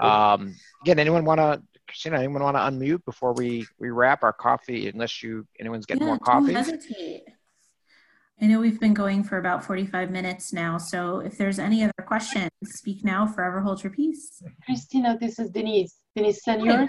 Um, 0.00 0.54
again, 0.82 0.98
anyone 0.98 1.24
want 1.24 1.38
to, 1.38 1.62
Christina, 1.88 2.18
anyone 2.18 2.42
want 2.42 2.56
to 2.56 2.60
unmute 2.60 3.04
before 3.04 3.32
we, 3.32 3.66
we 3.78 3.90
wrap 3.90 4.22
our 4.22 4.32
coffee, 4.32 4.88
unless 4.88 5.22
you, 5.22 5.46
anyone's 5.58 5.86
getting 5.86 6.02
yeah, 6.02 6.08
more 6.08 6.18
coffee? 6.18 6.52
Don't 6.52 6.64
hesitate. 6.64 7.24
I 8.40 8.46
know 8.46 8.60
we've 8.60 8.78
been 8.78 8.94
going 8.94 9.24
for 9.24 9.38
about 9.38 9.64
45 9.64 10.12
minutes 10.12 10.52
now. 10.52 10.78
So 10.78 11.18
if 11.18 11.36
there's 11.36 11.58
any 11.58 11.82
other 11.82 11.92
questions, 12.06 12.50
speak 12.62 13.04
now, 13.04 13.26
forever 13.26 13.60
hold 13.60 13.82
your 13.82 13.92
peace. 13.92 14.40
Christina, 14.64 15.18
this 15.20 15.40
is 15.40 15.50
Denise. 15.50 15.96
Denise 16.14 16.44
Senior. 16.44 16.88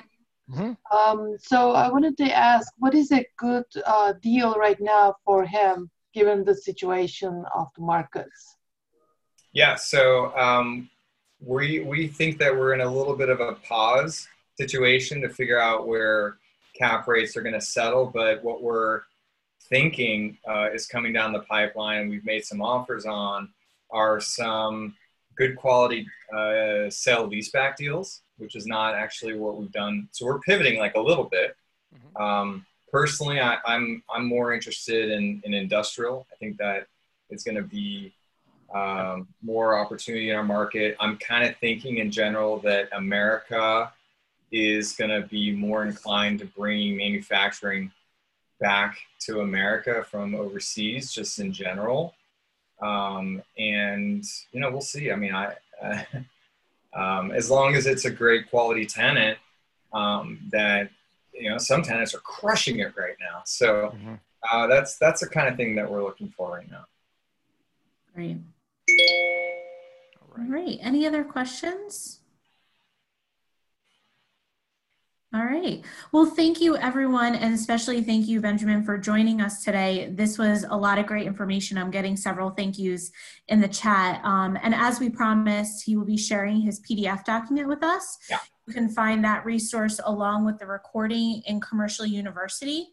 Mm-hmm. 0.49 0.97
Um, 0.97 1.35
so 1.39 1.71
I 1.71 1.89
wanted 1.89 2.17
to 2.17 2.31
ask, 2.35 2.73
what 2.77 2.95
is 2.95 3.11
a 3.11 3.25
good 3.37 3.65
uh, 3.85 4.13
deal 4.21 4.55
right 4.55 4.79
now 4.79 5.15
for 5.23 5.45
him, 5.45 5.89
given 6.13 6.43
the 6.43 6.55
situation 6.55 7.45
of 7.53 7.67
the 7.75 7.81
markets? 7.81 8.55
Yeah, 9.53 9.75
so 9.75 10.35
um, 10.37 10.89
we 11.39 11.79
we 11.79 12.07
think 12.07 12.37
that 12.39 12.53
we're 12.53 12.73
in 12.73 12.81
a 12.81 12.91
little 12.91 13.15
bit 13.15 13.29
of 13.29 13.39
a 13.39 13.53
pause 13.53 14.27
situation 14.57 15.21
to 15.21 15.29
figure 15.29 15.59
out 15.59 15.87
where 15.87 16.37
cap 16.77 17.07
rates 17.07 17.35
are 17.37 17.41
going 17.41 17.53
to 17.53 17.61
settle. 17.61 18.05
But 18.05 18.43
what 18.43 18.61
we're 18.61 19.01
thinking 19.69 20.37
uh, 20.47 20.69
is 20.73 20.87
coming 20.87 21.13
down 21.13 21.33
the 21.33 21.41
pipeline. 21.41 22.09
We've 22.09 22.25
made 22.25 22.43
some 22.43 22.61
offers 22.61 23.05
on 23.05 23.49
are 23.91 24.19
some 24.19 24.95
good 25.39 25.55
quality 25.55 26.05
uh, 26.31 26.89
sale 26.89 27.27
leaseback 27.27 27.75
deals 27.75 28.21
which 28.39 28.55
is 28.55 28.65
not 28.65 28.95
actually 28.95 29.37
what 29.37 29.57
we've 29.57 29.71
done. 29.71 30.07
So 30.11 30.25
we're 30.25 30.39
pivoting 30.39 30.79
like 30.79 30.95
a 30.95 30.99
little 30.99 31.25
bit. 31.25 31.55
Mm-hmm. 31.93 32.21
Um, 32.21 32.65
personally, 32.91 33.39
I, 33.39 33.53
am 33.53 33.59
I'm, 33.65 34.03
I'm 34.09 34.25
more 34.25 34.53
interested 34.53 35.11
in, 35.11 35.41
in 35.45 35.53
industrial. 35.53 36.25
I 36.31 36.35
think 36.37 36.57
that 36.57 36.87
it's 37.29 37.43
going 37.43 37.57
to 37.57 37.63
be 37.63 38.13
um, 38.73 39.27
more 39.43 39.77
opportunity 39.77 40.29
in 40.29 40.35
our 40.35 40.43
market. 40.43 40.95
I'm 40.99 41.17
kind 41.17 41.47
of 41.47 41.55
thinking 41.57 41.97
in 41.97 42.09
general 42.09 42.59
that 42.59 42.89
America 42.93 43.91
is 44.51 44.93
going 44.93 45.11
to 45.11 45.27
be 45.27 45.51
more 45.51 45.85
inclined 45.85 46.39
to 46.39 46.45
bringing 46.45 46.97
manufacturing 46.97 47.91
back 48.59 48.97
to 49.19 49.41
America 49.41 50.03
from 50.09 50.33
overseas, 50.33 51.11
just 51.11 51.39
in 51.39 51.51
general. 51.51 52.15
Um, 52.81 53.41
and 53.57 54.23
you 54.51 54.59
know, 54.59 54.71
we'll 54.71 54.81
see. 54.81 55.11
I 55.11 55.15
mean, 55.15 55.33
I. 55.33 55.55
Uh, 55.81 56.03
um, 56.93 57.31
as 57.31 57.49
long 57.49 57.75
as 57.75 57.85
it's 57.85 58.05
a 58.05 58.11
great 58.11 58.49
quality 58.49 58.85
tenant 58.85 59.37
um, 59.93 60.39
that 60.51 60.89
you 61.33 61.49
know 61.49 61.57
some 61.57 61.81
tenants 61.81 62.13
are 62.13 62.19
crushing 62.19 62.79
it 62.79 62.93
right 62.97 63.15
now 63.19 63.41
so 63.45 63.93
mm-hmm. 63.95 64.15
uh, 64.51 64.67
that's 64.67 64.97
that's 64.97 65.21
the 65.21 65.27
kind 65.27 65.47
of 65.47 65.55
thing 65.55 65.75
that 65.75 65.89
we're 65.89 66.03
looking 66.03 66.29
for 66.29 66.51
right 66.51 66.69
now 66.69 66.85
great 68.13 68.37
all 70.21 70.43
right 70.45 70.79
any 70.81 71.05
other 71.05 71.23
questions 71.23 72.18
all 75.31 75.45
right. 75.45 75.85
Well, 76.11 76.25
thank 76.25 76.59
you, 76.59 76.75
everyone, 76.75 77.35
and 77.35 77.53
especially 77.53 78.01
thank 78.01 78.27
you, 78.27 78.41
Benjamin, 78.41 78.83
for 78.83 78.97
joining 78.97 79.41
us 79.41 79.63
today. 79.63 80.09
This 80.11 80.39
was 80.39 80.65
a 80.67 80.75
lot 80.75 80.97
of 80.97 81.05
great 81.05 81.27
information. 81.27 81.77
I'm 81.77 81.91
getting 81.91 82.17
several 82.17 82.49
thank 82.49 82.79
yous 82.79 83.11
in 83.47 83.61
the 83.61 83.67
chat. 83.67 84.25
Um, 84.25 84.57
and 84.63 84.73
as 84.73 84.99
we 84.99 85.07
promised, 85.07 85.83
he 85.85 85.95
will 85.95 86.05
be 86.05 86.17
sharing 86.17 86.61
his 86.61 86.81
PDF 86.81 87.25
document 87.25 87.67
with 87.67 87.83
us. 87.83 88.17
Yeah. 88.27 88.39
You 88.65 88.73
can 88.73 88.89
find 88.89 89.23
that 89.23 89.45
resource 89.45 89.99
along 90.03 90.45
with 90.45 90.57
the 90.57 90.65
recording 90.65 91.43
in 91.45 91.61
Commercial 91.61 92.07
University. 92.07 92.87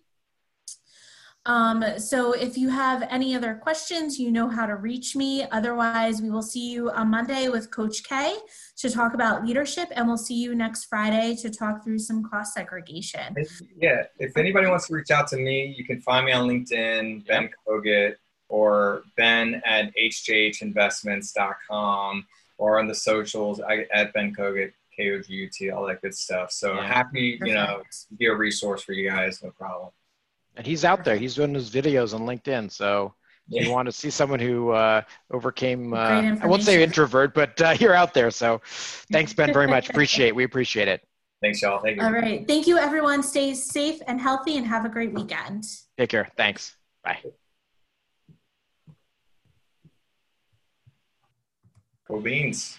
Um, 1.47 1.83
so 1.99 2.33
if 2.33 2.59
you 2.59 2.69
have 2.69 3.07
any 3.09 3.35
other 3.37 3.55
questions, 3.55 4.19
you 4.19 4.33
know 4.33 4.49
how 4.49 4.67
to 4.67 4.75
reach 4.75 5.15
me. 5.15 5.47
Otherwise, 5.53 6.21
we 6.21 6.29
will 6.29 6.43
see 6.43 6.73
you 6.73 6.91
on 6.91 7.09
Monday 7.09 7.49
with 7.49 7.71
Coach 7.71 8.03
K 8.03 8.35
to 8.79 8.91
talk 8.91 9.15
about 9.15 9.47
leadership, 9.47 9.89
and 9.95 10.09
we'll 10.09 10.19
see 10.19 10.35
you 10.35 10.57
next 10.57 10.87
Friday 10.87 11.37
to 11.37 11.49
talk 11.49 11.85
through 11.85 12.01
some 12.01 12.29
cost 12.29 12.53
segregation. 12.53 13.37
Yeah, 13.81 14.03
if 14.19 14.37
anybody 14.37 14.67
wants 14.67 14.89
to 14.89 14.95
reach 14.95 15.13
out 15.13 15.29
to 15.29 15.37
me, 15.37 15.73
you 15.79 15.85
can 15.85 16.01
find 16.01 16.27
me 16.27 16.33
on 16.33 16.49
LinkedIn, 16.49 17.25
Ben 17.29 17.49
Kogut, 17.67 18.17
or 18.49 19.03
Ben 19.17 19.63
at 19.65 19.93
hjhinvestments.com, 19.97 22.27
or 22.59 22.81
on 22.81 22.89
the 22.89 22.95
socials 22.95 23.61
I, 23.61 23.87
at 23.93 24.13
Ben 24.13 24.35
Kogut, 24.35 24.73
K 24.97 25.13
O 25.13 25.21
G 25.21 25.33
U 25.35 25.49
T, 25.53 25.71
all 25.71 25.87
that 25.87 26.03
good 26.03 26.15
stuff. 26.15 26.51
So 26.51 26.75
yeah. 26.75 26.89
happy, 26.89 27.39
you 27.41 27.55
know, 27.55 27.85
be 28.19 28.27
a 28.27 28.35
resource 28.35 28.83
for 28.83 28.95
you 28.95 29.09
guys, 29.09 29.45
no 29.45 29.51
problem. 29.51 29.93
And 30.57 30.67
he's 30.67 30.85
out 30.85 31.05
there. 31.05 31.17
He's 31.17 31.35
doing 31.35 31.55
his 31.55 31.71
videos 31.71 32.15
on 32.15 32.23
LinkedIn. 32.23 32.71
So 32.71 33.15
yeah. 33.49 33.63
you 33.63 33.71
want 33.71 33.87
to 33.87 33.93
see 33.93 34.11
someone 34.11 34.41
who 34.41 34.71
uh, 34.71 35.03
overcame, 35.31 35.93
uh, 35.93 36.37
I 36.41 36.47
won't 36.47 36.63
say 36.63 36.83
introvert, 36.83 37.35
but 37.35 37.61
uh, 37.61 37.77
you're 37.81 37.95
out 37.95 38.15
there. 38.15 38.31
So 38.31 38.63
thanks, 39.13 39.35
Ben, 39.35 39.53
very 39.53 39.67
much. 39.67 39.91
appreciate 39.91 40.35
We 40.35 40.45
appreciate 40.45 40.89
it. 40.89 41.07
Thanks, 41.43 41.61
y'all. 41.61 41.81
Thank 41.81 41.99
you. 41.99 42.03
All 42.03 42.13
right. 42.13 42.47
Thank 42.47 42.67
you, 42.67 42.79
everyone. 42.79 43.23
Stay 43.23 43.53
safe 43.55 44.01
and 44.07 44.21
healthy 44.21 44.57
and 44.57 44.67
have 44.67 44.87
a 44.87 44.89
great 44.89 45.13
weekend. 45.13 45.65
Take 45.99 46.09
care. 46.09 46.29
Thanks. 46.37 46.75
Bye. 47.05 47.19
Go 52.09 52.21
Beans. 52.21 52.75